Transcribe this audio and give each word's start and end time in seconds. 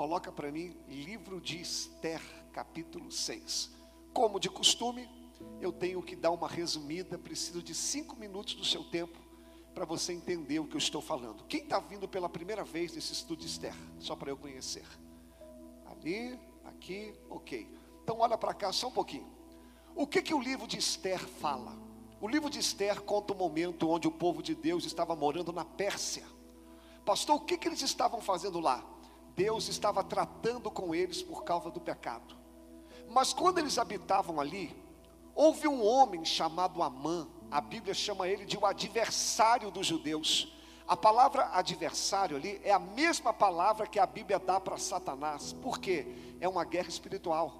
coloca 0.00 0.32
para 0.32 0.50
mim 0.50 0.74
livro 0.88 1.42
de 1.42 1.60
Esther, 1.60 2.22
capítulo 2.54 3.12
6. 3.12 3.70
Como 4.14 4.40
de 4.40 4.48
costume, 4.48 5.06
eu 5.60 5.70
tenho 5.70 6.02
que 6.02 6.16
dar 6.16 6.30
uma 6.30 6.48
resumida, 6.48 7.18
preciso 7.18 7.62
de 7.62 7.74
cinco 7.74 8.16
minutos 8.16 8.54
do 8.54 8.64
seu 8.64 8.82
tempo 8.82 9.18
para 9.74 9.84
você 9.84 10.14
entender 10.14 10.58
o 10.58 10.66
que 10.66 10.74
eu 10.74 10.78
estou 10.78 11.02
falando. 11.02 11.44
Quem 11.44 11.64
está 11.64 11.78
vindo 11.78 12.08
pela 12.08 12.30
primeira 12.30 12.64
vez 12.64 12.94
nesse 12.94 13.12
estudo 13.12 13.40
de 13.40 13.46
Esther? 13.46 13.74
Só 13.98 14.16
para 14.16 14.30
eu 14.30 14.38
conhecer. 14.38 14.86
Ali, 15.84 16.40
aqui, 16.64 17.12
ok. 17.28 17.68
Então 18.02 18.20
olha 18.20 18.38
para 18.38 18.54
cá 18.54 18.72
só 18.72 18.88
um 18.88 18.92
pouquinho. 18.92 19.30
O 19.94 20.06
que, 20.06 20.22
que 20.22 20.32
o 20.32 20.40
livro 20.40 20.66
de 20.66 20.78
Esther 20.78 21.20
fala? 21.20 21.76
O 22.22 22.26
livro 22.26 22.48
de 22.48 22.58
Esther 22.58 23.02
conta 23.02 23.34
o 23.34 23.36
momento 23.36 23.86
onde 23.90 24.08
o 24.08 24.12
povo 24.12 24.42
de 24.42 24.54
Deus 24.54 24.86
estava 24.86 25.14
morando 25.14 25.52
na 25.52 25.66
Pérsia. 25.66 26.24
Pastor, 27.04 27.36
o 27.36 27.40
que, 27.40 27.58
que 27.58 27.68
eles 27.68 27.82
estavam 27.82 28.22
fazendo 28.22 28.60
lá? 28.60 28.89
Deus 29.40 29.68
estava 29.68 30.04
tratando 30.04 30.70
com 30.70 30.94
eles 30.94 31.22
por 31.22 31.44
causa 31.44 31.70
do 31.70 31.80
pecado. 31.80 32.36
Mas 33.08 33.32
quando 33.32 33.56
eles 33.56 33.78
habitavam 33.78 34.38
ali, 34.38 34.76
houve 35.34 35.66
um 35.66 35.82
homem 35.82 36.26
chamado 36.26 36.82
Amã, 36.82 37.26
a 37.50 37.58
Bíblia 37.58 37.94
chama 37.94 38.28
ele 38.28 38.44
de 38.44 38.58
o 38.58 38.66
adversário 38.66 39.70
dos 39.70 39.86
judeus. 39.86 40.54
A 40.86 40.94
palavra 40.94 41.48
adversário 41.54 42.36
ali 42.36 42.60
é 42.62 42.70
a 42.70 42.78
mesma 42.78 43.32
palavra 43.32 43.86
que 43.86 43.98
a 43.98 44.04
Bíblia 44.04 44.38
dá 44.38 44.60
para 44.60 44.76
Satanás, 44.76 45.54
porque 45.54 46.36
é 46.38 46.46
uma 46.46 46.66
guerra 46.66 46.90
espiritual. 46.90 47.54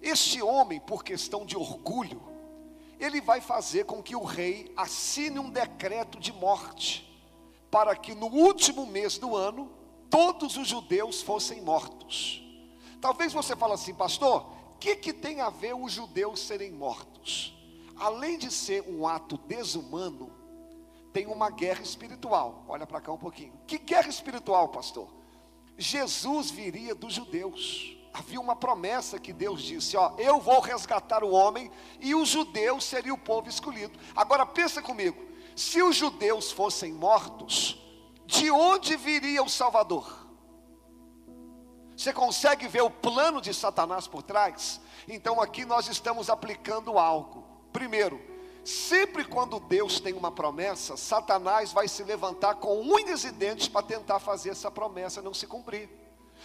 Este 0.00 0.40
homem, 0.40 0.78
por 0.78 1.02
questão 1.02 1.44
de 1.44 1.56
orgulho, 1.56 2.22
ele 3.00 3.20
vai 3.20 3.40
fazer 3.40 3.84
com 3.84 4.00
que 4.00 4.14
o 4.14 4.22
rei 4.22 4.72
assine 4.76 5.40
um 5.40 5.50
decreto 5.50 6.20
de 6.20 6.32
morte, 6.32 7.20
para 7.68 7.96
que 7.96 8.14
no 8.14 8.26
último 8.26 8.86
mês 8.86 9.18
do 9.18 9.34
ano 9.34 9.75
todos 10.10 10.56
os 10.56 10.68
judeus 10.68 11.22
fossem 11.22 11.60
mortos. 11.60 12.42
Talvez 13.00 13.32
você 13.32 13.54
fale 13.54 13.74
assim, 13.74 13.94
pastor, 13.94 14.46
o 14.74 14.78
que, 14.78 14.96
que 14.96 15.12
tem 15.12 15.40
a 15.40 15.50
ver 15.50 15.74
os 15.74 15.92
judeus 15.92 16.40
serem 16.40 16.72
mortos? 16.72 17.56
além 17.98 18.38
de 18.38 18.50
ser 18.50 18.82
um 18.82 19.06
ato 19.06 19.38
desumano, 19.38 20.30
tem 21.12 21.26
uma 21.26 21.50
guerra 21.50 21.82
espiritual. 21.82 22.64
Olha 22.68 22.86
para 22.86 23.00
cá 23.00 23.12
um 23.12 23.18
pouquinho. 23.18 23.52
Que 23.66 23.78
guerra 23.78 24.08
espiritual, 24.08 24.68
pastor? 24.68 25.08
Jesus 25.78 26.50
viria 26.50 26.94
dos 26.94 27.14
judeus. 27.14 27.96
Havia 28.12 28.40
uma 28.40 28.56
promessa 28.56 29.18
que 29.18 29.32
Deus 29.32 29.62
disse: 29.62 29.96
Ó, 29.96 30.14
eu 30.18 30.40
vou 30.40 30.60
resgatar 30.60 31.24
o 31.24 31.30
homem 31.30 31.70
e 32.00 32.14
os 32.14 32.28
judeus 32.28 32.84
seriam 32.84 33.16
o 33.16 33.18
povo 33.18 33.48
escolhido. 33.48 33.98
Agora 34.14 34.44
pensa 34.44 34.82
comigo: 34.82 35.22
se 35.54 35.82
os 35.82 35.96
judeus 35.96 36.52
fossem 36.52 36.92
mortos, 36.92 37.82
de 38.26 38.50
onde 38.50 38.96
viria 38.96 39.42
o 39.42 39.48
Salvador? 39.48 40.26
Você 41.96 42.12
consegue 42.12 42.68
ver 42.68 42.82
o 42.82 42.90
plano 42.90 43.40
de 43.40 43.54
Satanás 43.54 44.06
por 44.06 44.22
trás? 44.22 44.80
Então 45.08 45.40
aqui 45.40 45.64
nós 45.64 45.88
estamos 45.88 46.28
aplicando 46.28 46.98
algo. 46.98 47.46
Primeiro, 47.72 48.20
sempre 48.64 49.24
quando 49.24 49.60
Deus 49.60 49.98
tem 49.98 50.12
uma 50.12 50.30
promessa, 50.30 50.96
Satanás 50.96 51.72
vai 51.72 51.88
se 51.88 52.02
levantar 52.02 52.56
com 52.56 52.80
unhas 52.82 53.24
e 53.24 53.30
dentes 53.30 53.68
para 53.68 53.86
tentar 53.86 54.18
fazer 54.18 54.50
essa 54.50 54.70
promessa 54.70 55.22
não 55.22 55.32
se 55.32 55.46
cumprir. 55.46 55.88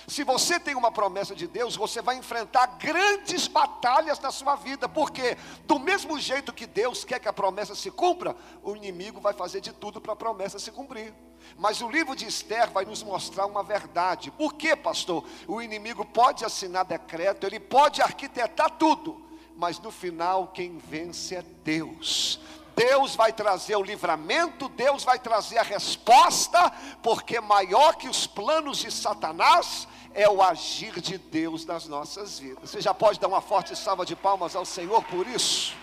Se 0.07 0.23
você 0.23 0.59
tem 0.59 0.75
uma 0.75 0.91
promessa 0.91 1.35
de 1.35 1.47
Deus, 1.47 1.75
você 1.75 2.01
vai 2.01 2.16
enfrentar 2.16 2.66
grandes 2.77 3.47
batalhas 3.47 4.19
na 4.19 4.31
sua 4.31 4.55
vida, 4.55 4.88
porque 4.88 5.38
do 5.66 5.77
mesmo 5.77 6.17
jeito 6.17 6.53
que 6.53 6.66
Deus 6.66 7.03
quer 7.03 7.19
que 7.19 7.27
a 7.27 7.33
promessa 7.33 7.75
se 7.75 7.91
cumpra, 7.91 8.35
o 8.63 8.75
inimigo 8.75 9.19
vai 9.19 9.33
fazer 9.33 9.59
de 9.59 9.73
tudo 9.73 9.99
para 9.99 10.13
a 10.13 10.16
promessa 10.16 10.57
se 10.59 10.71
cumprir. 10.71 11.13
Mas 11.58 11.81
o 11.81 11.89
livro 11.89 12.16
de 12.16 12.25
Esther 12.25 12.70
vai 12.72 12.86
nos 12.86 13.03
mostrar 13.03 13.45
uma 13.45 13.64
verdade. 13.64 14.31
Por 14.31 14.53
que, 14.53 14.75
pastor? 14.75 15.23
O 15.47 15.61
inimigo 15.61 16.06
pode 16.06 16.45
assinar 16.45 16.86
decreto, 16.86 17.45
ele 17.45 17.59
pode 17.59 18.02
arquitetar 18.02 18.72
tudo, 18.72 19.25
mas 19.56 19.80
no 19.80 19.92
final 19.92 20.47
quem 20.47 20.78
vence 20.78 21.36
é 21.36 21.44
Deus. 21.64 22.39
Deus 22.75 23.16
vai 23.16 23.34
trazer 23.34 23.75
o 23.75 23.84
livramento, 23.84 24.69
Deus 24.69 25.03
vai 25.03 25.19
trazer 25.19 25.57
a 25.57 25.63
resposta, 25.63 26.72
porque 27.03 27.40
maior 27.40 27.96
que 27.96 28.07
os 28.07 28.25
planos 28.25 28.80
de 28.80 28.91
Satanás 28.91 29.88
é 30.13 30.28
o 30.30 30.41
agir 30.41 31.00
de 31.00 31.18
Deus 31.18 31.66
nas 31.66 31.88
nossas 31.88 32.40
vidas. 32.40 32.69
Você 32.69 32.81
já 32.81 32.94
pode 32.94 33.19
dar 33.19 33.28
uma 33.28 33.41
forte 33.41 33.75
salva 33.75 34.06
de 34.06 34.16
palmas 34.16 34.56
ao 34.56 34.66
Senhor 34.66 35.03
por 35.03 35.28
isso? 35.28 35.75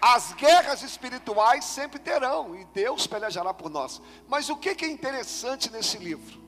As 0.00 0.32
guerras 0.34 0.82
espirituais 0.82 1.64
sempre 1.64 1.98
terão, 1.98 2.54
e 2.54 2.64
Deus 2.66 3.06
pelejará 3.06 3.52
por 3.54 3.70
nós. 3.70 4.00
Mas 4.28 4.48
o 4.48 4.56
que 4.56 4.84
é 4.84 4.88
interessante 4.88 5.70
nesse 5.70 5.98
livro? 5.98 6.44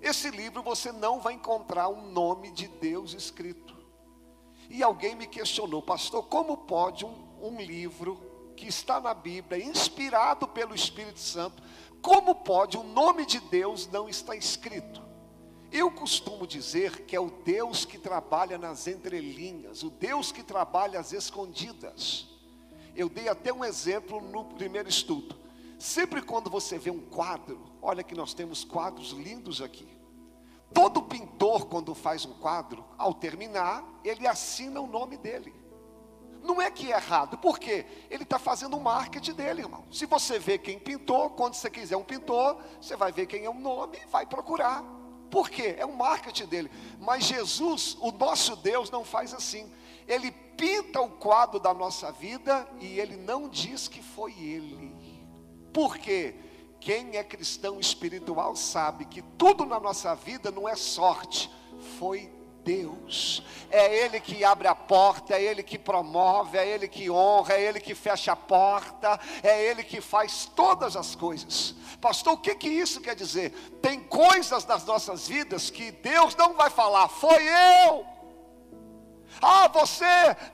Esse 0.00 0.30
livro 0.30 0.62
você 0.62 0.92
não 0.92 1.20
vai 1.20 1.34
encontrar 1.34 1.88
um 1.88 2.10
nome 2.10 2.50
de 2.52 2.68
Deus 2.68 3.14
escrito. 3.14 3.76
E 4.70 4.82
alguém 4.82 5.16
me 5.16 5.26
questionou, 5.26 5.82
pastor, 5.82 6.24
como 6.24 6.56
pode 6.56 7.04
um, 7.04 7.14
um 7.40 7.60
livro 7.60 8.20
que 8.56 8.66
está 8.66 9.00
na 9.00 9.14
Bíblia, 9.14 9.64
inspirado 9.64 10.46
pelo 10.46 10.74
Espírito 10.74 11.20
Santo, 11.20 11.62
como 12.02 12.34
pode 12.34 12.76
o 12.76 12.82
nome 12.82 13.24
de 13.24 13.40
Deus 13.40 13.88
não 13.88 14.08
estar 14.08 14.36
escrito? 14.36 15.02
Eu 15.70 15.90
costumo 15.90 16.46
dizer 16.46 17.04
que 17.04 17.14
é 17.14 17.20
o 17.20 17.30
Deus 17.30 17.84
que 17.84 17.98
trabalha 17.98 18.56
nas 18.56 18.86
entrelinhas, 18.86 19.82
o 19.82 19.90
Deus 19.90 20.32
que 20.32 20.42
trabalha 20.42 20.98
às 20.98 21.12
escondidas. 21.12 22.37
Eu 22.98 23.08
dei 23.08 23.28
até 23.28 23.52
um 23.52 23.64
exemplo 23.64 24.20
no 24.20 24.44
primeiro 24.44 24.88
estudo. 24.88 25.36
Sempre 25.78 26.20
quando 26.20 26.50
você 26.50 26.76
vê 26.76 26.90
um 26.90 26.98
quadro, 26.98 27.60
olha 27.80 28.02
que 28.02 28.12
nós 28.12 28.34
temos 28.34 28.64
quadros 28.64 29.12
lindos 29.12 29.62
aqui. 29.62 29.86
Todo 30.74 31.02
pintor, 31.02 31.66
quando 31.66 31.94
faz 31.94 32.26
um 32.26 32.32
quadro, 32.40 32.84
ao 32.98 33.14
terminar, 33.14 33.84
ele 34.02 34.26
assina 34.26 34.80
o 34.80 34.88
nome 34.88 35.16
dele. 35.16 35.54
Não 36.42 36.60
é 36.60 36.72
que 36.72 36.92
é 36.92 36.96
errado, 36.96 37.38
porque 37.38 37.86
ele 38.10 38.24
está 38.24 38.36
fazendo 38.36 38.76
o 38.76 38.80
marketing 38.80 39.34
dele, 39.34 39.62
irmão. 39.62 39.84
Se 39.92 40.04
você 40.04 40.36
vê 40.36 40.58
quem 40.58 40.76
pintou, 40.76 41.30
quando 41.30 41.54
você 41.54 41.70
quiser 41.70 41.96
um 41.96 42.02
pintor, 42.02 42.60
você 42.80 42.96
vai 42.96 43.12
ver 43.12 43.26
quem 43.26 43.44
é 43.44 43.50
o 43.50 43.54
nome 43.54 43.96
e 44.02 44.10
vai 44.10 44.26
procurar. 44.26 44.82
Por 45.30 45.48
quê? 45.48 45.76
É 45.78 45.86
o 45.86 45.96
marketing 45.96 46.46
dele. 46.46 46.70
Mas 46.98 47.26
Jesus, 47.26 47.96
o 48.00 48.10
nosso 48.10 48.56
Deus, 48.56 48.90
não 48.90 49.04
faz 49.04 49.32
assim. 49.32 49.70
Ele 50.08 50.32
pinta 50.56 51.00
o 51.00 51.10
quadro 51.10 51.60
da 51.60 51.72
nossa 51.72 52.10
vida 52.10 52.68
e 52.80 52.98
ele 52.98 53.16
não 53.16 53.48
diz 53.48 53.86
que 53.86 54.02
foi 54.02 54.32
ele. 54.32 54.92
Por 55.72 55.96
quê? 55.98 56.34
Quem 56.80 57.16
é 57.16 57.22
cristão 57.22 57.78
espiritual 57.78 58.56
sabe 58.56 59.04
que 59.04 59.22
tudo 59.22 59.66
na 59.66 59.78
nossa 59.78 60.14
vida 60.14 60.50
não 60.50 60.68
é 60.68 60.74
sorte, 60.74 61.50
foi 61.98 62.32
Deus. 62.64 63.42
É 63.70 64.04
Ele 64.04 64.20
que 64.20 64.44
abre 64.44 64.68
a 64.68 64.74
porta, 64.74 65.34
é 65.34 65.42
Ele 65.42 65.62
que 65.62 65.78
promove, 65.78 66.58
é 66.58 66.68
Ele 66.68 66.86
que 66.86 67.10
honra, 67.10 67.54
é 67.54 67.62
Ele 67.62 67.80
que 67.80 67.94
fecha 67.94 68.32
a 68.32 68.36
porta, 68.36 69.18
é 69.42 69.64
Ele 69.64 69.82
que 69.82 70.00
faz 70.00 70.50
todas 70.54 70.94
as 70.96 71.14
coisas. 71.14 71.74
Pastor, 72.00 72.34
o 72.34 72.38
que, 72.38 72.54
que 72.54 72.68
isso 72.68 73.00
quer 73.00 73.16
dizer? 73.16 73.50
Tem 73.82 74.00
coisas 74.00 74.64
nas 74.66 74.84
nossas 74.84 75.26
vidas 75.26 75.70
que 75.70 75.90
Deus 75.90 76.36
não 76.36 76.54
vai 76.54 76.70
falar, 76.70 77.08
foi 77.08 77.42
eu. 77.42 78.17
Ah, 79.40 79.68
você 79.68 80.04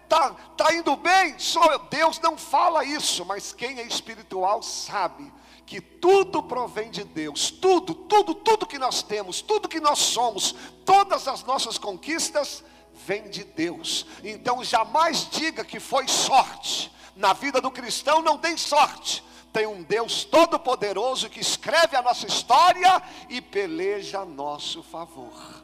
está 0.02 0.30
tá 0.56 0.74
indo 0.74 0.94
bem? 0.96 1.36
Eu. 1.70 1.78
Deus 1.90 2.18
não 2.20 2.36
fala 2.36 2.84
isso, 2.84 3.24
mas 3.24 3.52
quem 3.52 3.78
é 3.78 3.86
espiritual 3.86 4.62
sabe 4.62 5.32
que 5.66 5.80
tudo 5.80 6.42
provém 6.42 6.90
de 6.90 7.04
Deus, 7.04 7.50
tudo, 7.50 7.94
tudo, 7.94 8.34
tudo 8.34 8.66
que 8.66 8.78
nós 8.78 9.02
temos, 9.02 9.40
tudo 9.40 9.68
que 9.68 9.80
nós 9.80 9.98
somos, 9.98 10.54
todas 10.84 11.26
as 11.26 11.42
nossas 11.42 11.78
conquistas 11.78 12.62
vêm 12.92 13.30
de 13.30 13.44
Deus. 13.44 14.06
Então 14.22 14.62
jamais 14.62 15.28
diga 15.30 15.64
que 15.64 15.80
foi 15.80 16.06
sorte. 16.06 16.92
Na 17.16 17.32
vida 17.32 17.60
do 17.60 17.70
cristão 17.70 18.20
não 18.20 18.36
tem 18.36 18.56
sorte. 18.56 19.24
Tem 19.52 19.66
um 19.66 19.82
Deus 19.82 20.24
todo-poderoso 20.24 21.30
que 21.30 21.40
escreve 21.40 21.96
a 21.96 22.02
nossa 22.02 22.26
história 22.26 23.02
e 23.28 23.40
peleja 23.40 24.20
a 24.20 24.24
nosso 24.24 24.82
favor 24.82 25.63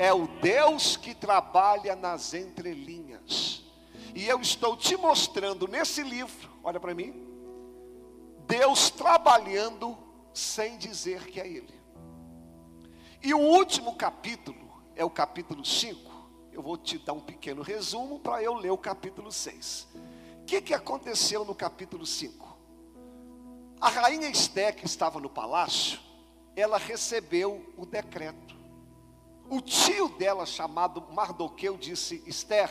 é 0.00 0.14
o 0.14 0.26
Deus 0.26 0.96
que 0.96 1.14
trabalha 1.14 1.94
nas 1.94 2.32
entrelinhas. 2.32 3.62
E 4.14 4.26
eu 4.26 4.40
estou 4.40 4.74
te 4.74 4.96
mostrando 4.96 5.68
nesse 5.68 6.02
livro, 6.02 6.50
olha 6.64 6.80
para 6.80 6.94
mim, 6.94 7.12
Deus 8.46 8.88
trabalhando 8.88 9.98
sem 10.32 10.78
dizer 10.78 11.26
que 11.26 11.38
é 11.38 11.46
Ele. 11.46 11.78
E 13.22 13.34
o 13.34 13.40
último 13.40 13.94
capítulo 13.94 14.82
é 14.96 15.04
o 15.04 15.10
capítulo 15.10 15.66
5. 15.66 16.10
Eu 16.50 16.62
vou 16.62 16.78
te 16.78 16.96
dar 16.96 17.12
um 17.12 17.20
pequeno 17.20 17.60
resumo 17.60 18.18
para 18.20 18.42
eu 18.42 18.54
ler 18.54 18.70
o 18.70 18.78
capítulo 18.78 19.30
6. 19.30 19.86
O 20.40 20.44
que, 20.46 20.62
que 20.62 20.72
aconteceu 20.72 21.44
no 21.44 21.54
capítulo 21.54 22.06
5? 22.06 22.56
A 23.78 23.90
rainha 23.90 24.30
Esté, 24.30 24.72
que 24.72 24.86
estava 24.86 25.20
no 25.20 25.28
palácio, 25.28 26.00
ela 26.56 26.78
recebeu 26.78 27.70
o 27.76 27.84
decreto. 27.84 28.59
O 29.50 29.60
tio 29.60 30.08
dela, 30.10 30.46
chamado 30.46 31.04
Mardoqueu, 31.10 31.76
disse: 31.76 32.22
Esther, 32.24 32.70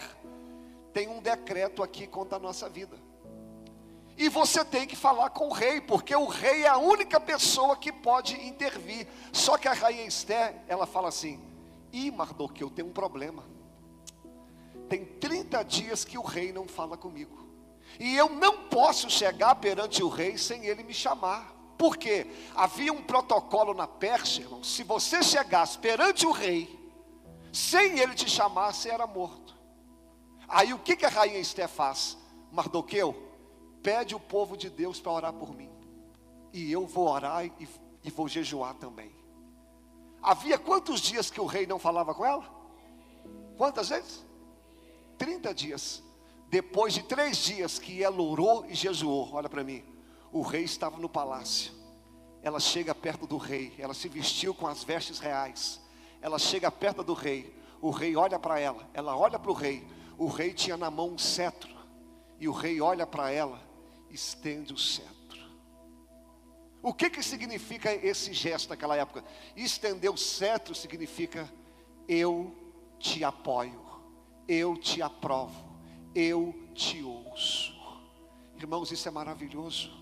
tem 0.93 1.09
um 1.09 1.21
decreto 1.21 1.83
aqui 1.83 2.07
contra 2.07 2.37
a 2.37 2.39
nossa 2.39 2.69
vida. 2.69 2.97
E 4.17 4.29
você 4.29 4.63
tem 4.63 4.87
que 4.87 4.95
falar 4.95 5.29
com 5.29 5.49
o 5.49 5.51
rei, 5.51 5.81
porque 5.81 6.15
o 6.15 6.25
rei 6.25 6.63
é 6.63 6.69
a 6.69 6.77
única 6.77 7.19
pessoa 7.19 7.75
que 7.75 7.91
pode 7.91 8.35
intervir. 8.47 9.07
Só 9.33 9.57
que 9.57 9.67
a 9.67 9.73
rainha 9.73 10.05
Esther, 10.05 10.55
ela 10.69 10.85
fala 10.85 11.09
assim: 11.09 11.41
Ih, 11.91 12.11
Mardoqueu, 12.11 12.69
tem 12.69 12.85
um 12.85 12.93
problema. 12.93 13.43
Tem 14.87 15.03
30 15.03 15.61
dias 15.63 16.05
que 16.05 16.17
o 16.17 16.23
rei 16.23 16.53
não 16.53 16.65
fala 16.65 16.95
comigo. 16.95 17.37
E 17.99 18.15
eu 18.15 18.29
não 18.29 18.69
posso 18.69 19.09
chegar 19.09 19.55
perante 19.55 20.01
o 20.01 20.07
rei 20.07 20.37
sem 20.37 20.65
ele 20.65 20.83
me 20.83 20.93
chamar. 20.93 21.58
Porque 21.79 22.27
havia 22.53 22.91
um 22.91 23.01
protocolo 23.01 23.73
na 23.73 23.87
Pérsia, 23.87 24.41
irmão. 24.41 24.61
Se 24.61 24.83
você 24.83 25.23
chegasse 25.23 25.79
perante 25.79 26.27
o 26.27 26.31
rei, 26.31 26.77
sem 27.53 27.97
ele 27.97 28.13
te 28.13 28.29
chamar, 28.29 28.73
você 28.73 28.89
era 28.89 29.07
morto. 29.07 29.57
Aí 30.49 30.73
o 30.73 30.79
que, 30.79 30.97
que 30.97 31.05
a 31.05 31.09
rainha 31.09 31.39
Esther 31.39 31.69
faz? 31.69 32.17
Mardoqueu, 32.51 33.15
pede 33.81 34.13
o 34.13 34.19
povo 34.19 34.57
de 34.57 34.69
Deus 34.69 34.99
para 34.99 35.13
orar 35.13 35.33
por 35.33 35.55
mim. 35.55 35.71
E 36.51 36.69
eu 36.69 36.85
vou 36.85 37.07
orar 37.07 37.45
e, 37.45 37.69
e 38.03 38.09
vou 38.09 38.27
jejuar 38.27 38.73
também. 38.73 39.15
Havia 40.21 40.59
quantos 40.59 40.99
dias 40.99 41.31
que 41.31 41.39
o 41.39 41.45
rei 41.45 41.65
não 41.65 41.79
falava 41.79 42.13
com 42.13 42.25
ela? 42.25 42.43
Quantas 43.57 43.87
vezes? 43.87 44.25
30 45.17 45.53
dias. 45.53 46.03
Depois 46.49 46.93
de 46.93 47.03
três 47.03 47.37
dias 47.37 47.79
que 47.79 48.03
ela 48.03 48.21
orou 48.21 48.65
e 48.65 48.75
jejuou, 48.75 49.29
olha 49.31 49.47
para 49.47 49.63
mim, 49.63 49.81
o 50.31 50.41
rei 50.41 50.63
estava 50.63 50.97
no 50.97 51.09
palácio. 51.09 51.71
Ela 52.41 52.59
chega 52.59 52.95
perto 52.95 53.27
do 53.27 53.37
rei, 53.37 53.73
ela 53.77 53.93
se 53.93 54.07
vestiu 54.07 54.53
com 54.53 54.67
as 54.67 54.83
vestes 54.83 55.19
reais. 55.19 55.81
Ela 56.21 56.39
chega 56.39 56.71
perto 56.71 57.03
do 57.03 57.13
rei, 57.13 57.55
o 57.81 57.89
rei 57.89 58.15
olha 58.15 58.37
para 58.37 58.59
ela, 58.59 58.89
ela 58.93 59.15
olha 59.17 59.39
para 59.39 59.51
o 59.51 59.53
rei. 59.53 59.85
O 60.17 60.27
rei 60.27 60.53
tinha 60.53 60.75
na 60.75 60.91
mão 60.91 61.11
um 61.11 61.17
cetro, 61.17 61.73
e 62.39 62.47
o 62.47 62.51
rei 62.51 62.81
olha 62.81 63.07
para 63.07 63.31
ela 63.31 63.61
estende 64.09 64.73
o 64.73 64.77
cetro. 64.77 65.17
O 66.81 66.93
que 66.93 67.09
que 67.09 67.21
significa 67.21 67.93
esse 67.93 68.33
gesto 68.33 68.69
naquela 68.69 68.95
época? 68.95 69.23
Estender 69.55 70.11
o 70.11 70.17
cetro 70.17 70.73
significa 70.73 71.51
eu 72.07 72.55
te 72.97 73.23
apoio, 73.23 73.81
eu 74.47 74.77
te 74.77 75.01
aprovo, 75.01 75.63
eu 76.15 76.53
te 76.73 77.03
ouço. 77.03 77.77
Irmãos, 78.57 78.91
isso 78.91 79.07
é 79.07 79.11
maravilhoso. 79.11 79.98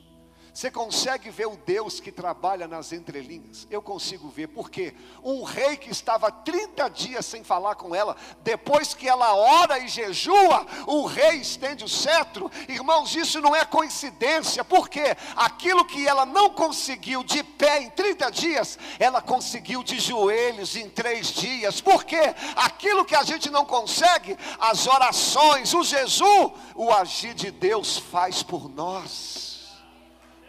Você 0.57 0.71
consegue 0.71 1.29
ver 1.29 1.45
o 1.45 1.55
Deus 1.55 1.99
que 1.99 2.11
trabalha 2.11 2.67
nas 2.67 2.91
entrelinhas? 2.91 3.67
Eu 3.69 3.79
consigo 3.79 4.27
ver, 4.27 4.47
porque 4.47 4.91
um 5.23 5.43
rei 5.43 5.77
que 5.77 5.91
estava 5.91 6.31
30 6.31 6.89
dias 6.89 7.27
sem 7.27 7.43
falar 7.43 7.75
com 7.75 7.93
ela, 7.93 8.15
depois 8.41 8.91
que 8.95 9.07
ela 9.07 9.35
ora 9.35 9.77
e 9.77 9.87
jejua, 9.87 10.65
o 10.87 11.05
rei 11.05 11.35
estende 11.35 11.83
o 11.83 11.87
cetro. 11.87 12.49
Irmãos, 12.67 13.15
isso 13.15 13.39
não 13.39 13.55
é 13.55 13.63
coincidência, 13.65 14.65
porque 14.65 15.15
aquilo 15.35 15.85
que 15.85 16.07
ela 16.07 16.25
não 16.25 16.49
conseguiu 16.49 17.23
de 17.23 17.43
pé 17.43 17.83
em 17.83 17.91
30 17.91 18.31
dias, 18.31 18.79
ela 18.97 19.21
conseguiu 19.21 19.83
de 19.83 19.99
joelhos 19.99 20.75
em 20.75 20.89
três 20.89 21.27
dias. 21.27 21.79
Porque 21.79 22.17
aquilo 22.55 23.05
que 23.05 23.15
a 23.15 23.21
gente 23.21 23.51
não 23.51 23.63
consegue, 23.63 24.35
as 24.57 24.87
orações, 24.87 25.71
o 25.75 25.83
jejum, 25.83 26.51
o 26.73 26.91
agir 26.91 27.35
de 27.35 27.51
Deus 27.51 27.99
faz 27.99 28.41
por 28.41 28.67
nós. 28.67 29.56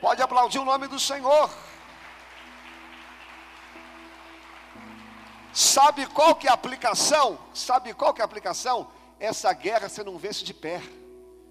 Pode 0.00 0.23
aplaudir 0.23 0.59
o 0.59 0.65
nome 0.65 0.87
do 0.87 0.99
Senhor. 0.99 1.50
Sabe 5.53 6.06
qual 6.06 6.37
que 6.37 6.47
é 6.47 6.50
a 6.50 6.55
aplicação? 6.55 7.39
Sabe 7.53 7.93
qual 7.93 8.15
que 8.15 8.21
é 8.21 8.23
a 8.23 8.27
aplicação? 8.27 8.91
Essa 9.19 9.53
guerra 9.53 9.89
você 9.89 10.05
não 10.05 10.17
vence 10.17 10.45
de 10.45 10.55
pé. 10.55 10.81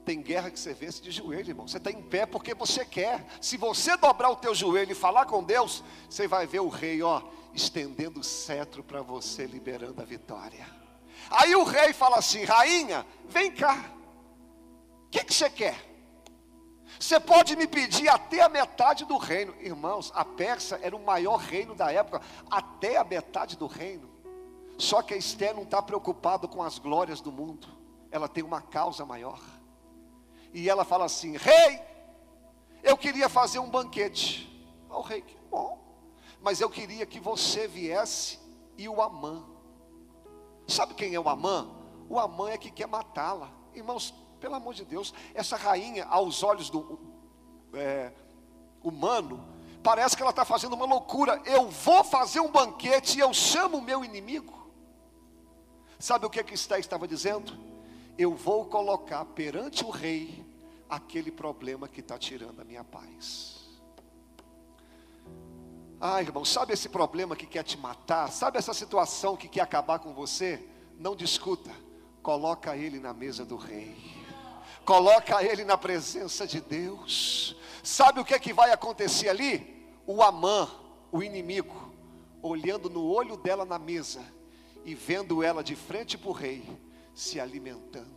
Tem 0.05 0.21
guerra 0.21 0.49
que 0.49 0.57
você 0.57 0.73
vence 0.73 1.01
de 1.01 1.11
joelho, 1.11 1.49
irmão. 1.49 1.67
Você 1.67 1.75
está 1.75 1.91
em 1.91 2.01
pé 2.01 2.25
porque 2.25 2.53
você 2.53 2.85
quer. 2.85 3.25
Se 3.41 3.57
você 3.57 3.97
dobrar 3.97 4.29
o 4.29 4.37
teu 4.37 4.55
joelho 4.55 4.93
e 4.93 4.95
falar 4.95 5.25
com 5.25 5.43
Deus, 5.43 5.83
você 6.09 6.25
vai 6.25 6.47
ver 6.47 6.61
o 6.61 6.69
rei, 6.69 7.03
ó, 7.03 7.21
estendendo 7.53 8.21
o 8.21 8.23
cetro 8.23 8.81
para 8.81 9.01
você, 9.01 9.45
liberando 9.45 10.01
a 10.01 10.05
vitória. 10.05 10.65
Aí 11.29 11.53
o 11.53 11.65
rei 11.65 11.91
fala 11.91 12.19
assim: 12.19 12.45
rainha, 12.45 13.05
vem 13.25 13.51
cá. 13.51 13.83
O 15.05 15.09
que, 15.09 15.25
que 15.25 15.33
você 15.33 15.49
quer? 15.49 15.86
Você 16.99 17.19
pode 17.19 17.55
me 17.55 17.67
pedir 17.67 18.09
até 18.09 18.41
a 18.41 18.49
metade 18.49 19.05
do 19.05 19.17
reino. 19.17 19.53
Irmãos, 19.59 20.11
a 20.15 20.25
Pérsia 20.25 20.79
era 20.81 20.95
o 20.95 21.03
maior 21.03 21.37
reino 21.37 21.75
da 21.75 21.91
época, 21.91 22.21
até 22.49 22.97
a 22.97 23.03
metade 23.03 23.55
do 23.55 23.67
reino. 23.67 24.09
Só 24.77 25.01
que 25.01 25.13
a 25.13 25.17
Esther 25.17 25.55
não 25.55 25.63
está 25.63 25.81
preocupada 25.81 26.47
com 26.47 26.61
as 26.61 26.79
glórias 26.79 27.21
do 27.21 27.31
mundo. 27.31 27.67
Ela 28.11 28.27
tem 28.27 28.43
uma 28.43 28.61
causa 28.61 29.05
maior. 29.05 29.39
E 30.53 30.69
ela 30.69 30.85
fala 30.85 31.05
assim: 31.05 31.35
Rei, 31.37 31.81
eu 32.83 32.97
queria 32.97 33.27
fazer 33.27 33.59
um 33.59 33.69
banquete. 33.69 34.47
O 34.89 35.01
rei, 35.01 35.21
que 35.21 35.37
bom. 35.49 35.79
Mas 36.41 36.61
eu 36.61 36.69
queria 36.69 37.05
que 37.05 37.19
você 37.19 37.67
viesse 37.67 38.39
e 38.77 38.87
o 38.87 39.01
Amã. 39.01 39.43
Sabe 40.67 40.93
quem 40.93 41.13
é 41.13 41.19
o 41.19 41.29
Amã? 41.29 41.69
O 42.09 42.19
Amã 42.19 42.49
é 42.49 42.57
que 42.57 42.71
quer 42.71 42.87
matá-la. 42.87 43.51
Irmãos, 43.73 44.13
pelo 44.37 44.55
amor 44.55 44.73
de 44.73 44.85
Deus, 44.85 45.13
essa 45.33 45.55
rainha, 45.55 46.05
aos 46.05 46.43
olhos 46.43 46.69
do 46.69 46.99
é, 47.73 48.11
humano, 48.83 49.43
parece 49.83 50.15
que 50.15 50.21
ela 50.21 50.31
está 50.31 50.45
fazendo 50.45 50.73
uma 50.73 50.85
loucura. 50.85 51.41
Eu 51.45 51.69
vou 51.69 52.03
fazer 52.03 52.39
um 52.39 52.51
banquete 52.51 53.17
e 53.17 53.21
eu 53.21 53.33
chamo 53.33 53.77
o 53.77 53.81
meu 53.81 54.03
inimigo. 54.03 54.53
Sabe 55.99 56.25
o 56.25 56.29
que 56.29 56.43
que 56.43 56.53
Esté 56.53 56.79
estava 56.79 57.07
dizendo? 57.07 57.57
Eu 58.17 58.35
vou 58.35 58.65
colocar 58.65 59.25
perante 59.25 59.83
o 59.83 59.89
rei 59.89 60.45
aquele 60.89 61.31
problema 61.31 61.87
que 61.87 61.99
está 61.99 62.17
tirando 62.17 62.61
a 62.61 62.63
minha 62.63 62.83
paz. 62.83 63.57
Ah, 65.99 66.21
irmão, 66.21 66.45
sabe 66.45 66.73
esse 66.73 66.87
problema 66.87 67.35
que 67.35 67.47
quer 67.47 67.63
te 67.63 67.77
matar? 67.77 68.31
Sabe 68.31 68.59
essa 68.59 68.73
situação 68.73 69.35
que 69.35 69.47
quer 69.47 69.61
acabar 69.61 69.97
com 69.99 70.13
você? 70.13 70.63
Não 70.99 71.15
discuta, 71.15 71.71
coloca 72.21 72.77
ele 72.77 72.99
na 72.99 73.13
mesa 73.13 73.43
do 73.43 73.55
rei 73.55 73.95
coloca 74.87 75.43
ele 75.43 75.65
na 75.65 75.77
presença 75.77 76.47
de 76.47 76.61
Deus. 76.61 77.57
Sabe 77.83 78.21
o 78.21 78.25
que 78.25 78.33
é 78.33 78.39
que 78.39 78.53
vai 78.53 78.71
acontecer 78.71 79.27
ali? 79.27 79.85
O 80.05 80.23
Amã, 80.23 80.71
o 81.11 81.21
inimigo, 81.21 81.93
olhando 82.41 82.89
no 82.89 83.05
olho 83.05 83.35
dela 83.35 83.65
na 83.65 83.77
mesa 83.77 84.21
e 84.85 84.95
vendo 84.95 85.43
ela 85.43 85.61
de 85.61 85.75
frente 85.75 86.17
para 86.17 86.29
o 86.29 86.31
rei, 86.31 86.65
se 87.13 87.37
alimentando. 87.37 88.07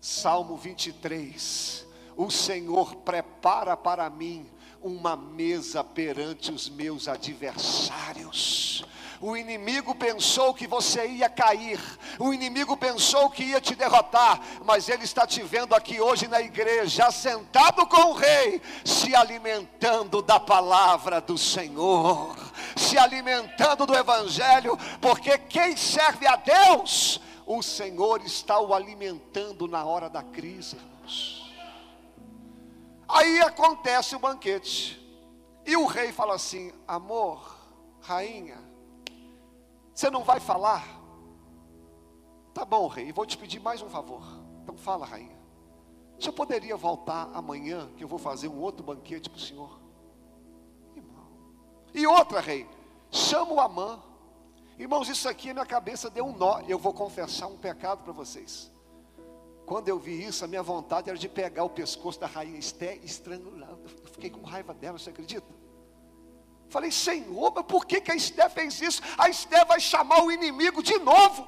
Salmo 0.00 0.56
23: 0.56 1.86
O 2.16 2.28
Senhor 2.28 2.96
prepara 2.96 3.76
para 3.76 4.10
mim 4.10 4.50
uma 4.82 5.16
mesa 5.16 5.84
perante 5.84 6.50
os 6.50 6.68
meus 6.68 7.06
adversários. 7.06 8.84
O 9.20 9.36
inimigo 9.36 9.94
pensou 9.94 10.54
que 10.54 10.66
você 10.66 11.06
ia 11.08 11.28
cair, 11.28 11.80
o 12.20 12.32
inimigo 12.32 12.76
pensou 12.76 13.28
que 13.28 13.42
ia 13.42 13.60
te 13.60 13.74
derrotar, 13.74 14.40
mas 14.64 14.88
ele 14.88 15.04
está 15.04 15.26
te 15.26 15.42
vendo 15.42 15.74
aqui 15.74 16.00
hoje 16.00 16.28
na 16.28 16.40
igreja, 16.40 17.10
sentado 17.10 17.84
com 17.86 18.10
o 18.10 18.12
rei, 18.12 18.62
se 18.84 19.16
alimentando 19.16 20.22
da 20.22 20.38
palavra 20.38 21.20
do 21.20 21.36
Senhor, 21.36 22.36
se 22.76 22.96
alimentando 22.96 23.86
do 23.86 23.94
evangelho, 23.94 24.78
porque 25.00 25.36
quem 25.36 25.76
serve 25.76 26.26
a 26.26 26.36
Deus, 26.36 27.20
o 27.44 27.60
Senhor 27.60 28.22
está 28.24 28.60
o 28.60 28.72
alimentando 28.72 29.66
na 29.66 29.84
hora 29.84 30.08
da 30.08 30.22
crise, 30.22 30.76
irmãos. 30.76 31.52
Aí 33.08 33.40
acontece 33.40 34.14
o 34.14 34.18
banquete. 34.18 34.98
E 35.64 35.76
o 35.76 35.86
rei 35.86 36.12
fala 36.12 36.34
assim: 36.34 36.72
amor, 36.86 37.56
rainha, 38.00 38.67
você 39.98 40.10
não 40.10 40.22
vai 40.22 40.38
falar? 40.38 40.86
Tá 42.54 42.64
bom, 42.64 42.86
rei, 42.86 43.10
vou 43.10 43.26
te 43.26 43.36
pedir 43.36 43.58
mais 43.58 43.82
um 43.82 43.90
favor. 43.90 44.22
Então 44.62 44.76
fala, 44.76 45.04
rainha. 45.04 45.36
Você 46.16 46.30
poderia 46.30 46.76
voltar 46.76 47.28
amanhã, 47.34 47.90
que 47.96 48.04
eu 48.04 48.06
vou 48.06 48.16
fazer 48.18 48.46
um 48.46 48.60
outro 48.60 48.84
banquete 48.86 49.28
para 49.28 49.38
o 49.38 49.40
senhor? 49.40 49.80
Irmão. 50.94 51.26
E 51.92 52.06
outra, 52.06 52.38
rei, 52.38 52.64
chama 53.10 53.54
o 53.54 53.58
Amã. 53.58 54.00
Irmãos, 54.78 55.08
isso 55.08 55.28
aqui 55.28 55.48
na 55.48 55.54
minha 55.54 55.66
cabeça 55.66 56.08
deu 56.08 56.26
um 56.26 56.36
nó. 56.36 56.60
Eu 56.68 56.78
vou 56.78 56.94
confessar 56.94 57.48
um 57.48 57.58
pecado 57.58 58.04
para 58.04 58.12
vocês. 58.12 58.70
Quando 59.66 59.88
eu 59.88 59.98
vi 59.98 60.22
isso, 60.24 60.44
a 60.44 60.48
minha 60.48 60.62
vontade 60.62 61.10
era 61.10 61.18
de 61.18 61.28
pegar 61.28 61.64
o 61.64 61.70
pescoço 61.70 62.20
da 62.20 62.28
rainha 62.28 62.56
Esté 62.56 62.98
e 62.98 63.04
estrangular. 63.04 63.70
Eu 63.70 64.08
fiquei 64.12 64.30
com 64.30 64.42
raiva 64.42 64.72
dela, 64.72 64.96
você 64.96 65.10
acredita? 65.10 65.67
Falei, 66.68 66.90
Senhor, 66.90 67.52
mas 67.54 67.64
por 67.64 67.86
que, 67.86 68.00
que 68.00 68.12
a 68.12 68.16
Esté 68.16 68.48
fez 68.48 68.80
isso? 68.80 69.02
A 69.16 69.28
Esté 69.28 69.64
vai 69.64 69.80
chamar 69.80 70.22
o 70.22 70.30
inimigo 70.30 70.82
de 70.82 70.98
novo. 70.98 71.46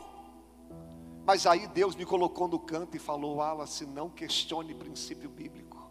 Mas 1.25 1.47
aí 1.47 1.67
Deus 1.67 1.95
me 1.95 2.07
colocou 2.07 2.49
no 2.49 2.59
canto 2.59 2.97
e 2.97 3.01
falou: 3.01 3.37
Wallace, 3.37 3.85
não 3.85 4.09
questione 4.09 4.75
princípio 4.75 5.29
bíblico. 5.29 5.91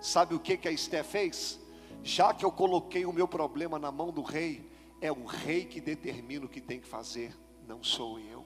Sabe 0.00 0.34
o 0.34 0.40
que, 0.40 0.56
que 0.56 0.68
a 0.68 0.72
Esté 0.72 1.02
fez? 1.02 1.60
Já 2.02 2.32
que 2.32 2.44
eu 2.44 2.50
coloquei 2.50 3.04
o 3.04 3.12
meu 3.12 3.28
problema 3.28 3.78
na 3.78 3.92
mão 3.92 4.10
do 4.10 4.22
rei, 4.22 4.70
é 5.00 5.12
o 5.12 5.24
rei 5.26 5.66
que 5.66 5.80
determina 5.80 6.46
o 6.46 6.48
que 6.48 6.60
tem 6.60 6.80
que 6.80 6.86
fazer, 6.86 7.38
não 7.66 7.82
sou 7.82 8.18
eu. 8.18 8.44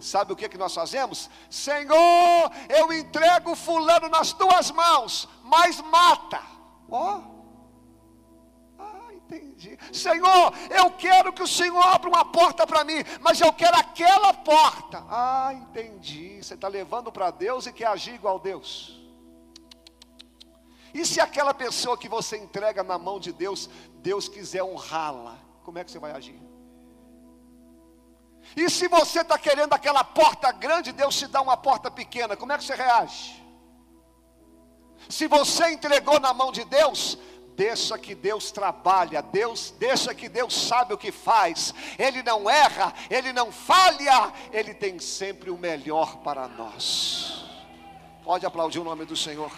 Sabe 0.00 0.32
o 0.32 0.36
que, 0.36 0.48
que 0.48 0.58
nós 0.58 0.74
fazemos? 0.74 1.28
Senhor, 1.50 2.52
eu 2.68 2.92
entrego 2.92 3.56
fulano 3.56 4.08
nas 4.08 4.32
tuas 4.32 4.70
mãos, 4.70 5.28
mas 5.42 5.80
mata. 5.80 6.40
Ó. 6.90 7.18
Oh. 7.18 7.38
Ah, 8.78 9.12
entendi. 9.12 9.78
Senhor, 9.92 10.52
eu 10.70 10.90
quero 10.92 11.32
que 11.32 11.42
o 11.42 11.48
Senhor 11.48 11.82
abra 11.82 12.08
uma 12.08 12.24
porta 12.24 12.66
para 12.66 12.84
mim, 12.84 13.04
mas 13.20 13.40
eu 13.40 13.52
quero 13.52 13.76
aquela 13.76 14.32
porta. 14.32 15.04
Ah, 15.08 15.50
entendi. 15.52 16.42
Você 16.42 16.54
está 16.54 16.68
levando 16.68 17.10
para 17.12 17.30
Deus 17.30 17.66
e 17.66 17.72
quer 17.72 17.86
agir 17.86 18.14
igual 18.14 18.38
Deus. 18.38 18.98
E 20.94 21.04
se 21.04 21.20
aquela 21.20 21.52
pessoa 21.52 21.98
que 21.98 22.08
você 22.08 22.36
entrega 22.36 22.82
na 22.82 22.98
mão 22.98 23.20
de 23.20 23.32
Deus, 23.32 23.68
Deus 23.96 24.28
quiser 24.28 24.62
honrá-la, 24.62 25.36
como 25.62 25.78
é 25.78 25.84
que 25.84 25.90
você 25.90 25.98
vai 25.98 26.12
agir? 26.12 26.40
E 28.56 28.70
se 28.70 28.88
você 28.88 29.20
está 29.20 29.38
querendo 29.38 29.74
aquela 29.74 30.02
porta 30.02 30.50
grande, 30.50 30.92
Deus 30.92 31.16
te 31.16 31.26
dá 31.26 31.42
uma 31.42 31.56
porta 31.56 31.90
pequena, 31.90 32.36
como 32.36 32.52
é 32.52 32.58
que 32.58 32.64
você 32.64 32.74
reage? 32.74 33.44
Se 35.08 35.26
você 35.26 35.70
entregou 35.70 36.20
na 36.20 36.34
mão 36.34 36.52
de 36.52 36.64
Deus, 36.64 37.18
deixa 37.56 37.98
que 37.98 38.14
Deus 38.14 38.52
trabalha, 38.52 39.22
Deus, 39.22 39.74
deixa 39.78 40.14
que 40.14 40.28
Deus 40.28 40.54
sabe 40.54 40.94
o 40.94 40.98
que 40.98 41.10
faz. 41.10 41.74
Ele 41.98 42.22
não 42.22 42.48
erra, 42.48 42.92
ele 43.10 43.32
não 43.32 43.50
falha, 43.50 44.32
ele 44.52 44.74
tem 44.74 44.98
sempre 44.98 45.50
o 45.50 45.58
melhor 45.58 46.18
para 46.18 46.46
nós. 46.46 47.44
Pode 48.22 48.44
aplaudir 48.44 48.78
o 48.78 48.84
nome 48.84 49.04
do 49.04 49.16
Senhor. 49.16 49.50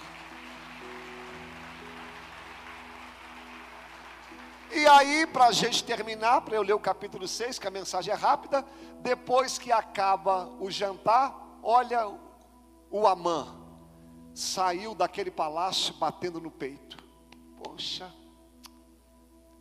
E 4.72 4.86
aí, 4.86 5.26
para 5.26 5.46
a 5.46 5.52
gente 5.52 5.82
terminar, 5.82 6.42
para 6.42 6.54
eu 6.54 6.62
ler 6.62 6.74
o 6.74 6.78
capítulo 6.78 7.26
6, 7.26 7.58
que 7.58 7.66
a 7.66 7.72
mensagem 7.72 8.14
é 8.14 8.16
rápida, 8.16 8.64
depois 9.00 9.58
que 9.58 9.72
acaba 9.72 10.48
o 10.60 10.70
jantar, 10.70 11.58
olha 11.60 12.08
o 12.88 13.06
Amã, 13.06 13.59
saiu 14.34 14.94
daquele 14.94 15.30
palácio 15.30 15.94
batendo 15.94 16.40
no 16.40 16.50
peito. 16.50 17.02
Poxa, 17.62 18.12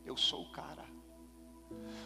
eu 0.06 0.16
sou 0.16 0.44
o 0.44 0.52
cara. 0.52 0.86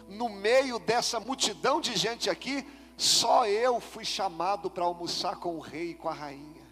No 0.08 0.28
meio 0.28 0.78
dessa 0.78 1.18
multidão 1.18 1.80
de 1.80 1.96
gente 1.96 2.28
aqui, 2.28 2.66
só 2.96 3.46
eu 3.46 3.80
fui 3.80 4.04
chamado 4.04 4.70
para 4.70 4.84
almoçar 4.84 5.36
com 5.36 5.56
o 5.56 5.60
rei 5.60 5.90
e 5.90 5.94
com 5.94 6.08
a 6.08 6.14
rainha. 6.14 6.64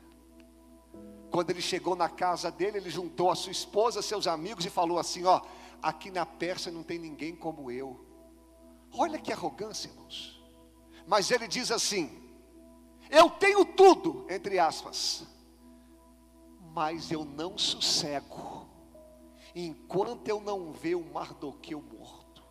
Quando 1.30 1.50
ele 1.50 1.62
chegou 1.62 1.96
na 1.96 2.08
casa 2.08 2.50
dele, 2.50 2.76
ele 2.76 2.90
juntou 2.90 3.30
a 3.30 3.34
sua 3.34 3.52
esposa, 3.52 4.02
seus 4.02 4.26
amigos 4.26 4.66
e 4.66 4.70
falou 4.70 4.98
assim: 4.98 5.24
Ó, 5.24 5.40
aqui 5.82 6.10
na 6.10 6.26
Pérsia 6.26 6.70
não 6.70 6.82
tem 6.82 6.98
ninguém 6.98 7.34
como 7.34 7.70
eu. 7.70 8.04
Olha 8.92 9.18
que 9.18 9.32
arrogância, 9.32 9.88
irmãos. 9.88 10.42
Mas 11.06 11.30
ele 11.30 11.48
diz 11.48 11.70
assim: 11.70 12.10
Eu 13.10 13.30
tenho 13.30 13.64
tudo, 13.64 14.26
entre 14.28 14.58
aspas, 14.58 15.24
mas 16.74 17.10
eu 17.10 17.24
não 17.24 17.56
sossego, 17.56 18.66
enquanto 19.54 20.28
eu 20.28 20.40
não 20.40 20.72
ver 20.72 20.94
o 20.94 21.04
Mardoqueu 21.04 21.82
morto. 21.82 22.42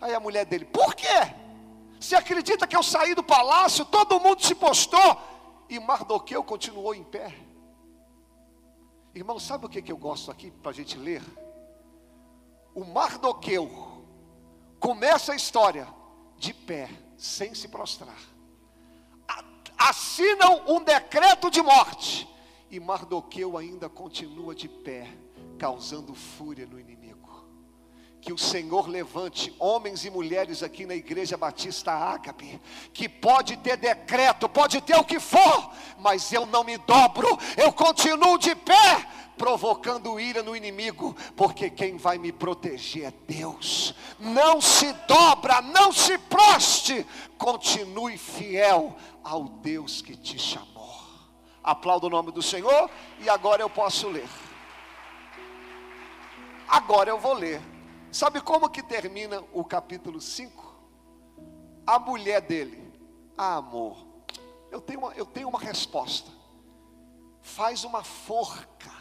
Aí 0.00 0.14
a 0.14 0.20
mulher 0.20 0.44
dele: 0.44 0.64
Por 0.64 0.94
quê? 0.94 1.06
Você 1.98 2.14
acredita 2.14 2.66
que 2.66 2.76
eu 2.76 2.82
saí 2.82 3.14
do 3.14 3.22
palácio, 3.22 3.84
todo 3.84 4.20
mundo 4.20 4.44
se 4.44 4.54
postou 4.54 5.18
e 5.68 5.78
Mardoqueu 5.80 6.44
continuou 6.44 6.94
em 6.94 7.04
pé? 7.04 7.34
Irmão, 9.14 9.38
sabe 9.38 9.66
o 9.66 9.68
que, 9.68 9.80
que 9.80 9.92
eu 9.92 9.96
gosto 9.96 10.30
aqui 10.30 10.50
para 10.50 10.70
a 10.70 10.74
gente 10.74 10.98
ler? 10.98 11.22
o 12.74 12.84
Mardoqueu 12.84 14.02
começa 14.80 15.32
a 15.32 15.36
história 15.36 15.86
de 16.36 16.52
pé, 16.52 16.90
sem 17.16 17.54
se 17.54 17.68
prostrar. 17.68 18.18
Assinam 19.78 20.64
um 20.66 20.82
decreto 20.82 21.50
de 21.50 21.62
morte. 21.62 22.28
E 22.74 22.80
Mardoqueu 22.80 23.56
ainda 23.56 23.88
continua 23.88 24.52
de 24.52 24.68
pé, 24.68 25.06
causando 25.56 26.12
fúria 26.12 26.66
no 26.66 26.80
inimigo. 26.80 27.46
Que 28.20 28.32
o 28.32 28.36
Senhor 28.36 28.88
levante 28.88 29.54
homens 29.60 30.04
e 30.04 30.10
mulheres 30.10 30.60
aqui 30.60 30.84
na 30.84 30.96
Igreja 30.96 31.36
Batista 31.36 31.92
Ágape, 31.92 32.60
que 32.92 33.08
pode 33.08 33.56
ter 33.58 33.76
decreto, 33.76 34.48
pode 34.48 34.80
ter 34.80 34.96
o 34.96 35.04
que 35.04 35.20
for, 35.20 35.70
mas 36.00 36.32
eu 36.32 36.46
não 36.46 36.64
me 36.64 36.76
dobro, 36.78 37.28
eu 37.56 37.72
continuo 37.72 38.38
de 38.38 38.56
pé, 38.56 39.06
provocando 39.38 40.18
ira 40.18 40.42
no 40.42 40.56
inimigo, 40.56 41.14
porque 41.36 41.70
quem 41.70 41.96
vai 41.96 42.18
me 42.18 42.32
proteger 42.32 43.04
é 43.04 43.14
Deus. 43.32 43.94
Não 44.18 44.60
se 44.60 44.92
dobra, 45.06 45.62
não 45.62 45.92
se 45.92 46.18
proste, 46.18 47.06
continue 47.38 48.18
fiel 48.18 48.96
ao 49.22 49.44
Deus 49.44 50.02
que 50.02 50.16
te 50.16 50.36
chamou. 50.40 50.73
Aplauda 51.64 52.06
o 52.06 52.10
nome 52.10 52.30
do 52.30 52.42
Senhor 52.42 52.90
e 53.18 53.28
agora 53.28 53.62
eu 53.62 53.70
posso 53.70 54.06
ler. 54.08 54.28
Agora 56.68 57.08
eu 57.08 57.18
vou 57.18 57.32
ler. 57.32 57.62
Sabe 58.12 58.40
como 58.40 58.68
que 58.68 58.82
termina 58.82 59.42
o 59.50 59.64
capítulo 59.64 60.20
5? 60.20 60.74
A 61.86 61.98
mulher 61.98 62.42
dele, 62.42 62.92
ah, 63.36 63.56
amor, 63.56 63.96
eu 64.70 64.80
tenho 64.80 65.00
uma, 65.00 65.12
eu 65.14 65.24
tenho 65.24 65.48
uma 65.48 65.58
resposta. 65.58 66.30
Faz 67.40 67.82
uma 67.82 68.04
forca 68.04 68.92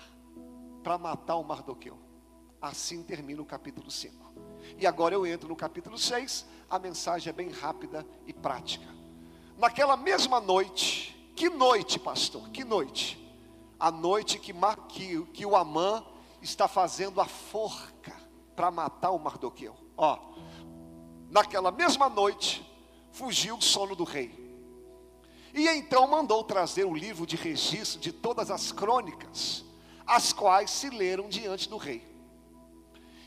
para 0.81 0.97
matar 0.97 1.35
o 1.35 1.43
Mardoqueu. 1.43 1.97
Assim 2.61 3.03
termina 3.03 3.41
o 3.41 3.45
capítulo 3.45 3.91
5. 3.91 4.33
E 4.77 4.87
agora 4.87 5.13
eu 5.13 5.25
entro 5.25 5.49
no 5.49 5.55
capítulo 5.55 5.97
6, 5.97 6.45
a 6.69 6.79
mensagem 6.79 7.29
é 7.29 7.33
bem 7.33 7.49
rápida 7.49 8.05
e 8.25 8.33
prática. 8.33 8.87
Naquela 9.57 9.97
mesma 9.97 10.39
noite, 10.39 11.13
que 11.35 11.49
noite, 11.49 11.99
pastor? 11.99 12.49
Que 12.49 12.63
noite? 12.63 13.19
A 13.79 13.91
noite 13.91 14.39
que, 14.39 14.53
que, 14.89 15.25
que 15.25 15.45
o 15.45 15.55
Amã 15.55 16.03
está 16.41 16.67
fazendo 16.67 17.19
a 17.19 17.25
forca 17.25 18.15
para 18.55 18.71
matar 18.71 19.11
o 19.11 19.19
Mardoqueu. 19.19 19.75
Ó, 19.97 20.17
naquela 21.29 21.71
mesma 21.71 22.09
noite, 22.09 22.65
fugiu 23.11 23.57
o 23.57 23.61
sono 23.61 23.95
do 23.95 24.03
rei. 24.03 24.41
E 25.53 25.67
então 25.67 26.07
mandou 26.07 26.43
trazer 26.43 26.85
o 26.85 26.93
livro 26.93 27.25
de 27.25 27.35
registro 27.35 27.99
de 27.99 28.11
todas 28.11 28.49
as 28.49 28.71
crônicas 28.71 29.63
as 30.05 30.33
quais 30.33 30.69
se 30.69 30.89
leram 30.89 31.29
diante 31.29 31.69
do 31.69 31.77
rei. 31.77 32.05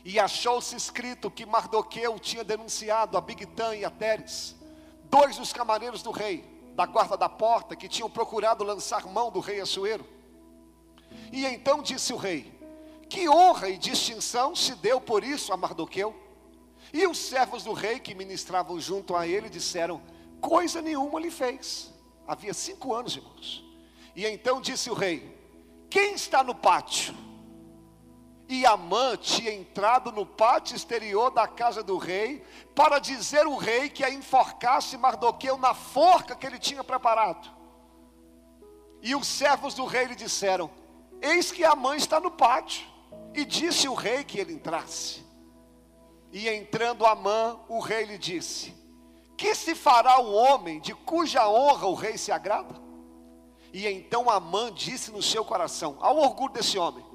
E 0.03 0.19
achou-se 0.19 0.75
escrito 0.75 1.29
que 1.29 1.45
Mardoqueu 1.45 2.17
tinha 2.19 2.43
denunciado 2.43 3.17
a 3.17 3.21
Bigtan 3.21 3.75
e 3.75 3.83
a 3.83 3.89
Teres, 3.89 4.55
dois 5.05 5.37
dos 5.37 5.51
camareiros 5.51 6.01
do 6.01 6.11
rei, 6.11 6.56
da 6.77 6.85
guarda 6.85 7.17
da 7.17 7.27
porta, 7.27 7.75
que 7.75 7.89
tinham 7.89 8.09
procurado 8.09 8.63
lançar 8.63 9.05
mão 9.05 9.29
do 9.29 9.41
rei 9.41 9.59
Assuero. 9.59 10.05
E 11.33 11.45
então 11.45 11.81
disse 11.81 12.13
o 12.13 12.17
rei: 12.17 12.53
Que 13.09 13.27
honra 13.27 13.67
e 13.67 13.77
distinção 13.77 14.55
se 14.55 14.75
deu 14.75 15.01
por 15.01 15.25
isso 15.25 15.51
a 15.51 15.57
Mardoqueu? 15.57 16.15
E 16.93 17.05
os 17.05 17.17
servos 17.17 17.65
do 17.65 17.73
rei 17.73 17.99
que 17.99 18.15
ministravam 18.15 18.79
junto 18.79 19.15
a 19.15 19.27
ele 19.27 19.49
disseram: 19.49 20.01
Coisa 20.39 20.81
nenhuma 20.81 21.19
lhe 21.19 21.31
fez. 21.31 21.91
Havia 22.25 22.53
cinco 22.53 22.93
anos, 22.93 23.17
irmãos. 23.17 23.65
E 24.15 24.25
então 24.25 24.61
disse 24.61 24.89
o 24.89 24.93
rei: 24.93 25.35
quem 25.89 26.13
está 26.13 26.43
no 26.43 26.53
pátio? 26.53 27.15
E 28.49 28.65
Amã 28.65 29.17
tinha 29.17 29.53
entrado 29.53 30.11
no 30.11 30.25
pátio 30.25 30.75
exterior 30.75 31.29
da 31.29 31.47
casa 31.47 31.83
do 31.83 31.97
rei 31.97 32.45
para 32.73 32.97
dizer 32.99 33.45
ao 33.45 33.57
rei 33.57 33.89
que 33.89 34.03
a 34.03 34.09
enforcasse 34.09 34.97
Mardoqueu 34.97 35.57
na 35.57 35.73
forca 35.73 36.35
que 36.35 36.45
ele 36.45 36.57
tinha 36.57 36.83
preparado. 36.83 37.49
E 39.01 39.15
os 39.15 39.27
servos 39.27 39.73
do 39.73 39.85
rei 39.85 40.05
lhe 40.05 40.15
disseram: 40.15 40.69
Eis 41.21 41.51
que 41.51 41.65
Amã 41.65 41.95
está 41.95 42.19
no 42.19 42.31
pátio. 42.31 42.87
E 43.33 43.45
disse 43.45 43.87
o 43.87 43.93
rei 43.93 44.23
que 44.23 44.39
ele 44.39 44.53
entrasse. 44.53 45.23
E 46.31 46.49
entrando 46.49 47.05
Amã, 47.05 47.59
o 47.67 47.79
rei 47.79 48.05
lhe 48.05 48.17
disse: 48.17 48.73
Que 49.37 49.53
se 49.53 49.75
fará 49.75 50.19
o 50.19 50.33
homem 50.33 50.79
de 50.79 50.95
cuja 50.95 51.47
honra 51.47 51.87
o 51.87 51.93
rei 51.93 52.17
se 52.17 52.31
agrada? 52.31 52.75
E 53.73 53.85
então 53.87 54.29
Amã 54.29 54.71
disse 54.71 55.11
no 55.11 55.21
seu 55.21 55.45
coração, 55.45 55.97
ao 55.99 56.17
orgulho 56.17 56.53
desse 56.53 56.77
homem: 56.77 57.05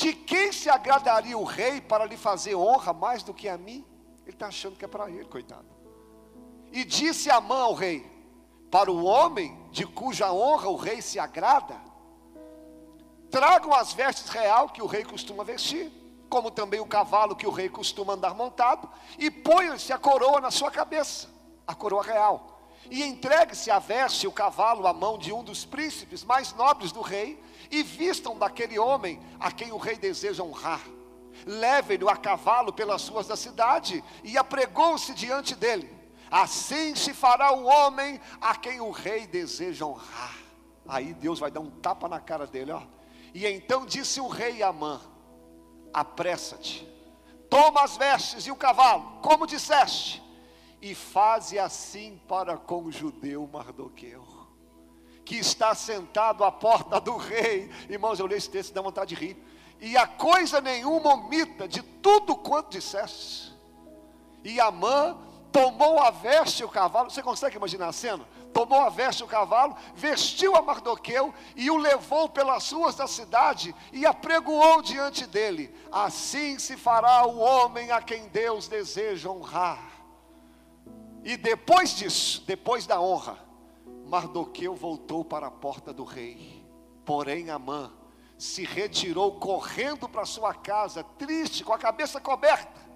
De 0.00 0.14
quem 0.14 0.50
se 0.50 0.70
agradaria 0.70 1.36
o 1.36 1.44
rei 1.44 1.78
para 1.78 2.06
lhe 2.06 2.16
fazer 2.16 2.54
honra 2.54 2.90
mais 2.90 3.22
do 3.22 3.34
que 3.34 3.46
a 3.46 3.58
mim? 3.58 3.84
Ele 4.24 4.34
está 4.34 4.46
achando 4.46 4.74
que 4.74 4.82
é 4.86 4.88
para 4.88 5.10
ele, 5.10 5.26
coitado. 5.26 5.66
E 6.72 6.86
disse 6.86 7.30
Amã 7.30 7.64
ao 7.64 7.74
rei: 7.74 8.10
Para 8.70 8.90
o 8.90 9.04
homem 9.04 9.62
de 9.70 9.84
cuja 9.84 10.32
honra 10.32 10.70
o 10.70 10.76
rei 10.76 11.02
se 11.02 11.18
agrada, 11.18 11.78
tragam 13.30 13.74
as 13.74 13.92
vestes 13.92 14.30
real 14.30 14.70
que 14.70 14.80
o 14.80 14.86
rei 14.86 15.04
costuma 15.04 15.44
vestir, 15.44 15.92
como 16.30 16.50
também 16.50 16.80
o 16.80 16.86
cavalo 16.86 17.36
que 17.36 17.46
o 17.46 17.50
rei 17.50 17.68
costuma 17.68 18.14
andar 18.14 18.34
montado, 18.34 18.88
e 19.18 19.30
ponham-se 19.30 19.92
a 19.92 19.98
coroa 19.98 20.40
na 20.40 20.50
sua 20.50 20.70
cabeça, 20.70 21.28
a 21.66 21.74
coroa 21.74 22.02
real 22.02 22.49
e 22.88 23.02
entregue-se 23.02 23.70
a 23.70 23.78
veste 23.78 24.26
o 24.26 24.32
cavalo 24.32 24.86
à 24.86 24.92
mão 24.92 25.18
de 25.18 25.32
um 25.32 25.42
dos 25.42 25.64
príncipes 25.64 26.24
mais 26.24 26.52
nobres 26.54 26.92
do 26.92 27.00
rei, 27.00 27.42
e 27.70 27.82
vistam 27.82 28.38
daquele 28.38 28.78
homem 28.78 29.20
a 29.38 29.52
quem 29.52 29.72
o 29.72 29.76
rei 29.76 29.96
deseja 29.96 30.42
honrar. 30.42 30.82
Levem-no 31.46 32.08
a 32.08 32.16
cavalo 32.16 32.72
pelas 32.72 33.06
ruas 33.08 33.26
da 33.26 33.36
cidade, 33.36 34.02
e 34.24 34.38
apregou-se 34.38 35.14
diante 35.14 35.54
dele. 35.54 35.92
Assim 36.30 36.94
se 36.94 37.12
fará 37.12 37.52
o 37.52 37.64
homem 37.64 38.20
a 38.40 38.54
quem 38.54 38.80
o 38.80 38.90
rei 38.90 39.26
deseja 39.26 39.84
honrar. 39.84 40.36
Aí 40.86 41.12
Deus 41.14 41.38
vai 41.38 41.50
dar 41.50 41.60
um 41.60 41.70
tapa 41.70 42.08
na 42.08 42.20
cara 42.20 42.46
dele, 42.46 42.72
ó. 42.72 42.82
E 43.34 43.46
então 43.46 43.84
disse 43.84 44.20
o 44.20 44.28
rei 44.28 44.62
Amã: 44.62 45.00
Apressa-te, 45.92 46.86
toma 47.48 47.82
as 47.82 47.96
vestes 47.96 48.46
e 48.46 48.50
o 48.50 48.56
cavalo, 48.56 49.18
como 49.22 49.46
disseste, 49.46 50.22
e 50.80 50.94
faze 50.94 51.58
assim 51.58 52.20
para 52.26 52.56
com 52.56 52.84
o 52.84 52.92
judeu 52.92 53.48
Mardoqueu, 53.52 54.24
que 55.24 55.36
está 55.36 55.74
sentado 55.74 56.44
à 56.44 56.50
porta 56.50 57.00
do 57.00 57.16
rei. 57.16 57.70
Irmãos, 57.88 58.18
eu 58.18 58.26
leio 58.26 58.38
esse 58.38 58.50
texto 58.50 58.70
e 58.70 58.74
dá 58.74 58.80
vontade 58.80 59.14
de 59.14 59.20
rir. 59.20 59.36
E 59.80 59.96
a 59.96 60.06
coisa 60.06 60.60
nenhuma 60.60 61.14
omita 61.14 61.66
de 61.66 61.82
tudo 61.82 62.36
quanto 62.36 62.70
disseste. 62.70 63.52
E 64.44 64.60
Amã 64.60 65.16
tomou 65.52 65.98
a 65.98 66.10
veste 66.10 66.64
o 66.64 66.68
cavalo. 66.68 67.10
Você 67.10 67.22
consegue 67.22 67.56
imaginar 67.56 67.88
a 67.88 67.92
cena? 67.92 68.26
Tomou 68.52 68.80
a 68.80 68.88
veste 68.88 69.22
o 69.22 69.28
cavalo, 69.28 69.76
vestiu 69.94 70.56
a 70.56 70.62
Mardoqueu 70.62 71.32
e 71.54 71.70
o 71.70 71.76
levou 71.76 72.28
pelas 72.28 72.70
ruas 72.72 72.94
da 72.94 73.06
cidade 73.06 73.74
e 73.92 74.04
apregoou 74.04 74.82
diante 74.82 75.26
dele. 75.26 75.74
Assim 75.90 76.58
se 76.58 76.76
fará 76.76 77.26
o 77.26 77.38
homem 77.38 77.90
a 77.92 78.02
quem 78.02 78.28
Deus 78.28 78.66
deseja 78.66 79.30
honrar. 79.30 79.89
E 81.24 81.36
depois 81.36 81.96
disso, 81.96 82.42
depois 82.46 82.86
da 82.86 83.00
honra, 83.00 83.38
Mardoqueu 84.06 84.74
voltou 84.74 85.24
para 85.24 85.46
a 85.46 85.50
porta 85.50 85.92
do 85.92 86.04
rei. 86.04 86.64
Porém, 87.04 87.50
Amã 87.50 87.92
se 88.38 88.64
retirou 88.64 89.38
correndo 89.38 90.08
para 90.08 90.24
sua 90.24 90.54
casa, 90.54 91.04
triste, 91.04 91.62
com 91.62 91.72
a 91.72 91.78
cabeça 91.78 92.20
coberta 92.20 92.90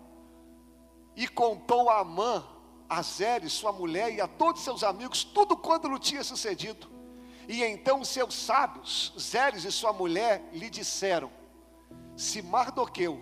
e 1.16 1.28
contou 1.28 1.88
a 1.88 2.00
Amã, 2.00 2.44
a 2.88 3.02
Zeres, 3.02 3.52
sua 3.52 3.72
mulher, 3.72 4.12
e 4.12 4.20
a 4.20 4.26
todos 4.26 4.62
seus 4.62 4.82
amigos, 4.82 5.24
tudo 5.24 5.56
quanto 5.56 5.88
lhe 5.88 5.98
tinha 5.98 6.24
sucedido. 6.24 6.88
E 7.48 7.62
então 7.62 8.04
seus 8.04 8.34
sábios, 8.34 9.12
Zeres 9.18 9.64
e 9.64 9.72
sua 9.72 9.92
mulher, 9.92 10.48
lhe 10.52 10.68
disseram: 10.68 11.30
Se 12.16 12.42
Mardoqueu, 12.42 13.20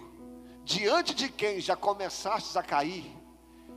diante 0.64 1.14
de 1.14 1.28
quem 1.28 1.61
já 1.61 1.76
começastes 1.76 2.56
a 2.56 2.62
cair, 2.62 3.12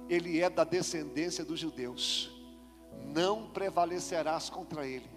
ele 0.10 0.42
é 0.42 0.50
da 0.50 0.64
descendência 0.64 1.44
dos 1.44 1.60
judeus, 1.60 2.32
não 3.14 3.48
prevalecerás 3.50 4.50
contra 4.50 4.88
ele, 4.88 5.10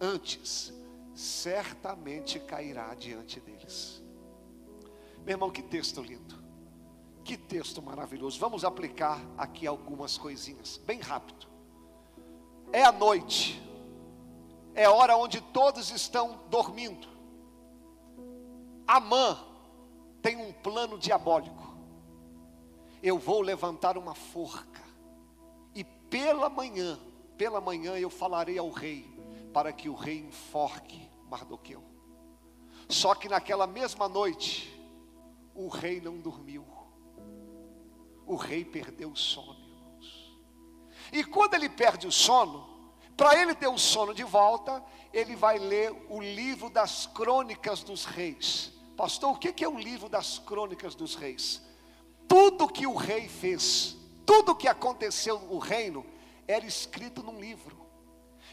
antes, 0.00 0.72
certamente 1.14 2.38
cairá 2.38 2.94
diante 2.94 3.40
deles. 3.40 4.02
Meu 5.24 5.34
irmão, 5.34 5.50
que 5.50 5.62
texto 5.62 6.02
lindo. 6.02 6.40
Que 7.24 7.36
texto 7.36 7.82
maravilhoso. 7.82 8.40
Vamos 8.40 8.64
aplicar 8.64 9.20
aqui 9.36 9.66
algumas 9.66 10.16
coisinhas, 10.16 10.78
bem 10.78 11.00
rápido. 11.00 11.46
É 12.72 12.82
a 12.82 12.92
noite, 12.92 13.60
é 14.74 14.88
hora 14.88 15.16
onde 15.16 15.40
todos 15.40 15.90
estão 15.90 16.40
dormindo. 16.48 17.08
Amã 18.86 19.38
tem 20.22 20.36
um 20.36 20.52
plano 20.52 20.98
diabólico. 20.98 21.69
Eu 23.02 23.18
vou 23.18 23.40
levantar 23.40 23.96
uma 23.96 24.14
forca, 24.14 24.82
e 25.74 25.84
pela 25.84 26.48
manhã, 26.48 26.98
pela 27.36 27.60
manhã 27.60 27.96
eu 27.98 28.10
falarei 28.10 28.58
ao 28.58 28.70
rei, 28.70 29.08
para 29.52 29.72
que 29.72 29.88
o 29.88 29.94
rei 29.94 30.18
enforque 30.18 31.08
Mardoqueu. 31.28 31.82
Só 32.88 33.14
que 33.14 33.28
naquela 33.28 33.66
mesma 33.66 34.08
noite, 34.08 34.68
o 35.54 35.68
rei 35.68 36.00
não 36.00 36.18
dormiu 36.18 36.64
o 38.30 38.36
rei 38.36 38.64
perdeu 38.64 39.10
o 39.10 39.16
sono, 39.16 39.58
irmãos. 39.58 40.38
E 41.12 41.24
quando 41.24 41.54
ele 41.54 41.68
perde 41.68 42.06
o 42.06 42.12
sono, 42.12 42.94
para 43.16 43.40
ele 43.40 43.56
ter 43.56 43.66
o 43.66 43.76
sono 43.76 44.14
de 44.14 44.22
volta, 44.22 44.82
ele 45.12 45.34
vai 45.34 45.58
ler 45.58 45.90
o 46.08 46.20
livro 46.20 46.70
das 46.70 47.06
crônicas 47.06 47.82
dos 47.82 48.04
reis. 48.04 48.72
Pastor, 48.96 49.32
o 49.32 49.36
que 49.36 49.64
é 49.64 49.68
o 49.68 49.76
livro 49.76 50.08
das 50.08 50.38
crônicas 50.38 50.94
dos 50.94 51.16
reis? 51.16 51.60
Tudo 52.30 52.68
que 52.68 52.86
o 52.86 52.94
rei 52.94 53.28
fez, 53.28 53.96
tudo 54.24 54.54
que 54.54 54.68
aconteceu 54.68 55.40
no 55.40 55.58
reino, 55.58 56.06
era 56.46 56.64
escrito 56.64 57.24
num 57.24 57.40
livro. 57.40 57.76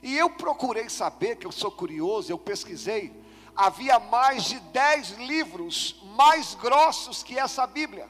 E 0.02 0.18
eu 0.18 0.32
procurei 0.32 0.90
saber, 0.90 1.36
que 1.36 1.46
eu 1.46 1.52
sou 1.52 1.70
curioso, 1.70 2.32
eu 2.32 2.40
pesquisei, 2.40 3.14
havia 3.56 4.00
mais 4.00 4.46
de 4.46 4.60
dez 4.72 5.12
livros 5.12 6.02
mais 6.16 6.56
grossos 6.56 7.22
que 7.22 7.38
essa 7.38 7.68
Bíblia. 7.68 8.10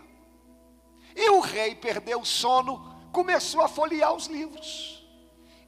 E 1.13 1.29
o 1.31 1.41
rei 1.41 1.75
perdeu 1.75 2.21
o 2.21 2.25
sono, 2.25 2.95
começou 3.11 3.59
a 3.59 3.67
folhear 3.67 4.13
os 4.13 4.27
livros. 4.27 5.05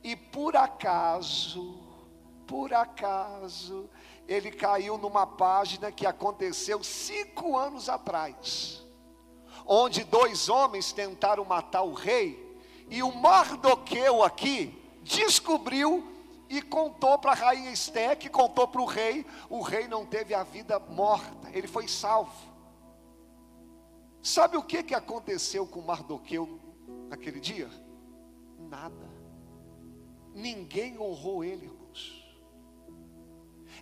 E 0.01 0.15
por 0.15 0.55
acaso, 0.55 1.77
por 2.47 2.73
acaso, 2.73 3.89
ele 4.29 4.49
caiu 4.49 4.97
numa 4.97 5.27
página 5.27 5.91
que 5.91 6.05
aconteceu 6.05 6.81
cinco 6.85 7.57
anos 7.57 7.89
atrás, 7.89 8.81
onde 9.71 10.03
dois 10.03 10.49
homens 10.49 10.91
tentaram 10.91 11.45
matar 11.45 11.83
o 11.83 11.93
rei, 11.93 12.57
e 12.89 13.03
o 13.03 13.13
Mardoqueu 13.15 14.23
aqui 14.23 14.75
descobriu 15.03 16.03
e 16.49 16.59
contou 16.59 17.19
para 17.19 17.33
a 17.33 17.35
rainha 17.35 17.71
Esté, 17.71 18.15
que 18.15 18.27
contou 18.27 18.67
para 18.67 18.81
o 18.81 18.85
rei, 18.85 19.23
o 19.47 19.61
rei 19.61 19.87
não 19.87 20.07
teve 20.07 20.33
a 20.33 20.41
vida 20.41 20.79
morta, 20.79 21.51
ele 21.53 21.67
foi 21.67 21.87
salvo. 21.87 22.49
Sabe 24.23 24.57
o 24.57 24.63
que, 24.63 24.81
que 24.81 24.95
aconteceu 24.95 25.67
com 25.67 25.81
Mardoqueu 25.81 26.59
naquele 27.07 27.39
dia? 27.39 27.69
Nada. 28.57 29.07
Ninguém 30.33 30.99
honrou 30.99 31.43
ele, 31.43 31.65
irmãos. 31.65 32.27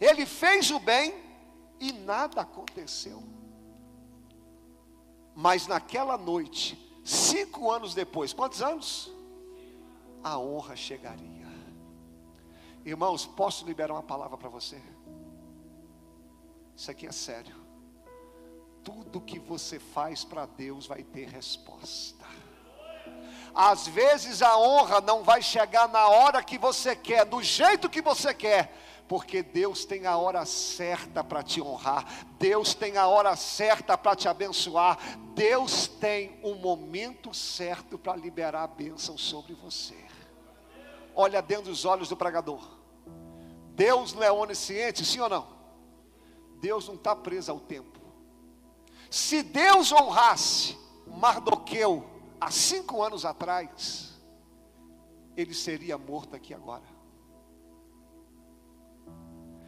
Ele 0.01 0.25
fez 0.25 0.69
o 0.69 0.79
bem 0.79 1.13
e 1.79 1.93
nada 1.93 2.41
aconteceu. 2.41 3.23
Mas 5.37 5.67
naquela 5.67 6.17
noite, 6.17 6.75
cinco 7.05 7.71
anos 7.71 7.93
depois, 7.93 8.33
quantos 8.33 8.61
anos? 8.61 9.13
A 10.23 10.39
honra 10.39 10.75
chegaria. 10.75 11.45
Irmãos, 12.83 13.25
posso 13.25 13.65
liberar 13.65 13.93
uma 13.93 14.03
palavra 14.03 14.37
para 14.37 14.49
você? 14.49 14.81
Isso 16.75 16.89
aqui 16.89 17.05
é 17.05 17.11
sério 17.11 17.67
tudo 18.87 19.19
que 19.19 19.37
você 19.37 19.79
faz 19.79 20.23
para 20.23 20.45
Deus 20.45 20.87
vai 20.87 21.03
ter 21.03 21.27
resposta. 21.27 22.23
Às 23.53 23.85
vezes 23.85 24.41
a 24.41 24.57
honra 24.57 25.01
não 25.01 25.25
vai 25.25 25.41
chegar 25.41 25.89
na 25.89 26.07
hora 26.07 26.41
que 26.41 26.57
você 26.57 26.95
quer, 26.95 27.25
do 27.25 27.43
jeito 27.43 27.89
que 27.89 28.01
você 28.01 28.33
quer, 28.33 28.73
porque 29.07 29.41
Deus 29.41 29.85
tem 29.85 30.05
a 30.05 30.17
hora 30.17 30.45
certa 30.45 31.23
para 31.23 31.41
te 31.41 31.61
honrar, 31.61 32.05
Deus 32.37 32.73
tem 32.73 32.97
a 32.97 33.07
hora 33.07 33.35
certa 33.35 33.97
para 33.97 34.15
te 34.15 34.27
abençoar, 34.27 34.99
Deus 35.33 35.87
tem 35.87 36.39
o 36.43 36.51
um 36.51 36.55
momento 36.55 37.33
certo 37.33 37.97
para 37.97 38.15
liberar 38.15 38.63
a 38.63 38.67
bênção 38.67 39.17
sobre 39.17 39.53
você. 39.53 39.95
Olha 41.15 41.41
dentro 41.41 41.71
dos 41.71 41.85
olhos 41.85 42.09
do 42.09 42.17
pregador. 42.17 42.61
Deus 43.73 44.13
não 44.13 44.23
é 44.23 44.31
onisciente, 44.31 45.05
sim 45.05 45.19
ou 45.19 45.29
não? 45.29 45.47
Deus 46.59 46.87
não 46.87 46.95
está 46.95 47.15
preso 47.15 47.51
ao 47.51 47.59
tempo. 47.59 47.99
Se 49.09 49.41
Deus 49.41 49.91
honrasse 49.91 50.77
Mardoqueu 51.05 52.05
há 52.41 52.51
cinco 52.51 53.01
anos 53.01 53.23
atrás, 53.23 54.13
ele 55.35 55.53
seria 55.53 55.97
morto 55.97 56.35
aqui 56.35 56.53
agora. 56.53 56.96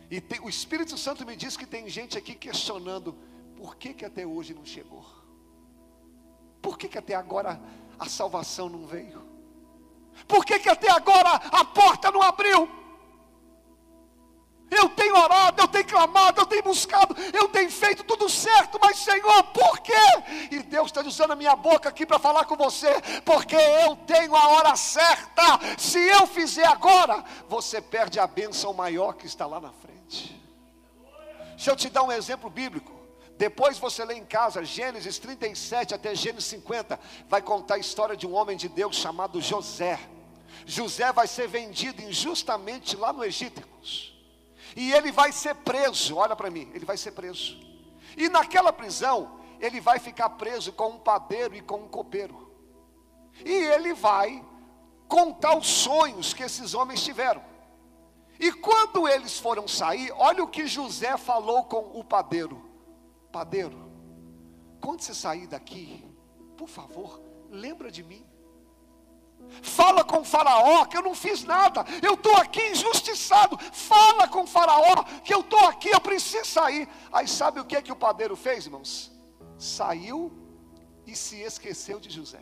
E 0.09 0.19
tem, 0.19 0.39
o 0.41 0.49
Espírito 0.49 0.97
Santo 0.97 1.25
me 1.25 1.35
diz 1.35 1.55
que 1.55 1.65
tem 1.65 1.87
gente 1.87 2.17
aqui 2.17 2.33
questionando 2.33 3.15
por 3.55 3.75
que, 3.75 3.93
que 3.93 4.05
até 4.05 4.25
hoje 4.25 4.53
não 4.53 4.65
chegou. 4.65 5.05
Por 6.61 6.77
que, 6.77 6.87
que 6.87 6.97
até 6.97 7.13
agora 7.13 7.61
a 7.97 8.09
salvação 8.09 8.69
não 8.69 8.85
veio? 8.85 9.27
Por 10.27 10.45
que, 10.45 10.59
que 10.59 10.69
até 10.69 10.91
agora 10.91 11.29
a 11.29 11.63
porta 11.63 12.11
não 12.11 12.21
abriu? 12.21 12.67
Eu 14.69 14.87
tenho 14.89 15.15
orado, 15.15 15.61
eu 15.61 15.67
tenho 15.67 15.85
clamado, 15.85 16.41
eu 16.41 16.45
tenho 16.45 16.61
buscado, 16.61 17.15
eu 17.33 17.47
tenho 17.47 17.71
feito 17.71 18.03
tudo 18.03 18.29
certo, 18.29 18.79
mas 18.79 18.99
Senhor, 18.99 19.43
por 19.45 19.79
quê? 19.79 19.93
E 20.51 20.59
Deus 20.59 20.87
está 20.87 21.01
usando 21.01 21.31
a 21.31 21.35
minha 21.35 21.55
boca 21.55 21.89
aqui 21.89 22.05
para 22.05 22.19
falar 22.19 22.45
com 22.45 22.55
você, 22.55 22.93
porque 23.25 23.55
eu 23.55 23.95
tenho 24.05 24.35
a 24.35 24.47
hora 24.49 24.75
certa. 24.75 25.59
Se 25.77 25.97
eu 25.99 26.27
fizer 26.27 26.67
agora, 26.67 27.23
você 27.47 27.81
perde 27.81 28.19
a 28.19 28.27
bênção 28.27 28.71
maior 28.73 29.13
que 29.13 29.25
está 29.25 29.47
lá 29.47 29.59
na 29.59 29.71
frente. 29.71 29.88
Deixa 30.09 31.71
eu 31.71 31.75
te 31.75 31.89
dar 31.89 32.03
um 32.03 32.11
exemplo 32.11 32.49
bíblico. 32.49 32.99
Depois 33.37 33.77
você 33.77 34.03
lê 34.03 34.15
em 34.15 34.25
casa 34.25 34.65
Gênesis 34.65 35.17
37 35.17 35.93
até 35.93 36.13
Gênesis 36.13 36.49
50, 36.49 36.99
vai 37.27 37.41
contar 37.41 37.75
a 37.75 37.79
história 37.79 38.15
de 38.15 38.27
um 38.27 38.33
homem 38.33 38.57
de 38.57 38.67
Deus 38.67 38.97
chamado 38.97 39.39
José. 39.39 39.99
José 40.65 41.11
vai 41.13 41.27
ser 41.27 41.47
vendido 41.47 42.01
injustamente 42.01 42.97
lá 42.97 43.13
no 43.13 43.23
Egito. 43.23 43.67
E 44.75 44.91
ele 44.91 45.11
vai 45.11 45.31
ser 45.31 45.55
preso, 45.55 46.17
olha 46.17 46.35
para 46.35 46.49
mim, 46.49 46.69
ele 46.73 46.85
vai 46.85 46.97
ser 46.97 47.11
preso. 47.11 47.57
E 48.17 48.27
naquela 48.27 48.73
prisão, 48.73 49.39
ele 49.59 49.79
vai 49.79 49.99
ficar 49.99 50.29
preso 50.31 50.71
com 50.73 50.89
um 50.89 50.99
padeiro 50.99 51.55
e 51.55 51.61
com 51.61 51.77
um 51.77 51.87
copeiro. 51.87 52.51
E 53.43 53.51
ele 53.51 53.93
vai 53.93 54.43
contar 55.07 55.57
os 55.57 55.67
sonhos 55.67 56.33
que 56.33 56.43
esses 56.43 56.73
homens 56.73 57.03
tiveram. 57.03 57.48
E 58.39 58.53
quando 58.53 59.07
eles 59.07 59.37
foram 59.37 59.67
sair, 59.67 60.11
olha 60.13 60.43
o 60.43 60.47
que 60.47 60.65
José 60.65 61.17
falou 61.17 61.65
com 61.65 61.99
o 61.99 62.03
padeiro: 62.03 62.63
Padeiro, 63.31 63.91
quando 64.79 65.01
você 65.01 65.13
sair 65.13 65.45
daqui, 65.45 66.05
por 66.55 66.69
favor, 66.69 67.21
lembra 67.49 67.91
de 67.91 68.03
mim. 68.03 68.25
Fala 69.61 70.03
com 70.03 70.23
Faraó 70.23 70.85
que 70.85 70.97
eu 70.97 71.01
não 71.01 71.15
fiz 71.15 71.43
nada, 71.43 71.85
eu 72.01 72.13
estou 72.13 72.35
aqui 72.35 72.61
injustiçado. 72.71 73.57
Fala 73.57 74.27
com 74.27 74.45
Faraó 74.45 75.03
que 75.23 75.33
eu 75.33 75.41
estou 75.41 75.65
aqui, 75.65 75.89
eu 75.89 76.01
preciso 76.01 76.45
sair. 76.45 76.87
Aí 77.11 77.27
sabe 77.27 77.59
o 77.59 77.65
que, 77.65 77.81
que 77.81 77.91
o 77.91 77.95
padeiro 77.95 78.35
fez, 78.35 78.65
irmãos? 78.65 79.11
Saiu 79.57 80.31
e 81.05 81.15
se 81.15 81.41
esqueceu 81.41 81.99
de 81.99 82.09
José. 82.09 82.41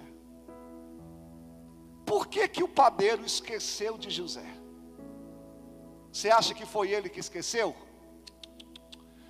Por 2.05 2.27
que, 2.27 2.47
que 2.47 2.63
o 2.63 2.67
padeiro 2.67 3.25
esqueceu 3.25 3.97
de 3.97 4.09
José? 4.09 4.56
Você 6.17 6.31
acha 6.31 6.51
que 6.51 6.65
foi 6.65 6.89
ele 6.89 7.09
que 7.09 7.19
esqueceu? 7.19 7.75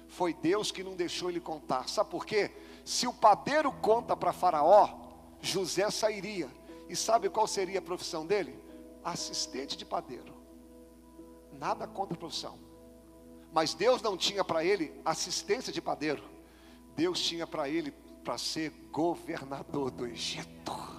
Foi 0.08 0.34
Deus 0.34 0.72
que 0.72 0.82
não 0.82 0.96
deixou 0.96 1.30
ele 1.30 1.42
contar. 1.42 1.90
Sabe 1.90 2.10
por 2.10 2.26
quê? 2.26 2.50
Se 2.86 3.06
o 3.06 3.12
padeiro 3.12 3.74
conta 3.74 4.16
para 4.16 4.32
Faraó, 4.32 4.98
José 5.42 5.92
sairia. 5.92 6.50
E 6.88 6.96
sabe 6.96 7.30
qual 7.30 7.46
seria 7.46 7.80
a 7.80 7.82
profissão 7.82 8.26
dele? 8.26 8.58
Assistente 9.04 9.76
de 9.76 9.84
padeiro. 9.84 10.34
Nada 11.52 11.86
contra 11.86 12.16
a 12.16 12.18
profissão. 12.18 12.58
Mas 13.52 13.74
Deus 13.74 14.02
não 14.02 14.16
tinha 14.16 14.42
para 14.42 14.64
ele 14.64 14.98
assistência 15.04 15.74
de 15.74 15.82
padeiro. 15.82 16.24
Deus 16.96 17.20
tinha 17.20 17.46
para 17.46 17.68
ele 17.68 17.92
para 18.24 18.38
ser 18.38 18.70
governador 18.94 19.92
do 19.92 20.08
Egito. 20.08 20.97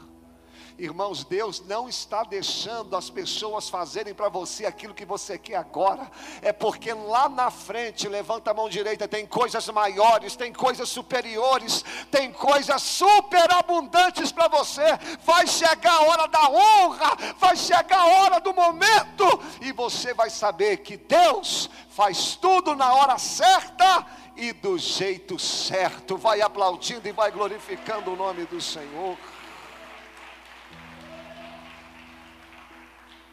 Irmãos, 0.78 1.24
Deus 1.24 1.60
não 1.66 1.88
está 1.88 2.22
deixando 2.22 2.94
as 2.94 3.10
pessoas 3.10 3.68
fazerem 3.68 4.14
para 4.14 4.28
você 4.28 4.64
aquilo 4.64 4.94
que 4.94 5.04
você 5.04 5.36
quer 5.36 5.56
agora, 5.56 6.08
é 6.40 6.52
porque 6.52 6.92
lá 6.92 7.28
na 7.28 7.50
frente, 7.50 8.06
levanta 8.06 8.52
a 8.52 8.54
mão 8.54 8.68
direita, 8.68 9.08
tem 9.08 9.26
coisas 9.26 9.68
maiores, 9.70 10.36
tem 10.36 10.52
coisas 10.52 10.88
superiores, 10.88 11.84
tem 12.12 12.30
coisas 12.30 12.80
superabundantes 12.80 14.30
para 14.30 14.46
você. 14.46 14.84
Vai 15.24 15.48
chegar 15.48 15.94
a 15.94 16.02
hora 16.02 16.28
da 16.28 16.48
honra, 16.48 17.16
vai 17.38 17.56
chegar 17.56 17.98
a 17.98 18.06
hora 18.06 18.40
do 18.40 18.54
momento, 18.54 19.26
e 19.60 19.72
você 19.72 20.14
vai 20.14 20.30
saber 20.30 20.76
que 20.76 20.96
Deus 20.96 21.68
faz 21.90 22.36
tudo 22.36 22.76
na 22.76 22.94
hora 22.94 23.18
certa 23.18 24.06
e 24.36 24.52
do 24.52 24.78
jeito 24.78 25.40
certo. 25.40 26.16
Vai 26.16 26.40
aplaudindo 26.40 27.08
e 27.08 27.12
vai 27.12 27.32
glorificando 27.32 28.12
o 28.12 28.16
nome 28.16 28.44
do 28.44 28.60
Senhor. 28.60 29.18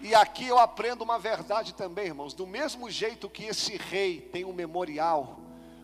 E 0.06 0.14
aqui 0.14 0.46
eu 0.46 0.60
aprendo 0.60 1.04
uma 1.04 1.18
verdade 1.18 1.74
também, 1.74 2.06
irmãos. 2.06 2.32
Do 2.32 2.46
mesmo 2.46 2.92
jeito 2.92 3.28
que 3.28 3.46
esse 3.46 3.76
rei 3.76 4.22
tem 4.22 4.46
um 4.46 4.54
memorial, 4.54 5.40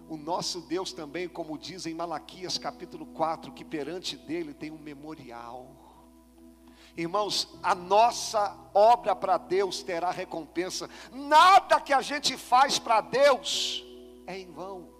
o 0.07 0.15
nosso 0.15 0.61
Deus 0.61 0.93
também, 0.93 1.27
como 1.27 1.57
diz 1.57 1.87
em 1.87 1.95
Malaquias 1.95 2.55
capítulo 2.55 3.07
4, 3.07 3.51
que 3.51 3.65
perante 3.65 4.15
dele 4.15 4.53
tem 4.53 4.69
um 4.69 4.77
memorial. 4.77 5.65
Irmãos, 6.95 7.47
a 7.63 7.73
nossa 7.73 8.55
obra 8.75 9.15
para 9.15 9.39
Deus 9.39 9.81
terá 9.81 10.11
recompensa. 10.11 10.87
Nada 11.11 11.81
que 11.81 11.91
a 11.91 12.03
gente 12.03 12.37
faz 12.37 12.77
para 12.77 13.01
Deus 13.01 13.83
é 14.27 14.37
em 14.37 14.51
vão. 14.51 14.90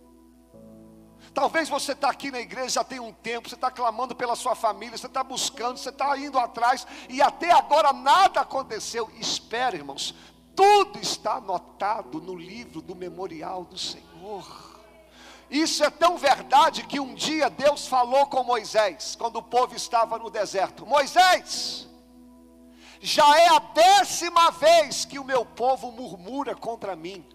Talvez 1.34 1.70
você 1.70 1.94
está 1.94 2.10
aqui 2.10 2.30
na 2.30 2.40
igreja 2.40 2.70
já 2.70 2.84
tem 2.84 3.00
um 3.00 3.14
tempo, 3.14 3.48
você 3.48 3.56
está 3.56 3.72
clamando 3.72 4.14
pela 4.14 4.36
sua 4.36 4.54
família, 4.54 4.98
você 4.98 5.08
está 5.08 5.24
buscando, 5.24 5.78
você 5.78 5.90
está 5.90 6.18
indo 6.18 6.38
atrás, 6.38 6.86
e 7.08 7.22
até 7.22 7.52
agora 7.52 7.94
nada 7.94 8.42
aconteceu. 8.42 9.10
Espere, 9.18 9.78
irmãos, 9.78 10.14
tudo 10.54 11.00
está 11.00 11.36
anotado 11.36 12.20
no 12.20 12.36
livro 12.36 12.82
do 12.82 12.96
memorial 12.96 13.64
do 13.64 13.78
Senhor. 13.78 14.72
Isso 15.50 15.84
é 15.84 15.90
tão 15.90 16.18
verdade 16.18 16.84
que 16.84 17.00
um 17.00 17.14
dia 17.14 17.50
Deus 17.50 17.88
falou 17.88 18.26
com 18.28 18.44
Moisés, 18.44 19.16
quando 19.18 19.38
o 19.38 19.44
povo 19.44 19.76
estava 19.76 20.18
no 20.18 20.30
deserto: 20.30 20.86
Moisés, 20.86 21.88
já 23.02 23.38
é 23.38 23.48
a 23.48 23.60
décima 23.60 24.52
vez 24.52 25.06
que 25.06 25.18
o 25.18 25.24
meu 25.24 25.46
povo 25.46 25.92
murmura 25.92 26.56
contra 26.56 26.96
mim. 26.96 27.26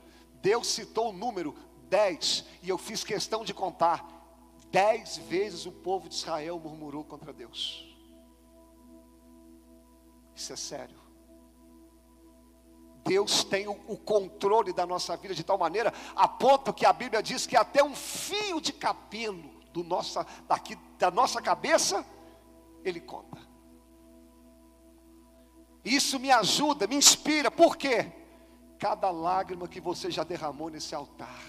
Deus 0.40 0.68
citou 0.68 1.10
o 1.10 1.12
número 1.12 1.56
dez, 1.88 2.44
e 2.62 2.68
eu 2.68 2.78
fiz 2.78 3.04
questão 3.04 3.44
de 3.44 3.54
contar, 3.54 4.04
dez 4.70 5.16
vezes 5.16 5.66
o 5.66 5.72
povo 5.72 6.08
de 6.08 6.14
Israel 6.14 6.58
murmurou 6.58 7.04
contra 7.04 7.32
Deus. 7.32 7.86
Isso 10.34 10.52
é 10.52 10.56
sério. 10.56 11.06
Deus 13.06 13.44
tem 13.44 13.68
o, 13.68 13.96
controle 13.96 14.72
da 14.72 14.84
nossa 14.84 15.16
vida 15.16 15.34
de 15.34 15.44
tal 15.44 15.56
maneira, 15.56 15.94
a 16.14 16.26
ponto 16.26 16.74
que 16.74 16.84
a 16.84 16.92
Bíblia 16.92 17.22
diz 17.22 17.46
que 17.46 17.56
até 17.56 17.82
um 17.82 17.94
fio 17.94 18.60
de 18.60 18.72
cabelo 18.72 19.48
do 19.72 19.84
nossa, 19.84 20.26
daqui, 20.48 20.76
da 20.98 21.10
nossa 21.10 21.40
cabeça, 21.40 22.04
Ele 22.84 23.00
conta. 23.00 23.38
Isso 25.84 26.18
me 26.18 26.32
ajuda, 26.32 26.88
me 26.88 26.96
inspira, 26.96 27.48
por 27.48 27.76
quê? 27.76 28.10
Cada 28.76 29.10
lágrima 29.10 29.68
que 29.68 29.80
você 29.80 30.10
já 30.10 30.24
derramou 30.24 30.68
nesse 30.68 30.92
altar, 30.92 31.40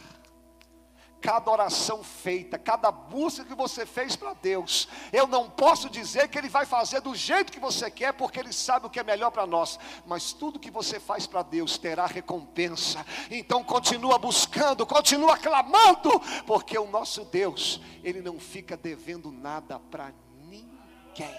cada 1.21 1.51
oração 1.51 2.03
feita, 2.03 2.57
cada 2.57 2.91
busca 2.91 3.43
que 3.43 3.55
você 3.55 3.85
fez 3.85 4.15
para 4.15 4.33
Deus. 4.33 4.87
Eu 5.11 5.27
não 5.27 5.49
posso 5.49 5.89
dizer 5.89 6.27
que 6.27 6.37
Ele 6.37 6.49
vai 6.49 6.65
fazer 6.65 7.01
do 7.01 7.15
jeito 7.15 7.51
que 7.51 7.59
você 7.59 7.89
quer, 7.89 8.13
porque 8.13 8.39
Ele 8.39 8.53
sabe 8.53 8.85
o 8.85 8.89
que 8.89 8.99
é 8.99 9.03
melhor 9.03 9.31
para 9.31 9.47
nós. 9.47 9.79
Mas 10.05 10.33
tudo 10.33 10.59
que 10.59 10.71
você 10.71 10.99
faz 10.99 11.25
para 11.25 11.41
Deus 11.41 11.77
terá 11.77 12.05
recompensa. 12.05 13.05
Então 13.29 13.63
continua 13.63 14.17
buscando, 14.17 14.85
continua 14.85 15.37
clamando, 15.37 16.19
porque 16.45 16.77
o 16.77 16.87
nosso 16.87 17.25
Deus, 17.25 17.81
Ele 18.03 18.21
não 18.21 18.39
fica 18.39 18.77
devendo 18.77 19.31
nada 19.31 19.79
para 19.79 20.13
ninguém. 20.45 21.35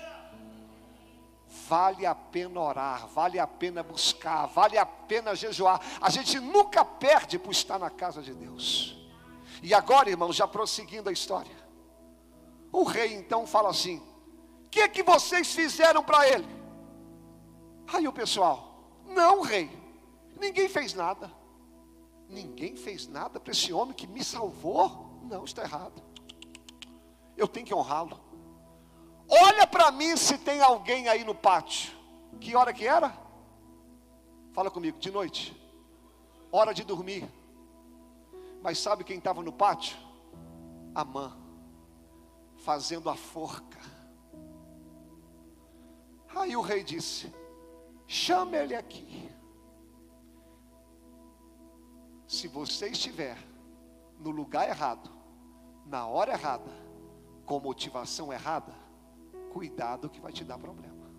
Vale 1.67 2.05
a 2.05 2.15
pena 2.15 2.61
orar, 2.61 3.07
vale 3.09 3.39
a 3.39 3.47
pena 3.47 3.83
buscar, 3.83 4.47
vale 4.47 4.77
a 4.77 4.85
pena 4.85 5.35
jejuar. 5.35 5.81
A 6.01 6.11
gente 6.11 6.39
nunca 6.39 6.85
perde 6.85 7.39
por 7.39 7.53
estar 7.53 7.79
na 7.79 7.91
casa 7.91 8.21
de 8.23 8.35
Deus. 8.35 8.99
E 9.63 9.75
agora, 9.75 10.11
irmãos, 10.11 10.37
já 10.37 10.47
prosseguindo 10.47 11.09
a 11.09 11.13
história. 11.13 11.57
O 12.73 12.85
rei 12.85 13.15
então 13.15 13.47
fala 13.47 13.71
assim: 13.71 13.99
O 14.67 14.69
que, 14.69 14.89
que 14.89 15.03
vocês 15.03 15.53
fizeram 15.55 16.03
para 16.03 16.29
ele? 16.29 16.47
Aí 17.93 18.07
o 18.07 18.13
pessoal, 18.13 18.75
não, 19.07 19.41
rei, 19.41 19.71
ninguém 20.39 20.69
fez 20.69 20.95
nada. 20.95 21.33
Ninguém 22.29 22.77
fez 22.77 23.07
nada 23.07 23.41
para 23.41 23.53
esse 23.53 23.73
homem 23.73 23.95
que 23.95 24.07
me 24.07 24.23
salvou? 24.23 25.21
Não, 25.23 25.45
está 25.45 25.63
errado. 25.63 26.03
Eu 27.37 27.49
tenho 27.49 27.65
que 27.65 27.75
honrá-lo. 27.75 28.21
Olha 29.29 29.67
para 29.67 29.91
mim 29.91 30.17
se 30.17 30.37
tem 30.37 30.61
alguém 30.61 31.09
aí 31.09 31.25
no 31.25 31.35
pátio. 31.35 31.97
Que 32.41 32.55
hora 32.55 32.73
que 32.73 32.87
era? 32.87 33.17
Fala 34.53 34.71
comigo, 34.71 34.99
de 34.99 35.11
noite. 35.11 35.57
Hora 36.51 36.75
de 36.75 36.85
dormir. 36.85 37.29
Mas 38.69 38.81
sabe 38.81 39.03
quem 39.03 39.17
estava 39.17 39.43
no 39.43 39.51
pátio? 39.51 39.97
Amã, 40.95 41.35
fazendo 42.59 43.09
a 43.09 43.17
forca. 43.17 43.81
Aí 46.37 46.55
o 46.55 46.61
rei 46.61 46.85
disse: 46.85 47.35
chame 48.07 48.59
ele 48.59 48.75
aqui. 48.75 49.31
Se 52.27 52.47
você 52.47 52.91
estiver 52.91 53.39
no 54.19 54.29
lugar 54.29 54.69
errado, 54.69 55.11
na 55.87 56.07
hora 56.07 56.33
errada, 56.33 56.71
com 57.47 57.59
motivação 57.59 58.31
errada, 58.31 58.75
cuidado 59.51 60.11
que 60.11 60.21
vai 60.21 60.31
te 60.31 60.45
dar 60.45 60.59
problema. 60.59 61.11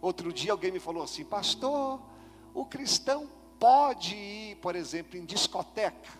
Outro 0.00 0.32
dia 0.32 0.52
alguém 0.52 0.70
me 0.70 0.78
falou 0.78 1.02
assim, 1.02 1.24
pastor, 1.24 2.00
o 2.54 2.64
cristão 2.64 3.28
pode 3.58 4.14
ir, 4.14 4.56
por 4.56 4.76
exemplo, 4.76 5.18
em 5.18 5.24
discoteca. 5.24 6.10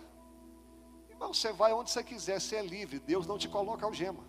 Irmão, 1.09 1.33
você 1.33 1.51
vai 1.51 1.73
onde 1.73 1.89
você 1.89 2.03
quiser, 2.03 2.39
você 2.39 2.57
é 2.57 2.61
livre. 2.61 2.99
Deus 2.99 3.25
não 3.25 3.37
te 3.37 3.47
coloca 3.47 3.85
algema. 3.85 4.23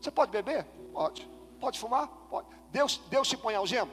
Você 0.00 0.10
pode 0.10 0.32
beber? 0.32 0.64
Pode. 0.92 1.28
Pode 1.60 1.78
fumar? 1.78 2.08
Pode. 2.28 2.48
Deus, 2.70 3.00
Deus 3.08 3.28
te 3.28 3.36
põe 3.36 3.54
algema? 3.54 3.90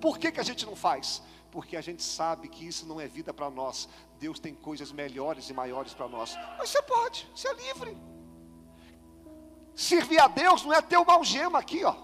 Por 0.00 0.18
que, 0.18 0.30
que 0.30 0.40
a 0.40 0.42
gente 0.42 0.66
não 0.66 0.76
faz? 0.76 1.22
Porque 1.50 1.76
a 1.76 1.80
gente 1.80 2.02
sabe 2.02 2.48
que 2.48 2.66
isso 2.66 2.86
não 2.86 3.00
é 3.00 3.08
vida 3.08 3.32
para 3.32 3.50
nós. 3.50 3.88
Deus 4.18 4.38
tem 4.38 4.54
coisas 4.54 4.92
melhores 4.92 5.48
e 5.48 5.54
maiores 5.54 5.94
para 5.94 6.08
nós. 6.08 6.36
Mas 6.58 6.70
você 6.70 6.82
pode, 6.82 7.28
você 7.34 7.48
é 7.48 7.54
livre. 7.54 7.96
Servir 9.74 10.20
a 10.20 10.28
Deus 10.28 10.62
não 10.62 10.74
é 10.74 10.82
ter 10.82 10.98
uma 10.98 11.14
algema 11.14 11.58
aqui, 11.58 11.82
ó. 11.84 11.96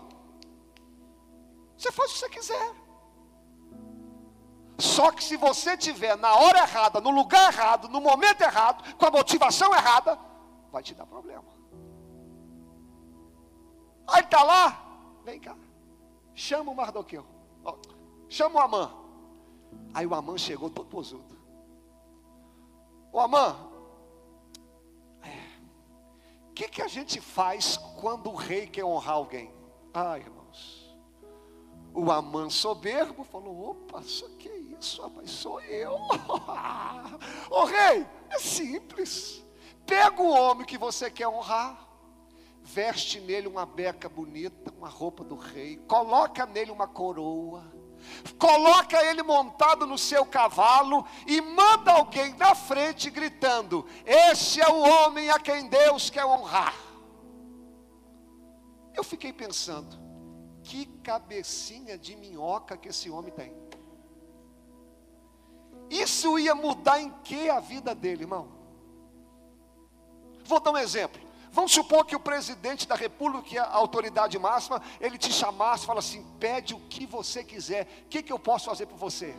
Você 1.77 1.93
faz 1.93 2.11
o 2.11 2.15
que 2.15 2.21
você 2.21 2.29
quiser. 2.31 2.86
Só 4.79 5.11
que 5.11 5.25
se 5.25 5.37
você 5.37 5.77
tiver 5.77 6.17
na 6.17 6.35
hora 6.35 6.59
errada, 6.59 7.01
no 7.01 7.11
lugar 7.11 7.53
errado, 7.53 7.89
no 7.89 8.01
momento 8.01 8.43
errado, 8.43 8.97
com 8.97 9.07
a 9.07 9.11
motivação 9.11 9.75
errada, 9.75 10.19
vai 10.71 10.83
te 10.83 10.95
dar 10.95 11.07
problema. 11.07 11.45
Aí 14.07 14.23
está 14.23 14.43
lá, 14.43 15.21
vem 15.25 15.41
cá. 15.41 15.57
Chama 16.35 16.71
o 16.71 16.75
Mardoqueu. 16.75 17.25
Ó, 17.65 17.77
chama 18.29 18.61
o 18.61 18.63
Amã. 18.63 18.93
Aí 19.95 20.07
o 20.07 20.15
Amã 20.15 20.37
chegou 20.37 20.69
todo 20.69 20.87
posudo. 20.89 21.35
O 23.11 23.19
Amã, 23.19 23.57
o 25.23 25.27
é, 25.27 25.41
que, 26.55 26.69
que 26.69 26.83
a 26.83 26.89
gente 26.89 27.19
faz 27.19 27.79
quando 27.99 28.31
o 28.31 28.35
rei 28.35 28.67
quer 28.67 28.85
honrar 28.85 29.15
alguém? 29.15 29.51
Ai, 29.95 30.21
irmãos. 30.21 30.95
O 31.95 32.13
Amã 32.13 32.51
soberbo 32.51 33.25
falou: 33.25 33.71
opa, 33.71 34.01
isso 34.03 34.29
que 34.37 34.66
isso, 34.81 35.03
rapaz, 35.03 35.31
sou 35.31 35.61
eu. 35.63 35.95
Ô 37.51 37.65
rei, 37.65 38.07
é 38.31 38.39
simples. 38.39 39.45
Pega 39.87 40.21
o 40.21 40.29
homem 40.29 40.67
que 40.67 40.77
você 40.77 41.11
quer 41.11 41.29
honrar, 41.29 41.79
veste 42.61 43.21
nele 43.21 43.47
uma 43.47 43.65
beca 43.65 44.09
bonita, 44.09 44.73
uma 44.77 44.89
roupa 44.89 45.23
do 45.23 45.37
rei, 45.37 45.77
coloca 45.87 46.45
nele 46.45 46.73
uma 46.73 46.89
coroa, 46.89 47.65
coloca 48.37 49.01
ele 49.05 49.23
montado 49.23 49.87
no 49.87 49.97
seu 49.97 50.27
cavalo 50.27 51.07
e 51.25 51.41
manda 51.41 51.93
alguém 51.93 52.35
na 52.35 52.55
frente 52.55 53.11
gritando: 53.11 53.87
Este 54.05 54.61
é 54.61 54.69
o 54.69 54.81
homem 54.81 55.31
a 55.31 55.39
quem 55.39 55.69
Deus 55.69 56.11
quer 56.11 56.25
honrar. 56.25 56.75
Eu 58.93 59.05
fiquei 59.05 59.33
pensando, 59.33 59.97
que 60.65 60.87
cabecinha 61.03 61.97
de 61.97 62.17
minhoca 62.17 62.77
que 62.77 62.89
esse 62.89 63.09
homem 63.09 63.33
tem. 63.33 63.66
Isso 65.91 66.39
ia 66.39 66.55
mudar 66.55 67.01
em 67.01 67.11
que 67.23 67.49
a 67.49 67.61
vida 67.61 67.95
dele, 67.95 68.25
irmão? 68.25 68.49
Vou 70.45 70.61
dar 70.61 70.73
um 70.73 70.79
exemplo. 70.79 71.21
Vamos 71.51 71.73
supor 71.73 72.05
que 72.05 72.15
o 72.15 72.21
presidente 72.21 72.87
da 72.87 72.95
república, 72.95 73.49
que 73.49 73.57
é 73.57 73.61
a 73.61 73.73
autoridade 73.73 74.39
máxima, 74.39 74.83
ele 75.01 75.17
te 75.17 75.33
chamasse 75.33 75.85
e 75.85 75.87
fala 75.87 76.01
assim: 76.01 76.23
pede 76.39 76.75
o 76.75 76.81
que 76.81 77.07
você 77.07 77.43
quiser, 77.43 78.05
o 78.05 78.09
que, 78.09 78.23
que 78.23 78.33
eu 78.33 78.39
posso 78.39 78.67
fazer 78.67 78.87
por 78.87 78.99
você? 78.99 79.35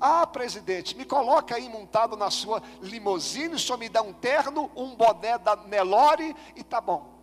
Ah, 0.00 0.26
presidente, 0.26 0.96
me 0.96 1.04
coloca 1.04 1.56
aí 1.56 1.68
montado 1.68 2.16
na 2.16 2.30
sua 2.30 2.62
limusine, 2.80 3.58
só 3.58 3.76
me 3.76 3.88
dá 3.88 4.00
um 4.00 4.12
terno, 4.12 4.70
um 4.76 4.94
boné 4.94 5.36
da 5.36 5.56
Nelore 5.56 6.34
e 6.54 6.62
tá 6.62 6.80
bom. 6.80 7.18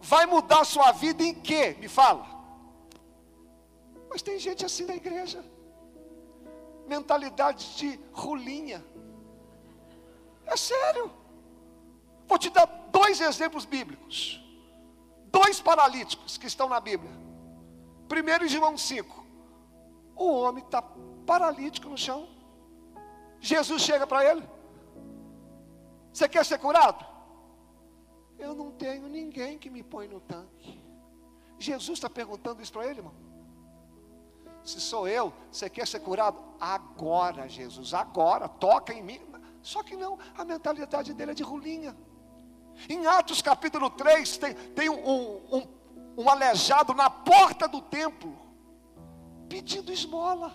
Vai 0.00 0.26
mudar 0.26 0.60
a 0.60 0.64
sua 0.64 0.92
vida 0.92 1.24
em 1.24 1.34
quê? 1.34 1.76
Me 1.80 1.88
fala. 1.88 2.37
Mas 4.08 4.22
tem 4.22 4.38
gente 4.38 4.64
assim 4.64 4.84
na 4.84 4.96
igreja. 4.96 5.44
Mentalidade 6.86 7.76
de 7.76 8.00
rolinha. 8.12 8.84
É 10.46 10.56
sério. 10.56 11.10
Vou 12.26 12.38
te 12.38 12.50
dar 12.50 12.66
dois 12.90 13.20
exemplos 13.20 13.64
bíblicos. 13.64 14.42
Dois 15.26 15.60
paralíticos 15.60 16.38
que 16.38 16.46
estão 16.46 16.68
na 16.68 16.80
Bíblia. 16.80 17.12
Primeiro 18.08 18.44
em 18.44 18.48
João 18.48 18.76
5. 18.76 19.24
O 20.16 20.32
homem 20.32 20.64
está 20.64 20.82
paralítico 21.26 21.88
no 21.88 21.98
chão. 21.98 22.28
Jesus 23.40 23.82
chega 23.82 24.06
para 24.06 24.24
ele. 24.24 24.48
Você 26.12 26.28
quer 26.28 26.44
ser 26.44 26.58
curado? 26.58 27.06
Eu 28.38 28.54
não 28.54 28.70
tenho 28.70 29.08
ninguém 29.08 29.58
que 29.58 29.68
me 29.68 29.82
põe 29.82 30.08
no 30.08 30.20
tanque. 30.20 30.82
Jesus 31.58 31.98
está 31.98 32.08
perguntando 32.08 32.62
isso 32.62 32.72
para 32.72 32.86
ele, 32.86 33.00
irmão. 33.00 33.14
Se 34.64 34.80
sou 34.80 35.08
eu, 35.08 35.32
você 35.50 35.68
quer 35.70 35.86
ser 35.86 36.00
curado? 36.00 36.42
Agora, 36.60 37.48
Jesus, 37.48 37.94
agora, 37.94 38.48
toca 38.48 38.92
em 38.92 39.02
mim. 39.02 39.20
Só 39.62 39.82
que 39.82 39.96
não, 39.96 40.18
a 40.36 40.44
mentalidade 40.44 41.12
dele 41.14 41.32
é 41.32 41.34
de 41.34 41.42
rolinha. 41.42 41.96
Em 42.88 43.06
Atos 43.06 43.42
capítulo 43.42 43.90
3, 43.90 44.36
tem, 44.38 44.54
tem 44.54 44.88
um, 44.88 44.96
um, 44.96 45.68
um 46.18 46.28
aleijado 46.28 46.94
na 46.94 47.10
porta 47.10 47.66
do 47.66 47.80
templo, 47.80 48.36
pedindo 49.48 49.92
esmola. 49.92 50.52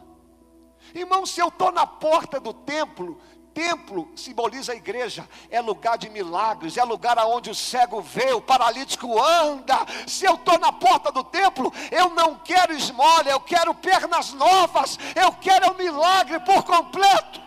Irmão, 0.93 1.25
se 1.25 1.41
eu 1.41 1.47
estou 1.47 1.71
na 1.71 1.85
porta 1.85 2.39
do 2.39 2.53
templo, 2.53 3.19
templo 3.53 4.11
simboliza 4.15 4.73
a 4.73 4.75
igreja, 4.75 5.27
é 5.49 5.61
lugar 5.61 5.97
de 5.97 6.09
milagres, 6.09 6.77
é 6.77 6.83
lugar 6.83 7.17
aonde 7.17 7.49
o 7.49 7.55
cego 7.55 8.01
vê, 8.01 8.33
o 8.33 8.41
paralítico 8.41 9.21
anda. 9.21 9.77
Se 10.07 10.25
eu 10.25 10.35
estou 10.35 10.57
na 10.59 10.71
porta 10.71 11.11
do 11.11 11.23
templo, 11.23 11.71
eu 11.91 12.09
não 12.09 12.35
quero 12.35 12.73
esmola, 12.73 13.29
eu 13.29 13.39
quero 13.39 13.73
pernas 13.73 14.33
novas, 14.33 14.97
eu 15.15 15.31
quero 15.33 15.71
um 15.71 15.75
milagre 15.75 16.39
por 16.39 16.63
completo. 16.63 17.41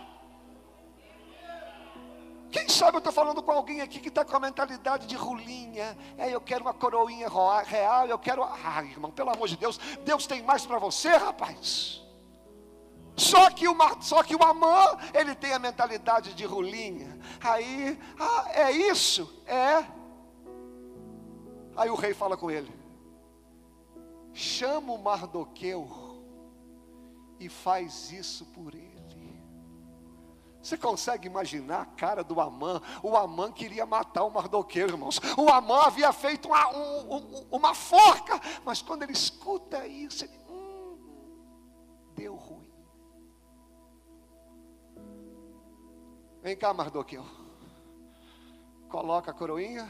Quem 2.49 2.69
sabe 2.69 2.95
eu 2.95 2.99
estou 2.99 3.13
falando 3.13 3.43
com 3.43 3.51
alguém 3.51 3.81
aqui 3.81 3.99
que 3.99 4.07
está 4.07 4.23
com 4.23 4.35
a 4.35 4.39
mentalidade 4.39 5.05
de 5.05 5.15
rulinha. 5.15 5.97
É, 6.17 6.33
eu 6.33 6.39
quero 6.39 6.63
uma 6.63 6.73
coroinha 6.73 7.27
real, 7.65 8.07
eu 8.07 8.17
quero. 8.17 8.43
Ah, 8.43 8.83
irmão, 8.83 9.11
pelo 9.11 9.29
amor 9.29 9.47
de 9.47 9.57
Deus, 9.57 9.77
Deus 10.05 10.25
tem 10.25 10.41
mais 10.41 10.65
para 10.65 10.79
você, 10.79 11.09
rapaz. 11.09 12.06
Só 13.17 13.49
que, 13.49 13.67
uma, 13.67 13.99
só 13.99 14.21
que 14.21 14.35
o 14.35 14.43
Amã, 14.43 14.97
ele 15.13 15.33
tem 15.33 15.51
a 15.51 15.59
mentalidade 15.59 16.33
de 16.35 16.45
rulinha. 16.45 17.19
Aí, 17.41 17.99
ah, 18.19 18.45
é 18.53 18.71
isso? 18.71 19.41
É. 19.47 19.83
Aí 21.75 21.89
o 21.89 21.95
rei 21.95 22.13
fala 22.13 22.37
com 22.37 22.51
ele: 22.51 22.71
chama 24.33 24.93
o 24.93 25.01
Mardoqueu 25.01 25.89
e 27.39 27.49
faz 27.49 28.11
isso 28.11 28.45
por 28.45 28.75
ele. 28.75 28.97
Você 30.67 30.77
consegue 30.77 31.27
imaginar 31.27 31.81
a 31.81 31.85
cara 31.85 32.21
do 32.25 32.41
Amã? 32.41 32.81
O 33.01 33.15
Amã 33.15 33.49
queria 33.53 33.85
matar 33.85 34.25
o 34.25 34.29
Mardoqueu, 34.29 34.89
irmãos. 34.89 35.17
O 35.37 35.49
Amã 35.49 35.83
havia 35.83 36.11
feito 36.11 36.49
uma, 36.49 36.67
um, 36.75 37.47
uma 37.49 37.73
forca, 37.73 38.37
mas 38.65 38.81
quando 38.81 39.03
ele 39.03 39.13
escuta 39.13 39.87
isso, 39.87 40.25
ele, 40.25 40.37
hum, 40.49 40.97
deu 42.15 42.35
ruim. 42.35 42.66
Vem 46.47 46.55
cá, 46.55 46.73
Mardoqueu. 46.73 47.25
Coloca 48.87 49.31
a 49.31 49.33
coroinha, 49.33 49.85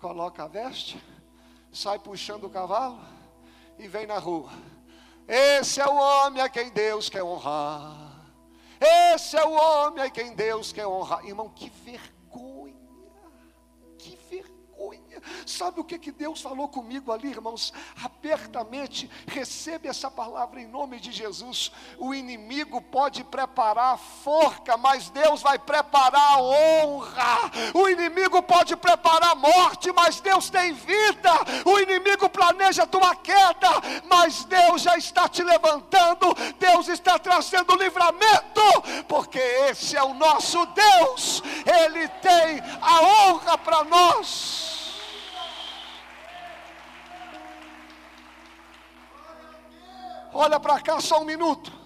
coloca 0.00 0.44
a 0.44 0.46
veste, 0.46 0.96
sai 1.72 1.98
puxando 1.98 2.44
o 2.44 2.50
cavalo 2.50 3.00
e 3.76 3.88
vem 3.88 4.06
na 4.06 4.16
rua. 4.16 4.52
Esse 5.26 5.80
é 5.80 5.84
o 5.88 5.96
homem 5.96 6.40
a 6.40 6.48
quem 6.48 6.70
Deus 6.70 7.08
quer 7.08 7.24
honrar. 7.24 7.96
Esse 8.80 9.36
é 9.36 9.44
o 9.44 9.50
homem 9.50 10.04
a 10.04 10.08
quem 10.08 10.36
Deus 10.36 10.72
quer 10.72 10.86
honrar. 10.86 11.26
Irmão, 11.26 11.48
que 11.48 11.68
vergonha. 11.68 12.21
Sabe 15.46 15.80
o 15.80 15.84
que, 15.84 15.98
que 15.98 16.12
Deus 16.12 16.40
falou 16.40 16.68
comigo 16.68 17.12
ali, 17.12 17.28
irmãos? 17.28 17.72
Abertamente, 18.02 19.10
recebe 19.26 19.88
essa 19.88 20.10
palavra 20.10 20.60
em 20.60 20.66
nome 20.66 21.00
de 21.00 21.12
Jesus. 21.12 21.72
O 21.98 22.14
inimigo 22.14 22.80
pode 22.80 23.24
preparar 23.24 23.94
a 23.94 23.98
forca, 23.98 24.76
mas 24.76 25.10
Deus 25.10 25.42
vai 25.42 25.58
preparar 25.58 26.34
a 26.34 26.40
honra. 26.40 27.50
O 27.74 27.88
inimigo 27.88 28.42
pode 28.42 28.76
preparar 28.76 29.32
a 29.32 29.34
morte, 29.34 29.92
mas 29.92 30.20
Deus 30.20 30.50
tem 30.50 30.72
vida. 30.72 31.30
O 31.64 31.78
inimigo 31.78 32.28
planeja 32.28 32.84
a 32.84 32.86
tua 32.86 33.14
queda, 33.16 33.68
mas 34.08 34.44
Deus 34.44 34.82
já 34.82 34.96
está 34.96 35.28
te 35.28 35.42
levantando. 35.42 36.34
Deus 36.58 36.88
está 36.88 37.18
trazendo 37.18 37.76
livramento 37.76 38.60
porque 39.08 39.38
esse 39.38 39.96
é 39.96 40.02
o 40.02 40.14
nosso 40.14 40.64
Deus, 40.66 41.42
Ele 41.66 42.08
tem 42.08 42.60
a 42.80 43.02
honra 43.02 43.58
para 43.58 43.84
nós. 43.84 44.81
Olha 50.32 50.58
para 50.58 50.80
cá 50.80 51.00
só 51.00 51.20
um 51.20 51.24
minuto 51.24 51.81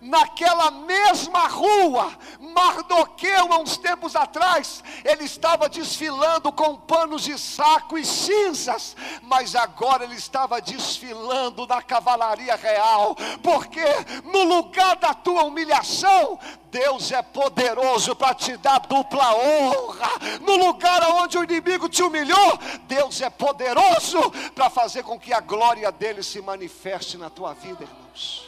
naquela 0.00 0.70
mesma 0.70 1.46
rua, 1.46 2.12
Mardoqueu, 2.40 3.52
há 3.52 3.58
uns 3.58 3.76
tempos 3.76 4.14
atrás, 4.16 4.82
ele 5.04 5.24
estava 5.24 5.68
desfilando 5.68 6.52
com 6.52 6.76
panos 6.76 7.22
de 7.22 7.38
saco 7.38 7.98
e 7.98 8.04
cinzas, 8.04 8.96
mas 9.22 9.54
agora 9.54 10.04
ele 10.04 10.16
estava 10.16 10.60
desfilando 10.60 11.66
na 11.66 11.82
cavalaria 11.82 12.56
real, 12.56 13.16
porque 13.42 13.84
no 14.24 14.42
lugar 14.44 14.96
da 14.96 15.14
tua 15.14 15.44
humilhação, 15.44 16.38
Deus 16.70 17.10
é 17.10 17.22
poderoso 17.22 18.14
para 18.14 18.34
te 18.34 18.56
dar 18.58 18.80
dupla 18.80 19.34
honra. 19.34 20.10
No 20.42 20.56
lugar 20.56 21.02
onde 21.10 21.38
o 21.38 21.44
inimigo 21.44 21.88
te 21.88 22.02
humilhou, 22.02 22.58
Deus 22.82 23.20
é 23.22 23.30
poderoso 23.30 24.30
para 24.54 24.68
fazer 24.68 25.02
com 25.02 25.18
que 25.18 25.32
a 25.32 25.40
glória 25.40 25.90
dele 25.90 26.22
se 26.22 26.40
manifeste 26.42 27.16
na 27.16 27.30
tua 27.30 27.54
vida, 27.54 27.82
irmãos. 27.82 28.45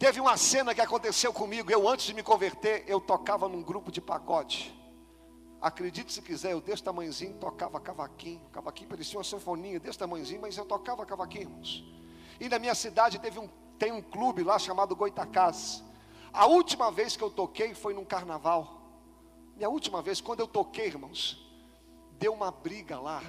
Teve 0.00 0.18
uma 0.18 0.34
cena 0.38 0.74
que 0.74 0.80
aconteceu 0.80 1.30
comigo. 1.30 1.70
Eu, 1.70 1.86
antes 1.86 2.06
de 2.06 2.14
me 2.14 2.22
converter, 2.22 2.84
eu 2.86 2.98
tocava 2.98 3.46
num 3.46 3.62
grupo 3.62 3.92
de 3.92 4.00
pagode. 4.00 4.74
Acredite 5.60 6.10
se 6.10 6.22
quiser, 6.22 6.52
eu 6.52 6.60
desse 6.62 6.82
tamanhozinho 6.82 7.34
tocava 7.34 7.78
cavaquinho. 7.78 8.40
Cavaquinho 8.50 8.88
parecia 8.88 9.18
uma 9.18 9.24
sanfoninha 9.24 9.78
desse 9.78 9.98
tamanhozinho, 9.98 10.40
mas 10.40 10.56
eu 10.56 10.64
tocava 10.64 11.04
cavaquinho, 11.04 11.42
irmãos. 11.42 11.84
E 12.40 12.48
na 12.48 12.58
minha 12.58 12.74
cidade 12.74 13.18
teve 13.18 13.38
um, 13.38 13.46
tem 13.78 13.92
um 13.92 14.00
clube 14.00 14.42
lá 14.42 14.58
chamado 14.58 14.96
Goitacás. 14.96 15.84
A 16.32 16.46
última 16.46 16.90
vez 16.90 17.14
que 17.14 17.22
eu 17.22 17.30
toquei 17.30 17.74
foi 17.74 17.92
num 17.92 18.06
carnaval. 18.06 18.80
Minha 19.54 19.68
última 19.68 20.00
vez, 20.00 20.18
quando 20.18 20.40
eu 20.40 20.48
toquei, 20.48 20.86
irmãos, 20.86 21.46
deu 22.12 22.32
uma 22.32 22.50
briga 22.50 22.98
lá. 22.98 23.22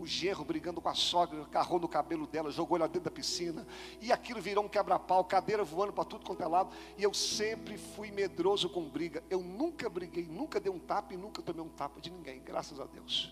O 0.00 0.06
gerro 0.06 0.46
brigando 0.46 0.80
com 0.80 0.88
a 0.88 0.94
sogra, 0.94 1.42
agarrou 1.42 1.78
no 1.78 1.86
cabelo 1.86 2.26
dela, 2.26 2.50
jogou 2.50 2.78
ela 2.78 2.88
dentro 2.88 3.02
da 3.02 3.10
piscina. 3.10 3.66
E 4.00 4.10
aquilo 4.10 4.40
virou 4.40 4.64
um 4.64 4.68
quebra-pau, 4.68 5.22
cadeira 5.22 5.62
voando 5.62 5.92
para 5.92 6.06
tudo 6.06 6.24
quanto 6.24 6.42
é 6.42 6.46
lado. 6.46 6.74
E 6.96 7.02
eu 7.02 7.12
sempre 7.12 7.76
fui 7.76 8.10
medroso 8.10 8.70
com 8.70 8.88
briga. 8.88 9.22
Eu 9.28 9.42
nunca 9.42 9.90
briguei, 9.90 10.26
nunca 10.26 10.58
dei 10.58 10.72
um 10.72 10.78
tapa 10.78 11.12
e 11.12 11.18
nunca 11.18 11.42
tomei 11.42 11.62
um 11.62 11.68
tapa 11.68 12.00
de 12.00 12.10
ninguém, 12.10 12.40
graças 12.40 12.80
a 12.80 12.86
Deus. 12.86 13.30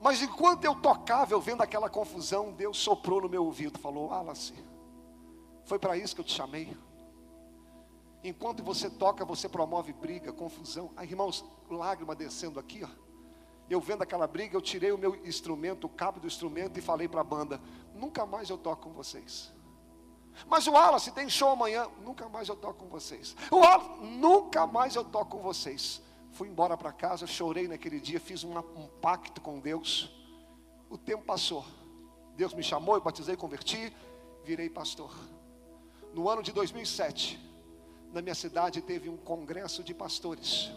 Mas 0.00 0.22
enquanto 0.22 0.64
eu 0.64 0.74
tocava, 0.76 1.34
eu 1.34 1.40
vendo 1.42 1.62
aquela 1.62 1.90
confusão, 1.90 2.52
Deus 2.52 2.78
soprou 2.78 3.20
no 3.20 3.28
meu 3.28 3.44
ouvido, 3.44 3.78
falou: 3.78 4.08
Wallace, 4.08 4.54
foi 5.66 5.78
para 5.78 5.98
isso 5.98 6.14
que 6.14 6.22
eu 6.22 6.24
te 6.24 6.32
chamei. 6.32 6.74
Enquanto 8.24 8.62
você 8.62 8.88
toca, 8.88 9.22
você 9.22 9.50
promove 9.50 9.92
briga, 9.92 10.32
confusão. 10.32 10.90
Aí, 10.96 11.10
irmãos, 11.10 11.44
lágrima 11.68 12.14
descendo 12.16 12.58
aqui, 12.58 12.82
ó. 12.82 13.09
Eu 13.70 13.80
vendo 13.80 14.02
aquela 14.02 14.26
briga, 14.26 14.56
eu 14.56 14.60
tirei 14.60 14.90
o 14.90 14.98
meu 14.98 15.14
instrumento, 15.24 15.86
o 15.86 15.88
cabo 15.88 16.18
do 16.18 16.26
instrumento 16.26 16.76
e 16.76 16.82
falei 16.82 17.06
para 17.06 17.20
a 17.20 17.24
banda: 17.24 17.60
nunca 17.94 18.26
mais 18.26 18.50
eu 18.50 18.58
toco 18.58 18.88
com 18.88 18.92
vocês. 18.92 19.52
Mas 20.48 20.66
o 20.66 20.72
Wallace 20.72 21.12
tem 21.12 21.28
show 21.30 21.50
amanhã, 21.50 21.86
nunca 22.02 22.28
mais 22.28 22.48
eu 22.48 22.56
toco 22.56 22.84
com 22.84 22.88
vocês. 22.88 23.36
O 23.48 23.58
Wallace, 23.58 24.02
nunca 24.02 24.66
mais 24.66 24.96
eu 24.96 25.04
toco 25.04 25.36
com 25.36 25.42
vocês. 25.42 26.02
Fui 26.32 26.48
embora 26.48 26.76
para 26.76 26.92
casa, 26.92 27.26
chorei 27.28 27.68
naquele 27.68 28.00
dia, 28.00 28.18
fiz 28.18 28.42
um 28.42 28.52
pacto 29.00 29.40
com 29.40 29.60
Deus. 29.60 30.10
O 30.88 30.98
tempo 30.98 31.24
passou. 31.24 31.64
Deus 32.36 32.52
me 32.54 32.62
chamou, 32.62 32.96
eu 32.96 33.00
batizei, 33.00 33.36
converti, 33.36 33.94
virei 34.44 34.68
pastor. 34.68 35.14
No 36.12 36.28
ano 36.28 36.42
de 36.42 36.52
2007, 36.52 37.38
na 38.12 38.20
minha 38.20 38.34
cidade 38.34 38.80
teve 38.80 39.08
um 39.08 39.16
congresso 39.16 39.84
de 39.84 39.94
pastores. 39.94 40.72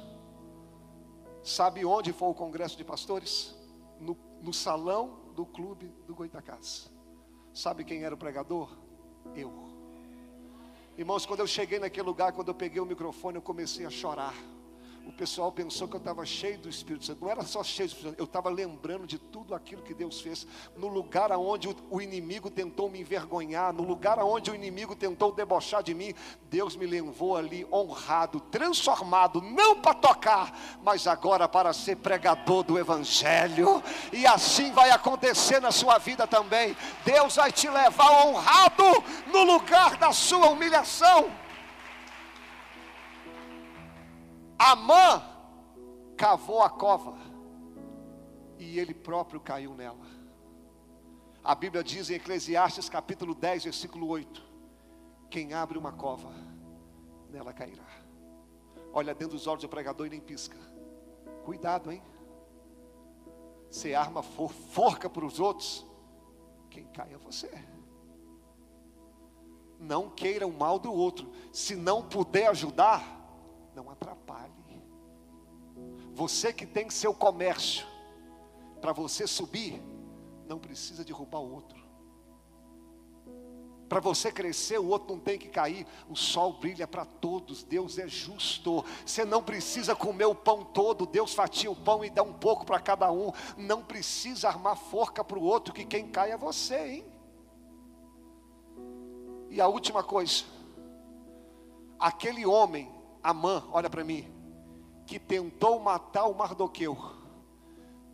Sabe 1.44 1.84
onde 1.84 2.14
foi 2.14 2.30
o 2.30 2.34
congresso 2.34 2.78
de 2.78 2.84
pastores? 2.84 3.54
No, 4.00 4.18
no 4.42 4.54
salão 4.54 5.20
do 5.36 5.46
clube 5.46 5.94
do 6.08 6.16
Goitacás. 6.16 6.90
Sabe 7.54 7.84
quem 7.84 8.04
era 8.04 8.16
o 8.16 8.18
pregador? 8.18 8.70
Eu. 9.36 9.52
Irmãos, 10.98 11.26
quando 11.26 11.42
eu 11.42 11.48
cheguei 11.48 11.80
naquele 11.80 12.06
lugar, 12.06 12.32
quando 12.32 12.48
eu 12.50 12.56
peguei 12.56 12.82
o 12.82 12.86
microfone, 12.86 13.36
eu 13.36 13.42
comecei 13.42 13.86
a 13.86 13.90
chorar 13.90 14.34
o 15.06 15.12
pessoal 15.12 15.52
pensou 15.52 15.88
que 15.88 15.96
eu 15.96 16.00
estava 16.00 16.26
cheio 16.26 16.58
do 16.58 16.70
Espírito 16.70 17.06
Santo. 17.06 17.24
Não 17.24 17.30
era 17.30 17.44
só 17.44 17.64
cheio 17.64 17.88
do 17.88 17.92
Espírito 17.92 18.10
Santo, 18.12 18.20
eu 18.20 18.26
estava 18.26 18.50
lembrando 18.50 19.06
de 19.06 19.18
tudo 19.18 19.54
aquilo 19.54 19.82
que 19.82 19.94
Deus 19.94 20.22
fez. 20.22 20.48
No 20.78 20.88
lugar 20.88 21.32
onde 21.34 21.76
o 21.90 22.02
inimigo 22.02 22.50
tentou 22.50 22.90
me 22.90 23.02
envergonhar, 23.02 23.74
no 23.74 23.84
lugar 23.84 24.18
onde 24.20 24.50
o 24.50 24.56
inimigo 24.56 24.96
tentou 24.96 25.32
debochar 25.32 25.84
de 25.84 25.94
mim, 25.94 26.14
Deus 26.50 26.76
me 26.76 26.86
levou 26.86 27.36
ali 27.36 27.68
honrado, 27.72 28.40
transformado, 28.40 29.42
não 29.42 29.80
para 29.80 29.94
tocar, 29.94 30.58
mas 30.82 31.06
agora 31.06 31.48
para 31.48 31.74
ser 31.74 31.98
pregador 31.98 32.64
do 32.64 32.80
Evangelho. 32.80 33.84
E 34.12 34.26
assim 34.26 34.72
vai 34.72 34.90
acontecer 34.90 35.60
na 35.60 35.72
sua 35.72 35.98
vida 35.98 36.26
também. 36.26 36.76
Deus 37.04 37.36
vai 37.36 37.52
te 37.52 37.70
levar 37.70 38.26
honrado 38.26 38.84
no 39.28 39.44
lugar 39.44 39.98
da 39.98 40.12
sua 40.12 40.50
humilhação. 40.50 41.43
Amã 44.58 45.22
cavou 46.16 46.62
a 46.62 46.70
cova 46.70 47.18
e 48.58 48.80
ele 48.80 48.94
próprio 48.94 49.40
caiu 49.40 49.74
nela. 49.74 50.06
A 51.44 51.54
Bíblia 51.54 51.84
diz 51.84 52.10
em 52.10 52.14
Eclesiastes 52.14 52.88
capítulo 52.88 53.36
10, 53.36 53.66
versículo 53.66 54.08
8: 54.08 54.42
Quem 55.30 55.54
abre 55.54 55.78
uma 55.78 55.92
cova, 55.92 56.32
nela 57.30 57.52
cairá. 57.52 57.84
Olha 58.94 59.14
dentro 59.14 59.36
dos 59.36 59.48
olhos 59.48 59.64
do 59.64 59.70
pregador 59.70 60.08
e 60.08 60.12
nem 60.12 60.22
pisca. 60.22 60.58
Cuidado, 61.44 61.92
hein? 61.92 62.02
Você 63.70 63.94
arma 63.96 64.22
for, 64.22 64.54
forca 64.54 65.10
para 65.10 65.26
os 65.26 65.40
outros, 65.40 65.86
quem 66.70 66.86
cai 66.86 67.12
é 67.12 67.18
você. 67.18 67.52
Não 69.80 70.10
queira 70.10 70.48
o 70.48 70.54
mal 70.54 70.80
do 70.80 70.94
outro. 70.94 71.30
Se 71.52 71.76
não 71.76 72.02
puder 72.02 72.48
ajudar, 72.48 73.23
não 73.76 73.90
atrapalhe. 73.90 74.54
Você 76.14 76.54
que 76.54 76.66
tem 76.66 76.90
seu 76.90 77.14
comércio, 77.14 77.86
para 78.80 78.94
você 78.94 79.26
subir, 79.26 79.82
não 80.48 80.60
precisa 80.60 81.04
derrubar 81.04 81.40
o 81.40 81.54
outro. 81.54 81.84
Para 83.90 84.00
você 84.00 84.32
crescer, 84.32 84.80
o 84.80 84.88
outro 84.88 85.16
não 85.16 85.22
tem 85.22 85.38
que 85.38 85.48
cair. 85.50 85.86
O 86.10 86.16
sol 86.16 86.54
brilha 86.54 86.88
para 86.88 87.06
todos. 87.06 87.64
Deus 87.64 88.00
é 88.00 88.08
justo. 88.08 88.84
Você 89.06 89.24
não 89.24 89.44
precisa 89.44 89.96
comer 89.96 90.26
o 90.26 90.34
pão 90.34 90.64
todo. 90.64 91.06
Deus 91.06 91.34
fatia 91.34 91.70
o 91.70 91.76
pão 91.76 92.04
e 92.04 92.10
dá 92.10 92.24
um 92.24 92.34
pouco 92.34 92.66
para 92.66 92.80
cada 92.80 93.12
um. 93.12 93.32
Não 93.56 93.84
precisa 93.84 94.48
armar 94.48 94.76
forca 94.76 95.24
para 95.24 95.38
o 95.38 95.44
outro, 95.44 95.74
que 95.74 95.86
quem 95.86 96.08
cai 96.08 96.32
é 96.32 96.38
você, 96.38 96.88
hein? 96.88 97.06
E 99.50 99.62
a 99.62 99.68
última 99.68 100.04
coisa. 100.04 100.44
Aquele 102.00 102.46
homem 102.46 102.92
Amã, 103.24 103.64
olha 103.72 103.90
para 103.90 104.04
mim, 104.04 104.28
que 105.06 105.18
tentou 105.18 105.80
matar 105.80 106.26
o 106.26 106.36
Mardoqueu, 106.36 106.98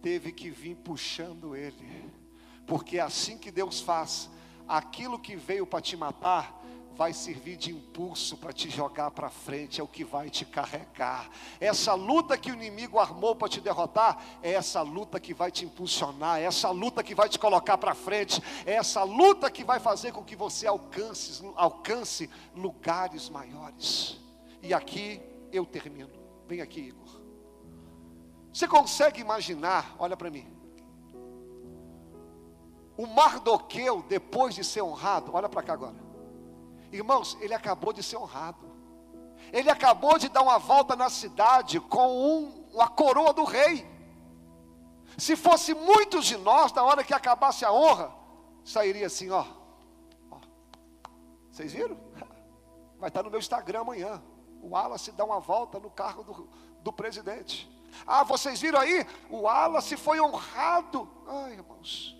teve 0.01 0.31
que 0.31 0.49
vir 0.49 0.75
puxando 0.75 1.55
ele, 1.55 2.13
porque 2.67 2.97
é 2.97 3.01
assim 3.01 3.37
que 3.37 3.51
Deus 3.51 3.81
faz, 3.81 4.29
aquilo 4.67 5.17
que 5.17 5.35
veio 5.35 5.65
para 5.65 5.81
te 5.81 5.97
matar, 5.97 6.59
vai 6.99 7.13
servir 7.13 7.55
de 7.55 7.71
impulso 7.71 8.35
para 8.35 8.51
te 8.51 8.69
jogar 8.69 9.09
para 9.11 9.29
frente, 9.29 9.79
é 9.79 9.83
o 9.83 9.87
que 9.87 10.03
vai 10.03 10.29
te 10.29 10.43
carregar. 10.43 11.29
Essa 11.57 11.93
luta 11.93 12.37
que 12.37 12.51
o 12.51 12.53
inimigo 12.53 12.99
armou 12.99 13.33
para 13.33 13.47
te 13.47 13.61
derrotar, 13.61 14.21
é 14.43 14.51
essa 14.51 14.81
luta 14.81 15.17
que 15.17 15.33
vai 15.33 15.49
te 15.49 15.63
impulsionar, 15.63 16.39
é 16.39 16.43
essa 16.43 16.69
luta 16.71 17.01
que 17.01 17.15
vai 17.15 17.29
te 17.29 17.39
colocar 17.39 17.77
para 17.77 17.95
frente, 17.95 18.43
é 18.65 18.73
essa 18.73 19.01
luta 19.01 19.49
que 19.49 19.63
vai 19.63 19.79
fazer 19.79 20.11
com 20.11 20.25
que 20.25 20.35
você 20.35 20.67
alcance, 20.67 21.41
alcance 21.55 22.29
lugares 22.53 23.29
maiores. 23.29 24.28
E 24.61 24.73
aqui 24.73 25.21
eu 25.51 25.65
termino. 25.65 26.11
Vem 26.47 26.61
aqui, 26.61 26.81
Igor. 26.81 27.21
Você 28.53 28.67
consegue 28.67 29.21
imaginar, 29.21 29.95
olha 29.97 30.17
para 30.17 30.29
mim. 30.29 30.47
O 32.97 33.05
Mardoqueu, 33.07 34.01
depois 34.01 34.53
de 34.53 34.63
ser 34.63 34.81
honrado, 34.81 35.31
olha 35.33 35.47
para 35.47 35.63
cá 35.63 35.73
agora. 35.73 35.95
Irmãos, 36.91 37.37
ele 37.39 37.53
acabou 37.53 37.93
de 37.93 38.03
ser 38.03 38.17
honrado. 38.17 38.67
Ele 39.53 39.69
acabou 39.69 40.17
de 40.17 40.27
dar 40.27 40.41
uma 40.41 40.57
volta 40.57 40.95
na 40.95 41.09
cidade 41.09 41.79
com 41.79 42.09
um, 42.09 42.79
a 42.79 42.87
coroa 42.87 43.31
do 43.31 43.45
rei. 43.45 43.87
Se 45.17 45.35
fosse 45.35 45.73
muitos 45.73 46.25
de 46.25 46.37
nós, 46.37 46.73
na 46.73 46.83
hora 46.83 47.03
que 47.03 47.13
acabasse 47.13 47.63
a 47.63 47.71
honra, 47.71 48.13
sairia 48.63 49.07
assim, 49.07 49.29
ó. 49.29 49.45
ó. 50.29 50.37
Vocês 51.51 51.71
viram? 51.71 51.97
Vai 52.99 53.09
estar 53.09 53.23
no 53.23 53.29
meu 53.29 53.39
Instagram 53.39 53.81
amanhã 53.81 54.21
o 54.61 54.69
Wallace 54.69 55.11
dá 55.11 55.25
uma 55.25 55.39
volta 55.39 55.79
no 55.79 55.89
carro 55.89 56.23
do, 56.23 56.49
do 56.81 56.93
presidente. 56.93 57.69
Ah, 58.05 58.23
vocês 58.23 58.61
viram 58.61 58.79
aí? 58.79 59.05
O 59.29 59.41
Wallace 59.41 59.97
foi 59.97 60.19
honrado. 60.21 61.09
Ai, 61.27 61.53
irmãos. 61.53 62.15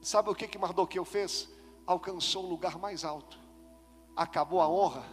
Sabe 0.00 0.30
o 0.30 0.34
que 0.34 0.48
que 0.48 0.58
Mardoqueu 0.58 1.04
fez? 1.04 1.48
Alcançou 1.86 2.44
o 2.44 2.48
lugar 2.48 2.78
mais 2.78 3.04
alto. 3.04 3.38
Acabou 4.16 4.60
a 4.60 4.68
honra. 4.68 5.04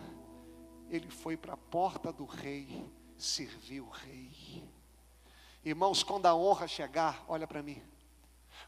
Ele 0.89 1.09
foi 1.09 1.35
para 1.35 1.53
a 1.53 1.57
porta 1.57 2.13
do 2.13 2.25
rei, 2.25 2.89
serviu 3.17 3.85
o 3.85 3.89
rei. 3.89 4.63
Irmãos, 5.65 6.01
quando 6.01 6.27
a 6.27 6.35
honra 6.35 6.67
chegar, 6.67 7.25
olha 7.27 7.45
para 7.45 7.61
mim. 7.61 7.81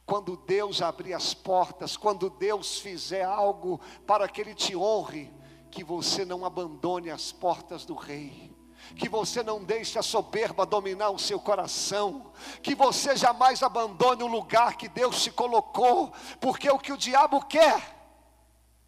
Quando 0.05 0.35
Deus 0.35 0.81
abrir 0.81 1.13
as 1.13 1.33
portas, 1.33 1.95
quando 1.95 2.29
Deus 2.29 2.79
fizer 2.79 3.23
algo 3.23 3.79
para 4.05 4.27
que 4.27 4.41
Ele 4.41 4.53
te 4.53 4.75
honre, 4.75 5.31
que 5.69 5.83
você 5.83 6.25
não 6.25 6.45
abandone 6.45 7.09
as 7.09 7.31
portas 7.31 7.85
do 7.85 7.95
rei, 7.95 8.55
que 8.95 9.07
você 9.07 9.43
não 9.43 9.63
deixe 9.63 9.99
a 9.99 10.01
soberba 10.01 10.65
dominar 10.65 11.09
o 11.09 11.19
seu 11.19 11.39
coração, 11.39 12.31
que 12.63 12.73
você 12.73 13.15
jamais 13.15 13.61
abandone 13.61 14.23
o 14.23 14.27
lugar 14.27 14.77
que 14.77 14.87
Deus 14.87 15.23
te 15.23 15.31
colocou, 15.31 16.11
porque 16.39 16.69
o 16.69 16.79
que 16.79 16.91
o 16.91 16.97
diabo 16.97 17.45
quer, 17.45 17.95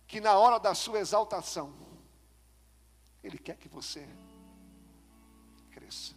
que 0.07 0.19
na 0.19 0.33
hora 0.33 0.59
da 0.59 0.73
sua 0.73 0.99
exaltação, 0.99 1.73
ele 3.23 3.37
quer 3.37 3.57
que 3.57 3.69
você 3.69 4.07
cresça. 5.69 6.15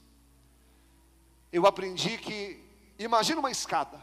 Eu 1.53 1.67
aprendi 1.67 2.17
que, 2.19 2.61
imagina 2.99 3.39
uma 3.39 3.51
escada, 3.51 4.01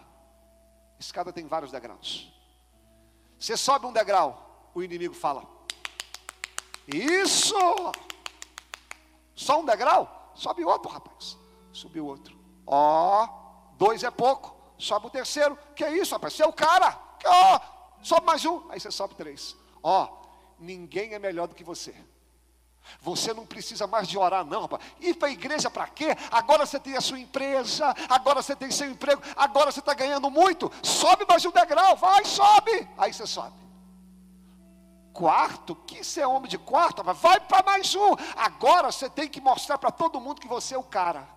escada 0.99 1.34
tem 1.34 1.47
vários 1.47 1.72
degraus. 1.72 2.32
Você 3.39 3.57
sobe 3.57 3.88
um 3.88 3.91
degrau, 3.91 4.70
o 4.76 4.84
inimigo 4.84 5.16
fala: 5.16 5.51
isso! 6.94 7.56
Só 9.36 9.60
um 9.60 9.66
degrau? 9.66 10.32
Sobe 10.36 10.64
outro, 10.64 10.89
rapaz. 10.89 11.38
Subiu 11.72 12.06
outro. 12.06 12.38
Ó, 12.66 13.28
dois 13.78 14.04
é 14.04 14.12
pouco. 14.12 14.56
Sobe 14.78 15.08
o 15.08 15.10
terceiro. 15.10 15.58
Que 15.76 15.84
é 15.84 15.98
isso, 15.98 16.14
rapaz? 16.14 16.34
Você 16.34 16.44
é 16.44 16.48
o 16.48 16.54
cara. 16.54 16.98
Ó, 17.26 17.60
sobe 18.02 18.26
mais 18.26 18.46
um. 18.46 18.70
Aí 18.70 18.80
você 18.80 18.92
sobe 18.92 19.16
três. 19.16 19.56
Ó, 19.82 20.08
ninguém 20.60 21.14
é 21.14 21.20
melhor 21.20 21.48
do 21.48 21.56
que 21.56 21.64
você. 21.64 21.96
Você 23.00 23.34
não 23.34 23.46
precisa 23.46 23.86
mais 23.88 24.08
de 24.08 24.18
orar, 24.18 24.44
não, 24.46 24.62
rapaz. 24.62 24.84
Ir 25.00 25.14
para 25.14 25.28
a 25.28 25.32
igreja 25.32 25.70
para 25.70 25.88
quê? 25.88 26.16
Agora 26.32 26.66
você 26.66 26.80
tem 26.80 26.98
a 26.98 27.02
sua 27.02 27.20
empresa, 27.20 27.96
agora 28.10 28.42
você 28.42 28.56
tem 28.56 28.72
seu 28.72 28.89
emprego, 28.89 29.22
agora 29.36 29.72
você 29.72 29.80
está 29.80 29.94
ganhando 29.94 30.30
muito. 30.30 30.72
Sobe 30.82 31.26
mais 31.28 31.46
um 31.46 31.52
degrau, 31.52 31.96
vai, 31.96 32.26
sobe. 32.26 32.88
Aí 32.98 33.14
você 33.14 33.28
sobe. 33.28 33.61
Quarto, 35.14 35.76
que 35.76 36.03
você 36.03 36.22
é 36.22 36.28
homem 36.28 36.49
de 36.49 36.57
quarto, 36.57 37.03
vai 37.03 37.39
para 37.39 37.64
mais 37.64 37.93
um. 37.95 38.16
Agora 38.36 38.91
você 38.91 39.09
tem 39.09 39.28
que 39.28 39.41
mostrar 39.41 39.78
para 39.78 39.91
todo 39.91 40.22
mundo 40.22 40.39
que 40.39 40.47
você 40.47 40.74
é 40.74 40.78
o 40.78 40.84
cara. 40.84 41.28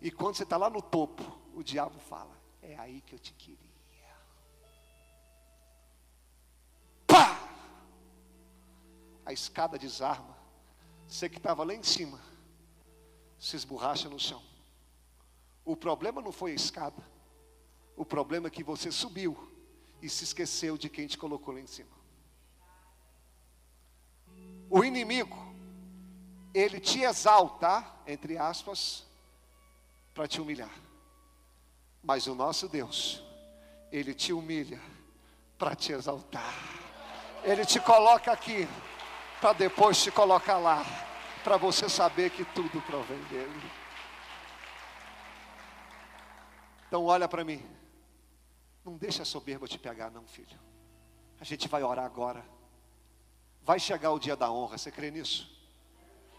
E 0.00 0.10
quando 0.10 0.36
você 0.36 0.44
está 0.44 0.56
lá 0.56 0.70
no 0.70 0.80
topo, 0.80 1.22
o 1.54 1.62
diabo 1.62 1.98
fala: 1.98 2.30
É 2.62 2.76
aí 2.78 3.00
que 3.00 3.14
eu 3.14 3.18
te 3.18 3.32
queria. 3.34 3.58
Pá! 7.06 7.38
A 9.26 9.32
escada 9.32 9.78
desarma. 9.78 10.38
Você 11.08 11.28
que 11.28 11.38
estava 11.38 11.64
lá 11.64 11.74
em 11.74 11.82
cima, 11.82 12.20
se 13.38 13.56
esborracha 13.56 14.08
no 14.08 14.18
chão. 14.18 14.42
O 15.64 15.76
problema 15.76 16.22
não 16.22 16.30
foi 16.30 16.52
a 16.52 16.54
escada. 16.54 17.02
O 17.96 18.04
problema 18.04 18.46
é 18.46 18.50
que 18.50 18.62
você 18.62 18.92
subiu 18.92 19.36
e 20.00 20.08
se 20.08 20.24
esqueceu 20.24 20.78
de 20.78 20.88
quem 20.88 21.06
te 21.06 21.18
colocou 21.18 21.52
lá 21.52 21.60
em 21.60 21.66
cima. 21.66 21.99
O 24.70 24.84
inimigo, 24.84 25.36
ele 26.54 26.78
te 26.78 27.02
exalta, 27.02 27.84
entre 28.06 28.38
aspas, 28.38 29.04
para 30.14 30.28
te 30.28 30.40
humilhar. 30.40 30.70
Mas 32.02 32.26
o 32.26 32.34
nosso 32.34 32.68
Deus, 32.68 33.22
Ele 33.90 34.14
te 34.14 34.32
humilha 34.32 34.80
para 35.58 35.74
te 35.74 35.92
exaltar. 35.92 36.54
Ele 37.42 37.64
te 37.64 37.80
coloca 37.80 38.32
aqui 38.32 38.68
para 39.40 39.52
depois 39.54 40.02
te 40.02 40.10
colocar 40.10 40.58
lá, 40.58 40.84
para 41.42 41.56
você 41.56 41.88
saber 41.88 42.30
que 42.30 42.44
tudo 42.44 42.80
provém 42.82 43.22
dele. 43.24 43.70
Então 46.86 47.04
olha 47.04 47.28
para 47.28 47.44
mim. 47.44 47.64
Não 48.84 48.96
deixa 48.96 49.22
a 49.22 49.26
soberba 49.26 49.66
te 49.66 49.78
pegar, 49.78 50.10
não, 50.10 50.26
filho. 50.26 50.58
A 51.40 51.44
gente 51.44 51.68
vai 51.68 51.82
orar 51.82 52.04
agora. 52.04 52.44
Vai 53.62 53.78
chegar 53.78 54.10
o 54.12 54.18
dia 54.18 54.36
da 54.36 54.50
honra, 54.50 54.78
você 54.78 54.90
crê 54.90 55.10
nisso? 55.10 55.48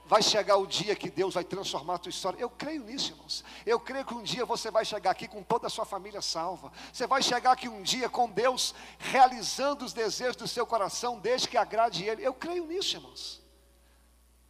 Vai 0.05 0.21
chegar 0.21 0.57
o 0.57 0.67
dia 0.67 0.93
que 0.95 1.09
Deus 1.09 1.35
vai 1.35 1.43
transformar 1.43 1.95
a 1.95 1.97
tua 1.97 2.09
história. 2.09 2.37
Eu 2.37 2.49
creio 2.49 2.83
nisso, 2.83 3.11
irmãos. 3.11 3.45
Eu 3.65 3.79
creio 3.79 4.03
que 4.03 4.13
um 4.13 4.21
dia 4.21 4.45
você 4.45 4.69
vai 4.69 4.83
chegar 4.83 5.11
aqui 5.11 5.27
com 5.27 5.41
toda 5.41 5.67
a 5.67 5.69
sua 5.69 5.85
família 5.85 6.21
salva. 6.21 6.71
Você 6.91 7.07
vai 7.07 7.23
chegar 7.23 7.53
aqui 7.53 7.69
um 7.69 7.81
dia 7.81 8.09
com 8.09 8.29
Deus 8.29 8.75
realizando 8.99 9.85
os 9.85 9.93
desejos 9.93 10.35
do 10.35 10.47
seu 10.47 10.65
coração, 10.65 11.17
desde 11.17 11.47
que 11.47 11.55
agrade 11.55 12.03
Ele. 12.03 12.25
Eu 12.25 12.33
creio 12.33 12.65
nisso, 12.65 12.97
irmãos. 12.97 13.41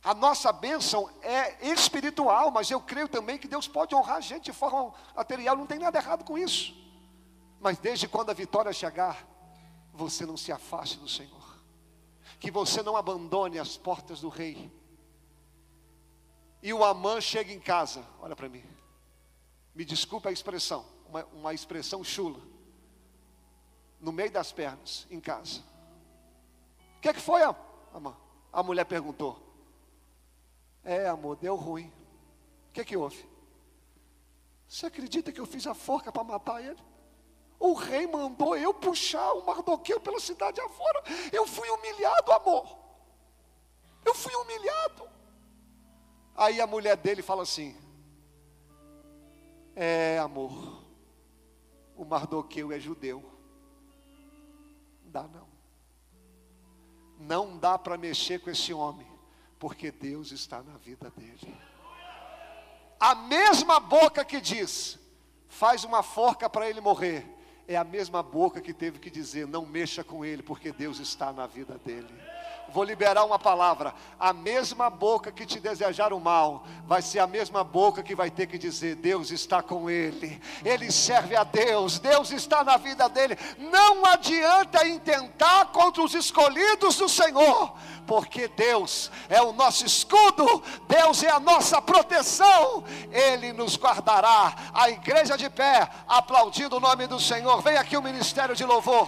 A 0.03 0.15
nossa 0.15 0.51
bênção 0.51 1.07
é 1.21 1.67
espiritual, 1.71 2.49
mas 2.49 2.71
eu 2.71 2.81
creio 2.81 3.07
também 3.07 3.37
que 3.37 3.47
Deus 3.47 3.67
pode 3.67 3.93
honrar 3.93 4.17
a 4.17 4.21
gente 4.21 4.45
de 4.45 4.53
forma 4.53 4.91
material. 5.15 5.55
Não 5.55 5.67
tem 5.67 5.77
nada 5.77 5.99
errado 5.99 6.23
com 6.23 6.39
isso. 6.39 6.73
Mas 7.59 7.77
desde 7.77 8.07
quando 8.07 8.31
a 8.31 8.33
vitória 8.33 8.73
chegar, 8.73 9.23
você 9.93 10.25
não 10.25 10.35
se 10.37 10.51
afaste 10.51 10.97
do 10.97 11.07
Senhor. 11.07 11.40
Que 12.41 12.51
você 12.51 12.83
não 12.83 12.97
abandone 12.97 13.57
as 13.57 13.77
portas 13.77 14.19
do 14.19 14.27
Rei 14.27 14.69
e 16.61 16.71
o 16.73 16.83
Amã 16.83 17.19
chega 17.19 17.51
em 17.51 17.59
casa, 17.59 18.05
olha 18.21 18.35
para 18.35 18.47
mim. 18.47 18.63
Me 19.73 19.83
desculpe 19.83 20.27
a 20.27 20.31
expressão, 20.31 20.85
uma, 21.07 21.25
uma 21.33 21.53
expressão 21.53 22.03
chula. 22.03 22.39
No 23.99 24.11
meio 24.11 24.31
das 24.31 24.51
pernas, 24.51 25.07
em 25.09 25.19
casa. 25.19 25.61
O 26.97 27.01
que, 27.01 27.09
é 27.09 27.13
que 27.13 27.19
foi, 27.19 27.41
Amã? 27.93 28.15
A 28.53 28.61
mulher 28.61 28.85
perguntou. 28.85 29.39
É, 30.83 31.07
amor, 31.07 31.35
deu 31.37 31.55
ruim. 31.55 31.91
O 32.69 32.73
que, 32.73 32.81
é 32.81 32.85
que 32.85 32.97
houve? 32.97 33.27
Você 34.67 34.85
acredita 34.85 35.31
que 35.31 35.39
eu 35.39 35.45
fiz 35.45 35.65
a 35.65 35.73
forca 35.73 36.11
para 36.11 36.23
matar 36.23 36.63
ele? 36.63 36.79
O 37.61 37.73
rei 37.73 38.07
mandou 38.07 38.57
eu 38.57 38.73
puxar 38.73 39.33
o 39.33 39.45
Mardoqueu 39.45 39.99
pela 40.01 40.19
cidade 40.19 40.59
afora. 40.59 41.03
Eu 41.31 41.45
fui 41.45 41.69
humilhado, 41.69 42.31
amor. 42.31 42.75
Eu 44.03 44.15
fui 44.15 44.33
humilhado. 44.33 45.07
Aí 46.35 46.59
a 46.59 46.65
mulher 46.65 46.97
dele 46.97 47.21
fala 47.21 47.43
assim: 47.43 47.77
É, 49.75 50.17
amor, 50.17 50.83
o 51.95 52.03
Mardoqueu 52.03 52.71
é 52.71 52.79
judeu. 52.79 53.23
Dá 55.03 55.27
não. 55.27 55.47
Não 57.19 57.59
dá 57.59 57.77
para 57.77 57.95
mexer 57.95 58.39
com 58.39 58.49
esse 58.49 58.73
homem, 58.73 59.05
porque 59.59 59.91
Deus 59.91 60.31
está 60.31 60.63
na 60.63 60.77
vida 60.77 61.11
dele. 61.11 61.55
A 62.99 63.13
mesma 63.13 63.79
boca 63.79 64.25
que 64.25 64.41
diz: 64.41 64.97
Faz 65.47 65.83
uma 65.83 66.01
forca 66.01 66.49
para 66.49 66.67
ele 66.67 66.81
morrer, 66.81 67.23
é 67.73 67.77
a 67.77 67.83
mesma 67.83 68.21
boca 68.21 68.61
que 68.61 68.73
teve 68.73 68.99
que 68.99 69.09
dizer: 69.09 69.47
Não 69.47 69.65
mexa 69.65 70.03
com 70.03 70.23
ele, 70.25 70.41
porque 70.43 70.71
Deus 70.71 70.99
está 70.99 71.31
na 71.31 71.47
vida 71.47 71.77
dele 71.83 72.07
vou 72.73 72.83
liberar 72.83 73.23
uma 73.23 73.37
palavra. 73.37 73.93
A 74.19 74.33
mesma 74.33 74.89
boca 74.89 75.31
que 75.31 75.45
te 75.45 75.59
desejar 75.59 76.13
o 76.13 76.19
mal, 76.19 76.63
vai 76.85 77.01
ser 77.01 77.19
a 77.19 77.27
mesma 77.27 77.63
boca 77.63 78.03
que 78.03 78.15
vai 78.15 78.29
ter 78.29 78.47
que 78.47 78.57
dizer: 78.57 78.95
Deus 78.95 79.31
está 79.31 79.61
com 79.61 79.89
ele, 79.89 80.41
ele 80.63 80.91
serve 80.91 81.35
a 81.35 81.43
Deus, 81.43 81.99
Deus 81.99 82.31
está 82.31 82.63
na 82.63 82.77
vida 82.77 83.07
dele. 83.09 83.37
Não 83.57 84.05
adianta 84.05 84.87
intentar 84.87 85.67
contra 85.67 86.01
os 86.01 86.13
escolhidos 86.13 86.97
do 86.97 87.07
Senhor, 87.07 87.73
porque 88.05 88.47
Deus 88.47 89.11
é 89.29 89.41
o 89.41 89.53
nosso 89.53 89.85
escudo, 89.85 90.63
Deus 90.87 91.23
é 91.23 91.29
a 91.29 91.39
nossa 91.39 91.81
proteção, 91.81 92.83
Ele 93.11 93.53
nos 93.53 93.77
guardará. 93.77 94.53
A 94.73 94.89
igreja 94.89 95.37
de 95.37 95.49
pé, 95.49 95.89
aplaudindo 96.07 96.77
o 96.77 96.79
nome 96.79 97.07
do 97.07 97.19
Senhor. 97.19 97.61
Vem 97.61 97.77
aqui 97.77 97.97
o 97.97 98.01
ministério 98.01 98.55
de 98.55 98.65
louvor. 98.65 99.07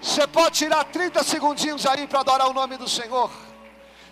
Você 0.00 0.26
pode 0.26 0.58
tirar 0.58 0.84
30 0.84 1.22
segundinhos 1.22 1.86
aí 1.86 2.06
para 2.06 2.20
adorar 2.20 2.48
o 2.48 2.52
nome 2.52 2.76
do 2.76 2.88
Senhor. 2.88 3.30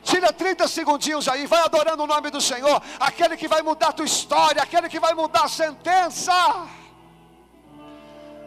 Tira 0.03 0.33
30 0.33 0.69
segundinhos 0.69 1.27
aí, 1.27 1.47
vai 1.47 1.61
adorando 1.63 2.05
o 2.05 2.07
nome 2.07 2.31
do 2.31 2.41
Senhor, 2.41 2.81
aquele 3.01 3.37
que 3.37 3.49
vai 3.49 3.61
mudar 3.61 3.89
a 3.89 3.93
tua 3.93 4.05
história, 4.05 4.63
aquele 4.63 4.89
que 4.89 5.01
vai 5.01 5.15
mudar 5.15 5.45
a 5.45 5.49
sentença. 5.49 6.33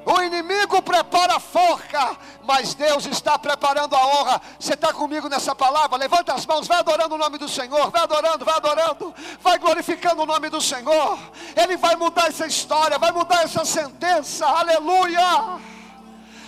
O 0.06 0.22
inimigo 0.22 0.82
prepara 0.82 1.36
a 1.36 1.40
forca, 1.40 2.18
mas 2.44 2.74
Deus 2.74 3.06
está 3.06 3.38
preparando 3.38 3.94
a 3.96 4.08
honra. 4.08 4.42
Você 4.58 4.74
está 4.74 4.94
comigo 4.94 5.28
nessa 5.28 5.54
palavra? 5.54 5.98
Levanta 5.98 6.34
as 6.34 6.46
mãos, 6.46 6.66
vai 6.66 6.80
adorando 6.80 7.16
o 7.16 7.18
nome 7.18 7.38
do 7.38 7.50
Senhor, 7.50 7.92
vai 7.92 8.04
adorando, 8.04 8.46
vai 8.46 8.56
adorando, 8.56 9.14
vai 9.42 9.60
glorificando 9.60 10.22
o 10.24 10.26
nome 10.26 10.50
do 10.50 10.62
Senhor. 10.62 11.20
Ele 11.56 11.76
vai 11.76 11.98
mudar 11.98 12.28
essa 12.28 12.48
história, 12.48 12.98
vai 12.98 13.12
mudar 13.12 13.44
essa 13.44 13.66
sentença. 13.66 14.46
Aleluia! 14.46 15.79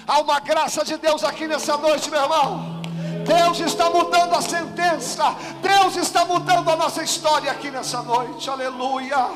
Há 0.07 0.19
uma 0.19 0.39
graça 0.39 0.83
de 0.83 0.97
Deus 0.97 1.23
aqui 1.23 1.47
nessa 1.47 1.77
noite, 1.77 2.09
meu 2.09 2.21
irmão. 2.21 2.81
Deus 3.25 3.59
está 3.59 3.89
mudando 3.89 4.33
a 4.35 4.41
sentença. 4.41 5.35
Deus 5.61 5.95
está 5.95 6.25
mudando 6.25 6.69
a 6.69 6.75
nossa 6.75 7.03
história 7.03 7.51
aqui 7.51 7.69
nessa 7.69 8.01
noite. 8.01 8.49
Aleluia. 8.49 9.29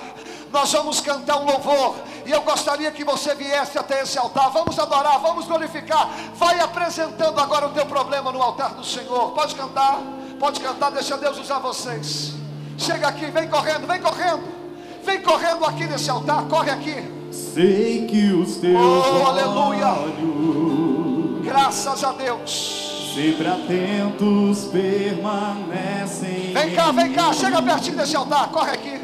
Nós 0.52 0.72
vamos 0.72 1.02
cantar 1.02 1.38
um 1.38 1.46
louvor. 1.46 1.96
E 2.26 2.32
eu 2.32 2.42
gostaria 2.42 2.92
que 2.92 3.04
você 3.04 3.36
viesse 3.36 3.78
até 3.78 4.02
esse 4.02 4.18
altar. 4.18 4.50
Vamos 4.50 4.78
adorar, 4.80 5.20
vamos 5.20 5.46
glorificar. 5.46 6.10
Vai 6.36 6.60
apresentando 6.60 7.40
agora 7.40 7.68
o 7.68 7.72
teu 7.72 7.86
problema 7.86 8.32
no 8.32 8.42
altar 8.42 8.74
do 8.74 8.84
Senhor. 8.84 9.32
Pode 9.32 9.54
cantar, 9.56 10.00
pode 10.40 10.60
cantar. 10.60 10.92
Deixa 10.92 11.18
Deus 11.18 11.38
usar 11.38 11.60
vocês. 11.60 12.34
Chega 12.78 13.08
aqui, 13.08 13.28
vem 13.28 13.48
correndo, 13.48 13.88
vem 13.88 14.02
correndo. 14.02 14.65
Vem 15.06 15.22
correndo 15.22 15.64
aqui 15.66 15.86
nesse 15.86 16.10
altar. 16.10 16.46
Corre 16.46 16.72
aqui. 16.72 17.16
Sei 17.32 18.06
que 18.06 18.32
os 18.34 18.58
teus 18.58 18.76
oh, 18.76 19.28
aleluia. 19.28 19.88
olhos, 19.88 21.46
graças 21.46 22.04
a 22.04 22.12
Deus, 22.14 23.14
sempre 23.14 23.48
atentos 23.48 24.66
permanecem. 24.66 26.54
Vem 26.54 26.74
cá, 26.74 26.92
vem 26.92 27.12
cá, 27.12 27.34
chega 27.34 27.62
pertinho 27.62 27.98
desse 27.98 28.16
altar, 28.16 28.50
corre 28.50 28.72
aqui. 28.72 29.00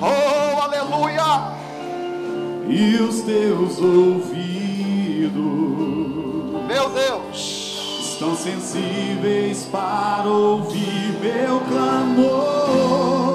Oh, 0.00 0.60
aleluia. 0.60 1.58
E 2.68 2.96
os 2.96 3.22
teus 3.22 3.78
ouvidos, 3.80 5.32
meu 6.66 6.90
Deus, 6.90 8.00
estão 8.00 8.36
sensíveis 8.36 9.64
para 9.70 10.28
ouvir 10.28 11.18
meu 11.20 11.60
clamor. 11.60 13.27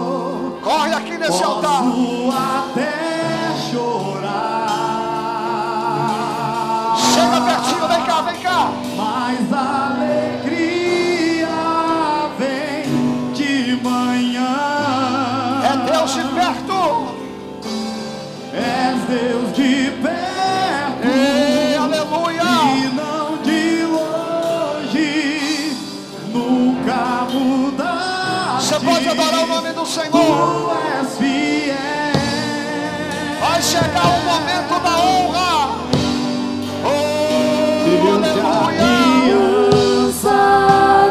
Corre 0.63 0.93
aqui 0.93 1.17
nesse 1.17 1.31
Posso 1.31 1.43
altar. 1.43 1.83
Até 2.69 2.93
chorar. 3.69 4.53
Chega 7.13 7.41
pertinho, 7.41 7.87
vem 7.87 8.01
cá, 8.03 8.21
vem 8.21 8.41
cá. 8.41 8.71
Mas 8.95 9.53
a 9.53 9.91
alegria 9.95 11.47
vem 12.39 13.33
de 13.33 13.75
manhã. 13.83 14.55
É 15.65 15.75
Deus 15.91 16.13
de 16.13 16.23
perto. 16.33 17.13
És 18.53 19.01
Deus 19.09 19.42
do 29.83 29.89
Senhor. 29.89 30.71
Vai 33.41 33.61
chegar 33.61 34.07
o 34.07 34.23
momento 34.23 34.79
da 34.81 34.97
honra. 34.97 35.75
Oh, 36.85 36.89
aleluia. 38.15 38.93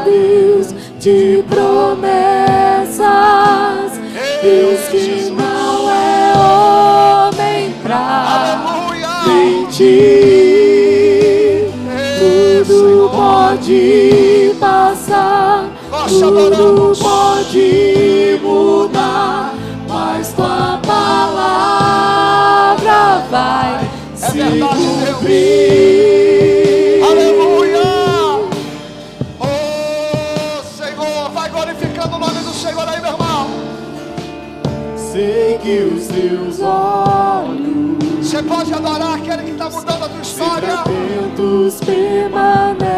Deus 0.04 0.68
de 0.98 1.44
promessas, 1.48 3.02
Deus 4.42 4.88
que 4.88 5.30
não 5.30 5.90
é 5.90 6.32
homem 7.28 7.74
pra 7.82 8.58
mentir. 9.26 9.82
Tudo 12.18 13.10
pode 13.10 14.56
passar, 14.58 15.66
te 16.08 16.20
tudo 16.20 16.92
pode 17.00 18.11
mudar, 18.42 19.54
mas 19.88 20.32
tua 20.32 20.78
palavra 20.86 22.22
vai 23.30 23.88
se 24.14 24.32
verdade, 24.32 24.58
Deus. 24.58 25.08
cumprir. 25.08 27.02
Aleluia. 27.04 27.82
Oh, 29.40 30.62
Senhor, 30.76 31.30
vai 31.32 31.48
glorificando 31.48 32.16
o 32.16 32.18
nome 32.18 32.40
do 32.40 32.52
Senhor 32.52 32.88
aí, 32.88 33.00
meu 33.00 33.12
irmão. 33.12 33.46
Sei 34.96 35.58
que 35.62 35.78
os 35.94 36.06
teus 36.06 36.60
olhos 36.60 37.98
Você 38.26 38.42
pode 38.42 38.72
adorar 38.72 39.14
aquele 39.16 39.42
que 39.42 39.50
está 39.50 39.68
mudando 39.68 40.04
a 40.04 40.08
tua 40.08 40.22
história. 40.22 40.74
atentos 40.74 41.80
permanecem 41.84 42.91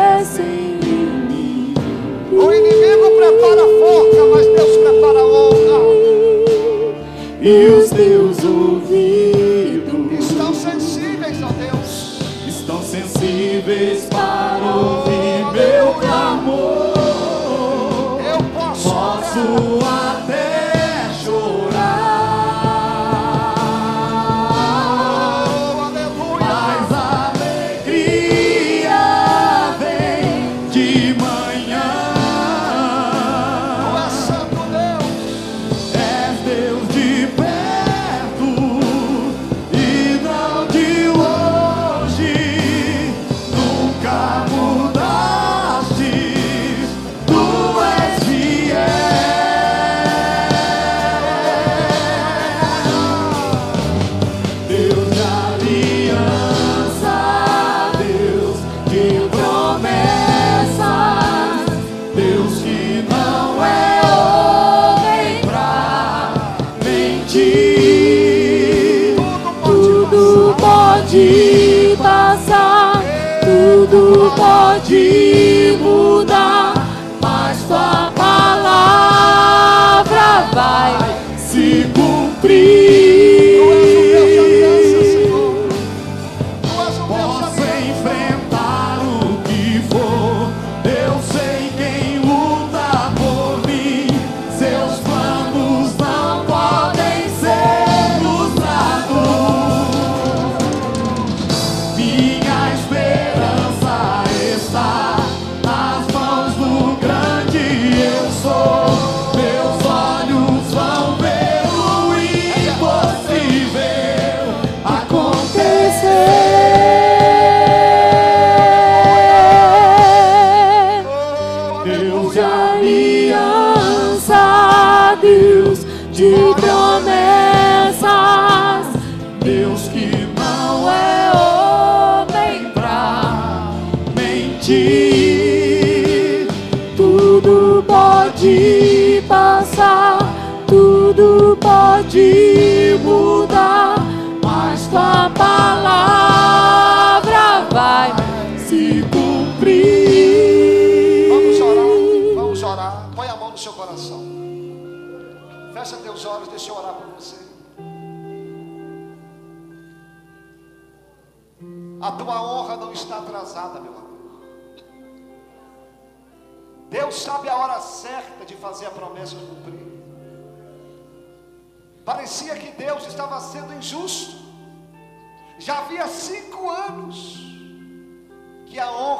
e 7.44 7.66
os 7.66 7.90
teus 7.90 8.42
ouvidos 8.42 9.84
Estão 10.18 10.54
sensíveis 10.54 11.42
a 11.42 11.48
Deus. 11.48 12.18
estão 12.48 12.82
sensíveis 12.82 14.08
abrir. 82.44 82.83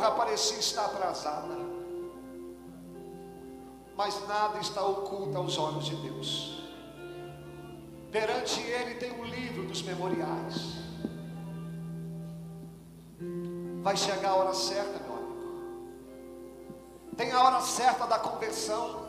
Que 0.05 0.09
a 0.09 0.11
honra 0.11 0.11
parecia 0.11 0.59
estar 0.59 0.85
atrasada. 0.85 1.57
Mas 3.97 4.27
nada 4.29 4.59
está 4.59 4.85
oculto 4.85 5.37
aos 5.39 5.57
olhos 5.57 5.87
de 5.87 5.97
Deus. 5.97 6.63
Perante 8.11 8.61
Ele 8.61 8.97
tem 8.97 9.13
um 9.19 9.25
livro 9.25 9.65
dos 9.65 9.83
memoriais. 9.83 10.75
Vai 13.83 13.97
chegar 13.97 14.31
a 14.31 14.35
hora 14.35 14.55
certa, 14.55 14.99
meu 15.05 15.15
amigo. 15.15 15.35
Tem 17.17 17.33
a 17.33 17.43
hora 17.43 17.61
certa 17.61 18.07
da 18.07 18.19
conversão. 18.19 19.05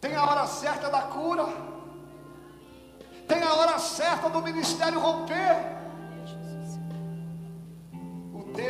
Tem 0.00 0.14
a 0.14 0.24
hora 0.24 0.46
certa 0.46 0.88
da 0.90 1.02
cura. 1.02 1.46
Tem 3.26 3.42
a 3.42 3.54
hora 3.54 3.78
certa 3.78 4.28
do 4.28 4.40
ministério 4.42 5.00
romper. 5.00 5.77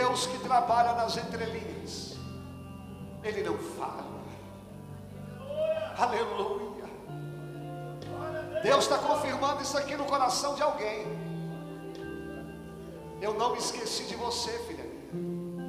Deus 0.08 0.26
que 0.26 0.38
trabalha 0.38 0.94
nas 0.94 1.18
entrelinhas, 1.18 2.16
Ele 3.22 3.42
não 3.42 3.58
fala. 3.58 4.08
Aleluia. 5.98 6.84
Deus 8.62 8.84
está 8.84 8.96
confirmando 8.96 9.60
isso 9.60 9.76
aqui 9.76 9.94
no 9.96 10.06
coração 10.06 10.54
de 10.54 10.62
alguém. 10.62 11.04
Eu 13.20 13.34
não 13.34 13.52
me 13.52 13.58
esqueci 13.58 14.04
de 14.04 14.14
você, 14.14 14.50
filha 14.60 14.84
minha. 14.84 15.68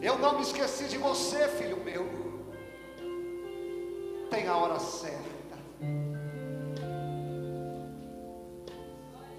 Eu 0.00 0.16
não 0.20 0.36
me 0.36 0.42
esqueci 0.42 0.84
de 0.84 0.96
você, 0.96 1.48
filho 1.48 1.82
meu. 1.84 2.06
Tem 4.30 4.46
a 4.46 4.56
hora 4.56 4.78
certa. 4.78 5.18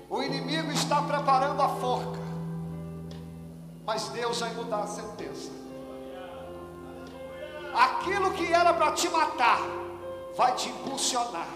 O 0.10 0.22
inimigo 0.22 0.70
está 0.72 1.02
preparando 1.02 1.62
a 1.62 1.70
forca, 1.70 2.29
mas 3.90 4.08
Deus 4.10 4.40
vai 4.40 4.54
mudar 4.54 4.82
a 4.84 4.88
sentença. 4.88 5.50
Aqui 7.74 8.10
Aquilo 8.10 8.32
que 8.34 8.54
era 8.54 8.72
para 8.72 8.92
te 8.92 9.10
matar, 9.10 9.62
vai 10.38 10.52
te 10.54 10.70
impulsionar. 10.70 11.48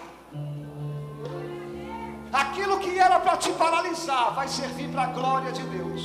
Aquilo 2.32 2.80
que 2.80 2.98
era 2.98 3.20
para 3.20 3.38
te 3.38 3.52
paralisar, 3.52 4.34
vai 4.34 4.48
servir 4.48 4.90
para 4.92 5.04
a 5.04 5.12
glória 5.18 5.52
de 5.52 5.62
Deus. 5.62 6.02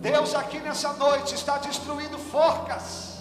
Deus 0.00 0.34
aqui 0.34 0.58
nessa 0.58 0.94
noite 0.94 1.36
está 1.36 1.58
destruindo 1.58 2.18
forcas. 2.18 3.18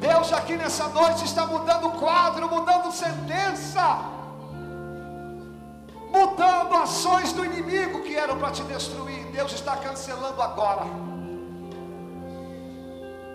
Deus 0.00 0.34
aqui 0.34 0.54
nessa 0.54 0.88
noite 0.88 1.24
está 1.24 1.46
mudando 1.46 1.98
quadro, 1.98 2.46
mudando 2.46 2.92
sentença, 2.92 4.00
mudando 6.12 6.74
ações 6.74 7.32
do 7.32 7.44
inimigo 7.44 8.02
que 8.02 8.16
eram 8.16 8.38
para 8.38 8.50
te 8.50 8.62
destruir. 8.64 9.24
Deus 9.26 9.52
está 9.52 9.76
cancelando 9.76 10.40
agora. 10.42 10.84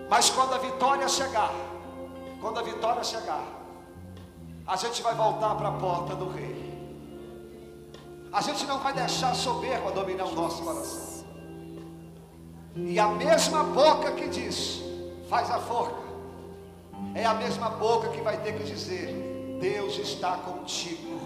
Mas 0.08 0.30
quando 0.30 0.54
a 0.54 0.58
vitória 0.58 1.08
chegar, 1.08 1.52
quando 2.40 2.60
a 2.60 2.62
vitória 2.62 3.02
chegar, 3.02 3.44
a 4.66 4.76
gente 4.76 5.02
vai 5.02 5.14
voltar 5.14 5.54
para 5.54 5.68
a 5.68 5.72
porta 5.72 6.14
do 6.14 6.28
rei. 6.28 6.64
A 8.32 8.40
gente 8.40 8.66
não 8.66 8.78
vai 8.78 8.92
deixar 8.92 9.34
soberba 9.34 9.90
dominar 9.92 10.26
o 10.26 10.34
nosso 10.34 10.62
coração. 10.62 11.24
E 12.76 12.98
a 12.98 13.08
mesma 13.08 13.64
boca 13.64 14.12
que 14.12 14.28
diz, 14.28 14.82
faz 15.30 15.50
a 15.50 15.58
forca, 15.58 16.02
é 17.14 17.24
a 17.24 17.34
mesma 17.34 17.70
boca 17.70 18.08
que 18.08 18.20
vai 18.20 18.36
ter 18.38 18.56
que 18.56 18.64
dizer: 18.64 19.58
Deus 19.60 19.98
está 19.98 20.36
contigo, 20.36 21.18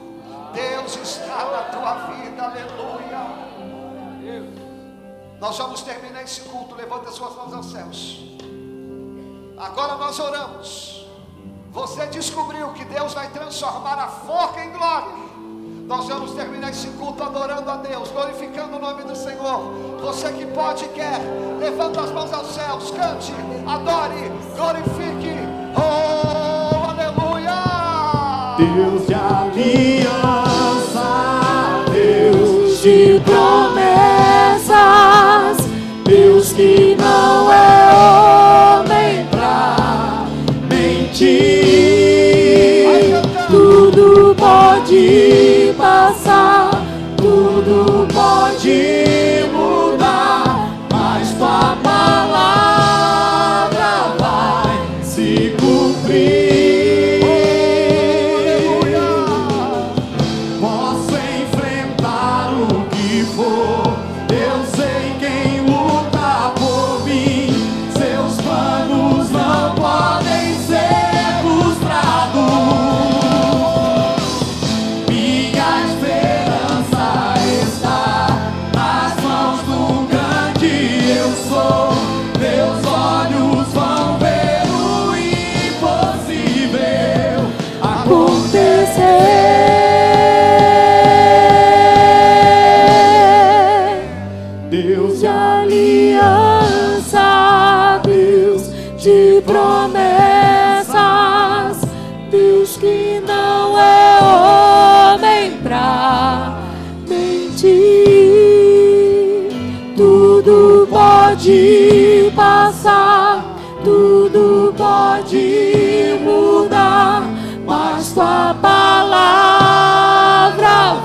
Deus 0.53 0.96
está 0.96 1.44
na 1.44 1.62
tua 1.70 1.94
vida, 2.12 2.42
aleluia. 2.42 3.51
Nós 5.40 5.57
vamos 5.57 5.82
terminar 5.82 6.22
esse 6.22 6.42
culto, 6.42 6.74
levanta 6.74 7.11
suas 7.11 7.34
mãos 7.34 7.55
aos 7.55 7.72
céus. 7.72 8.20
Agora 9.57 9.96
nós 9.96 10.18
oramos. 10.18 11.07
Você 11.70 12.07
descobriu 12.07 12.72
que 12.72 12.84
Deus 12.84 13.14
vai 13.14 13.28
transformar 13.30 13.98
a 13.98 14.09
forca 14.09 14.64
em 14.64 14.70
glória. 14.72 15.30
Nós 15.86 16.07
vamos 16.07 16.32
terminar 16.32 16.70
esse 16.70 16.88
culto 16.88 17.22
adorando 17.22 17.70
a 17.70 17.76
Deus, 17.76 18.11
glorificando 18.11 18.76
o 18.76 18.80
nome 18.80 19.03
do 19.03 19.16
Senhor. 19.16 19.72
Você 20.01 20.32
que 20.32 20.46
pode 20.46 20.84
e 20.84 20.88
quer, 20.88 21.20
levanta 21.59 22.01
as 22.01 22.11
mãos 22.12 22.32
aos 22.32 22.48
céus, 22.48 22.90
cante, 22.90 23.32
adore, 23.66 24.30
glorifique. 24.57 25.34
Oh, 25.76 26.90
aleluia! 26.90 27.51
Deus 28.57 29.07
de 29.07 29.14
aliança, 29.14 29.99
Deus 33.26 33.59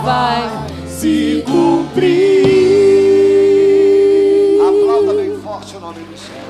vai 0.05 0.43
se 0.87 1.41
cumprir. 1.41 2.45
Aplauda 4.61 5.15
bem 5.15 5.35
forte 5.41 5.75
o 5.75 5.79
nome 5.79 5.99
do 6.01 6.15
Senhor. 6.15 6.45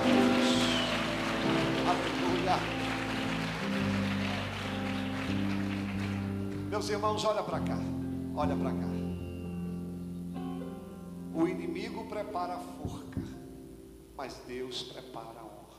Aleluia. 1.87 2.59
Meus 6.69 6.89
irmãos, 6.89 7.23
olha 7.23 7.43
para 7.43 7.61
cá. 7.61 7.77
Olha 8.35 8.57
para 8.57 8.71
cá. 8.71 8.87
O 11.33 11.47
inimigo 11.47 12.03
prepara 12.09 12.55
a 12.55 12.57
forca, 12.57 13.21
mas 14.17 14.41
Deus 14.45 14.83
prepara 14.83 15.39
a 15.39 15.43
honra. 15.43 15.77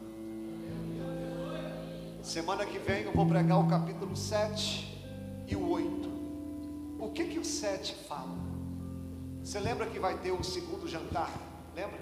Semana 2.22 2.64
que 2.64 2.78
vem 2.78 3.02
eu 3.02 3.12
vou 3.12 3.26
pregar 3.26 3.60
o 3.60 3.68
capítulo 3.68 4.16
7 4.16 5.44
e 5.46 5.54
o 5.54 5.68
8. 5.68 5.95
O 7.06 7.10
que 7.10 7.24
que 7.24 7.38
o 7.38 7.44
7 7.44 7.94
fala? 8.08 8.36
Você 9.40 9.60
lembra 9.60 9.86
que 9.86 9.96
vai 9.96 10.18
ter 10.18 10.32
um 10.32 10.42
segundo 10.42 10.88
jantar? 10.88 11.30
Lembra? 11.72 12.00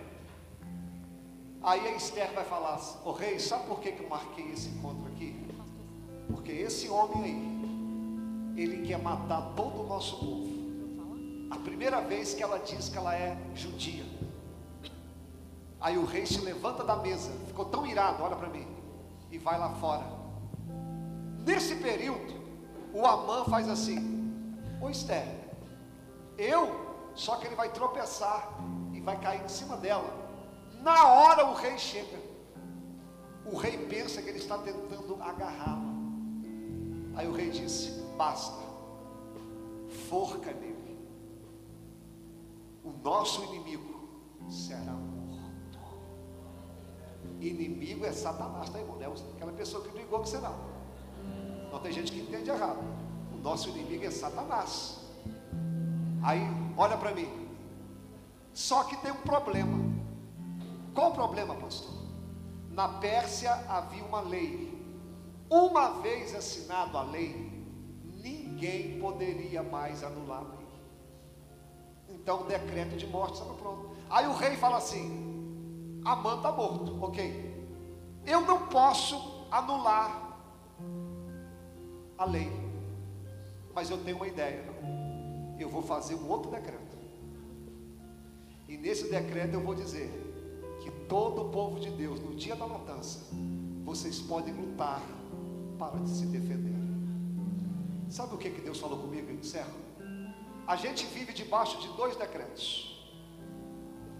Aí 1.63 1.87
a 1.89 1.95
Esther 1.95 2.33
vai 2.33 2.43
falar 2.43 2.77
assim, 2.77 2.97
ô 3.05 3.13
rei, 3.13 3.39
sabe 3.39 3.67
por 3.67 3.81
que, 3.81 3.93
que 3.93 4.03
eu 4.03 4.09
marquei 4.09 4.51
esse 4.51 4.71
encontro 4.71 5.07
aqui? 5.13 5.47
Porque 6.31 6.53
esse 6.53 6.89
homem 6.89 7.23
aí, 7.23 8.63
ele 8.63 8.87
quer 8.87 8.97
matar 8.97 9.53
todo 9.55 9.83
o 9.83 9.87
nosso 9.87 10.17
povo. 10.17 10.49
A 11.51 11.59
primeira 11.59 12.01
vez 12.01 12.33
que 12.33 12.43
ela 12.43 12.59
diz 12.59 12.89
que 12.89 12.97
ela 12.97 13.15
é 13.15 13.37
judia. 13.55 14.07
Aí 15.83 15.99
o 15.99 16.07
rei 16.07 16.25
se 16.25 16.41
levanta 16.41 16.83
da 16.83 16.97
mesa, 16.97 17.31
ficou 17.47 17.67
tão 17.67 17.87
irado, 17.87 18.23
olha 18.23 18.37
para 18.37 18.49
mim, 18.49 18.67
e 19.31 19.37
vai 19.37 19.59
lá 19.59 19.69
fora. 19.75 20.07
Nesse 21.45 21.75
período, 21.75 22.43
o 22.95 23.05
Amã 23.05 23.45
faz 23.45 23.69
assim: 23.69 24.15
Ô 24.85 24.91
Esther, 24.91 25.27
eu, 26.37 26.69
só 27.15 27.37
que 27.37 27.47
ele 27.47 27.55
vai 27.55 27.73
tropeçar 27.73 28.53
e 28.93 29.01
vai 29.01 29.19
cair 29.19 29.43
em 29.43 29.49
cima 29.49 29.79
dela. 29.79 30.13
Na 30.83 31.09
hora 31.09 31.47
o 31.47 31.55
rei 31.55 31.79
chega. 31.79 32.19
O 33.47 33.57
rei 33.57 33.79
pensa 33.87 34.21
que 34.21 34.29
ele 34.29 34.41
está 34.41 34.59
tentando 34.59 35.15
agarrá-la. 35.23 35.95
Aí 37.17 37.27
o 37.27 37.33
rei 37.33 37.49
disse: 37.49 37.93
Basta, 38.19 38.63
forca 40.11 40.53
nele. 40.53 40.99
O 42.85 42.91
nosso 43.03 43.43
inimigo 43.45 44.07
será 44.51 44.93
morto. 44.93 45.41
Inimigo 47.41 48.05
é 48.05 48.13
Satanás, 48.13 48.69
tá? 48.69 48.79
Não 48.81 49.01
é 49.01 49.07
aquela 49.07 49.53
pessoa 49.53 49.83
que 49.83 49.89
brigou 49.89 50.19
com 50.19 50.27
você 50.27 50.39
não. 50.39 50.55
Não 51.73 51.79
tem 51.81 51.91
gente 51.91 52.13
que 52.13 52.21
entende 52.21 52.51
errado. 52.51 53.04
Nosso 53.45 53.69
inimigo 53.69 54.07
é 54.07 54.11
Satanás. 54.11 55.01
Aí, 56.23 56.41
olha 56.79 56.97
para 56.97 57.15
mim. 57.15 57.29
Só 58.55 58.85
que 58.85 58.97
tem 58.97 59.13
um 59.13 59.17
problema. 59.17 59.79
Qual 60.95 61.11
o 61.11 61.15
problema, 61.15 61.55
pastor? 61.55 61.93
Na 62.71 62.89
Pérsia 62.89 63.53
havia 63.69 64.03
uma 64.03 64.23
lei. 64.23 64.73
Uma 65.51 66.01
vez 66.01 66.35
assinado 66.35 66.97
a 66.97 67.03
lei, 67.03 67.53
ninguém 68.15 68.99
poderia 68.99 69.63
mais 69.63 70.03
anular 70.03 70.39
a 70.39 70.57
lei. 70.57 70.67
Então 72.09 72.41
o 72.41 72.45
decreto 72.45 72.97
de 72.97 73.07
morte 73.07 73.35
estava 73.35 73.53
pronto. 73.53 73.91
Aí 74.09 74.27
o 74.27 74.33
rei 74.33 74.57
fala 74.57 74.79
assim: 74.79 76.01
Amã 76.03 76.37
está 76.37 76.51
morto, 76.51 77.05
ok. 77.05 77.69
Eu 78.25 78.41
não 78.41 78.69
posso 78.69 79.47
anular 79.51 80.41
a 82.17 82.25
lei. 82.25 82.64
Mas 83.75 83.91
eu 83.91 83.99
tenho 83.99 84.17
uma 84.17 84.29
ideia. 84.29 84.65
Eu 85.59 85.69
vou 85.69 85.83
fazer 85.83 86.15
um 86.15 86.29
outro 86.29 86.51
decreto. 86.51 86.97
E 88.69 88.77
nesse 88.77 89.11
decreto 89.11 89.55
eu 89.55 89.61
vou 89.61 89.75
dizer 89.75 90.11
que 90.83 90.91
todo 91.09 91.43
o 91.43 91.49
povo 91.51 91.81
de 91.81 91.91
Deus, 91.91 92.21
no 92.21 92.35
dia 92.35 92.57
da 92.57 92.67
matança, 92.67 93.21
vocês 93.85 94.21
podem 94.21 94.55
lutar 94.55 95.03
para 95.79 96.05
se 96.07 96.27
defender. 96.27 96.75
Sabe 98.09 98.35
o 98.35 98.39
que, 98.39 98.51
que 98.51 98.61
Deus 98.61 98.79
falou 98.79 98.99
comigo? 98.99 99.31
Eu 99.31 99.35
encerro. 99.35 99.85
A 100.67 100.77
gente 100.77 101.05
vive 101.07 101.33
debaixo 101.33 101.81
de 101.81 101.89
dois 101.97 102.17
decretos: 102.17 103.13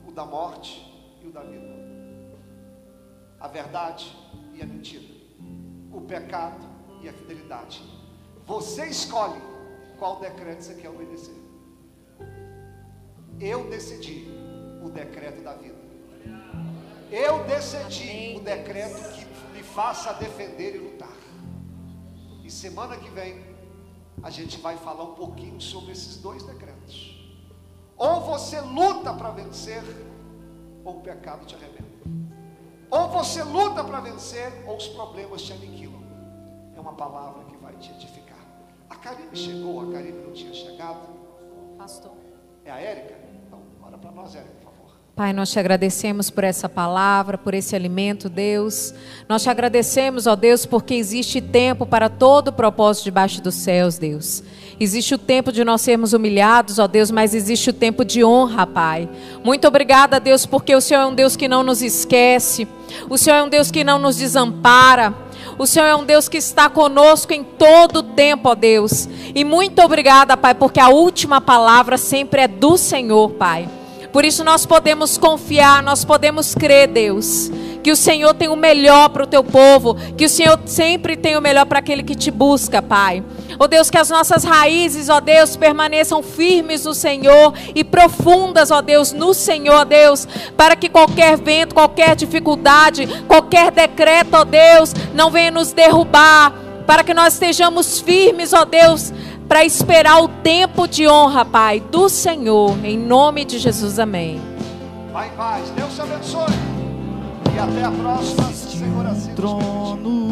o 0.07 0.13
da 0.13 0.25
morte 0.25 0.85
e 1.23 1.27
o 1.27 1.33
da 1.33 1.43
vida, 1.43 1.75
a 3.41 3.49
verdade 3.49 4.15
e 4.53 4.63
a 4.63 4.67
mentira, 4.67 5.09
o 5.93 6.01
pecado 6.03 6.65
e 7.03 7.09
a 7.09 7.13
fidelidade. 7.13 7.83
Você 8.47 8.87
escolhe 8.87 9.41
qual 9.99 10.21
decreto 10.21 10.63
você 10.63 10.75
quer 10.75 10.91
obedecer. 10.91 11.35
Eu 13.41 13.69
decidi 13.69 14.29
o 14.83 14.91
decreto 14.91 15.43
da 15.43 15.55
vida. 15.55 15.83
Eu 17.11 17.45
decidi 17.45 18.37
o 18.37 18.41
decreto 18.41 19.13
que 19.13 19.25
me 19.53 19.63
faça 19.63 20.13
defender 20.15 20.77
e 20.77 20.79
lutar. 20.79 21.17
E 22.43 22.51
semana 22.51 22.97
que 22.97 23.09
vem 23.11 23.55
a 24.23 24.31
gente 24.31 24.59
vai 24.59 24.77
falar 24.77 25.05
um 25.05 25.15
pouquinho 25.15 25.61
sobre 25.61 25.93
esses 25.93 26.17
dois 26.17 26.43
decretos. 26.43 27.15
Ou 27.97 28.21
você 28.23 28.61
luta 28.61 29.13
para 29.13 29.31
vencer, 29.31 29.83
ou 30.85 30.99
o 30.99 31.01
pecado 31.01 31.47
te 31.47 31.55
arrebenta. 31.55 31.85
Ou 32.91 33.09
você 33.09 33.43
luta 33.43 33.85
para 33.85 34.01
vencer, 34.01 34.65
ou 34.67 34.77
os 34.77 34.89
problemas 34.89 35.43
te 35.43 35.53
aniquilam. 35.53 36.03
É 36.77 36.81
uma 36.81 36.95
palavra 36.95 37.45
que 37.45 37.57
vai 37.59 37.75
te 37.77 37.91
edificar. 37.93 38.24
A 39.05 39.09
Karine 39.09 39.37
chegou, 39.37 39.83
a 39.83 39.93
Karine 39.93 40.19
não 40.25 40.33
tinha 40.33 40.55
chegado. 40.55 41.01
Pastor. 41.77 42.13
É 42.65 42.71
a 42.71 42.81
Érica? 42.81 43.15
Então, 43.47 43.59
ora 43.83 43.99
para 43.99 44.11
nós, 44.11 44.35
Érica, 44.35 44.55
por 44.55 44.65
favor. 44.65 44.97
Pai, 45.15 45.31
nós 45.35 45.51
te 45.51 45.59
agradecemos 45.59 46.31
por 46.31 46.43
essa 46.43 46.71
palavra, 46.71 47.37
por 47.37 47.53
esse 47.53 47.77
alimento, 47.77 48.31
Deus. 48.31 48.95
Nós 49.29 49.43
te 49.43 49.51
agradecemos, 49.51 50.27
ó 50.27 50.35
Deus, 50.35 50.65
porque 50.65 50.95
existe 50.95 51.43
tempo 51.43 51.85
para 51.85 52.09
todo 52.09 52.51
propósito 52.51 53.05
debaixo 53.05 53.43
dos 53.43 53.57
céus, 53.57 53.99
Deus. 53.99 54.43
Existe 54.81 55.15
o 55.15 55.19
tempo 55.19 55.53
de 55.53 55.63
nós 55.65 55.83
sermos 55.83 56.15
humilhados, 56.15 56.79
ó 56.79 56.87
Deus, 56.87 57.11
mas 57.11 57.35
existe 57.35 57.69
o 57.69 57.75
tempo 57.75 58.07
de 58.07 58.25
honra, 58.25 58.67
Pai. 58.67 59.07
Muito 59.45 59.69
obrigada, 59.69 60.19
Deus, 60.19 60.47
porque 60.47 60.75
o 60.75 60.81
Senhor 60.81 61.03
é 61.03 61.07
um 61.07 61.15
Deus 61.15 61.37
que 61.37 61.47
não 61.47 61.63
nos 61.63 61.83
esquece. 61.83 62.67
O 63.11 63.19
Senhor 63.19 63.37
é 63.37 63.43
um 63.43 63.51
Deus 63.51 63.71
que 63.71 63.85
não 63.85 63.99
nos 63.99 64.17
desampara. 64.17 65.15
O 65.59 65.67
Senhor 65.67 65.87
é 65.87 65.95
um 65.95 66.05
Deus 66.05 66.29
que 66.29 66.37
está 66.37 66.69
conosco 66.69 67.33
em 67.33 67.45
todo 67.45 67.99
o 67.99 68.03
tempo, 68.03 68.49
ó 68.49 68.55
Deus. 68.55 69.09
E 69.35 69.45
muito 69.45 69.81
obrigada, 69.83 70.37
Pai, 70.37 70.55
porque 70.55 70.81
a 70.81 70.89
última 70.89 71.41
palavra 71.41 71.97
sempre 71.97 72.43
é 72.43 72.49
do 72.49 72.77
Senhor, 72.77 73.31
Pai. 73.31 73.69
Por 74.13 74.25
isso 74.25 74.45
nós 74.45 74.65
podemos 74.65 75.19
confiar, 75.19 75.83
nós 75.83 76.05
podemos 76.05 76.55
crer, 76.55 76.89
Deus, 76.89 77.51
que 77.85 77.93
o 77.93 77.97
Senhor 77.97 78.33
tem 78.33 78.49
o 78.49 78.57
melhor 78.57 79.11
para 79.11 79.25
o 79.25 79.27
teu 79.27 79.45
povo, 79.45 79.95
que 80.17 80.25
o 80.25 80.29
Senhor 80.29 80.59
sempre 80.65 81.19
tem 81.19 81.37
o 81.37 81.41
melhor 81.43 81.67
para 81.67 81.81
aquele 81.81 82.03
que 82.03 82.15
te 82.15 82.31
busca, 82.31 82.81
Pai. 82.81 83.23
Ó 83.59 83.67
Deus, 83.67 83.91
que 83.91 83.99
as 83.99 84.09
nossas 84.09 84.43
raízes, 84.43 85.11
ó 85.11 85.21
Deus, 85.21 85.55
permaneçam 85.55 86.23
firmes 86.23 86.87
no 86.87 86.95
Senhor 86.95 87.53
e 87.75 87.85
profundas, 87.85 88.71
ó 88.71 88.81
Deus, 88.81 89.13
no 89.13 89.35
Senhor, 89.35 89.75
ó 89.75 89.85
Deus, 89.85 90.27
para 90.57 90.75
que 90.75 90.89
qualquer 90.89 91.37
vento, 91.37 91.75
qualquer 91.75 92.17
dificuldade, 92.17 93.07
qualquer 93.29 93.71
decreto, 93.71 94.33
ó 94.33 94.45
Deus, 94.45 94.95
não 95.13 95.31
venha 95.31 95.51
nos 95.51 95.73
derrubar, 95.73 96.55
para 96.87 97.05
que 97.05 97.13
nós 97.13 97.35
estejamos 97.35 98.01
firmes, 98.01 98.55
ó 98.55 98.65
Deus, 98.65 99.13
para 99.47 99.63
esperar 99.63 100.23
o 100.23 100.29
tempo 100.29 100.89
de 100.89 101.07
honra, 101.07 101.45
Pai, 101.45 101.81
do 101.81 102.09
Senhor, 102.09 102.83
em 102.83 102.97
nome 102.97 103.45
de 103.45 103.59
Jesus, 103.59 103.99
amém. 103.99 104.41
Vai 105.13 105.29
paz. 105.37 105.69
Deus 105.77 105.95
te 105.95 106.01
abençoe. 106.01 106.64
E 107.55 107.59
até 107.59 107.85
a 107.85 107.91
próxima, 107.93 108.53
Senhor 108.53 109.07
assim 109.07 109.33
nos 109.33 109.97
permitir. 110.03 110.25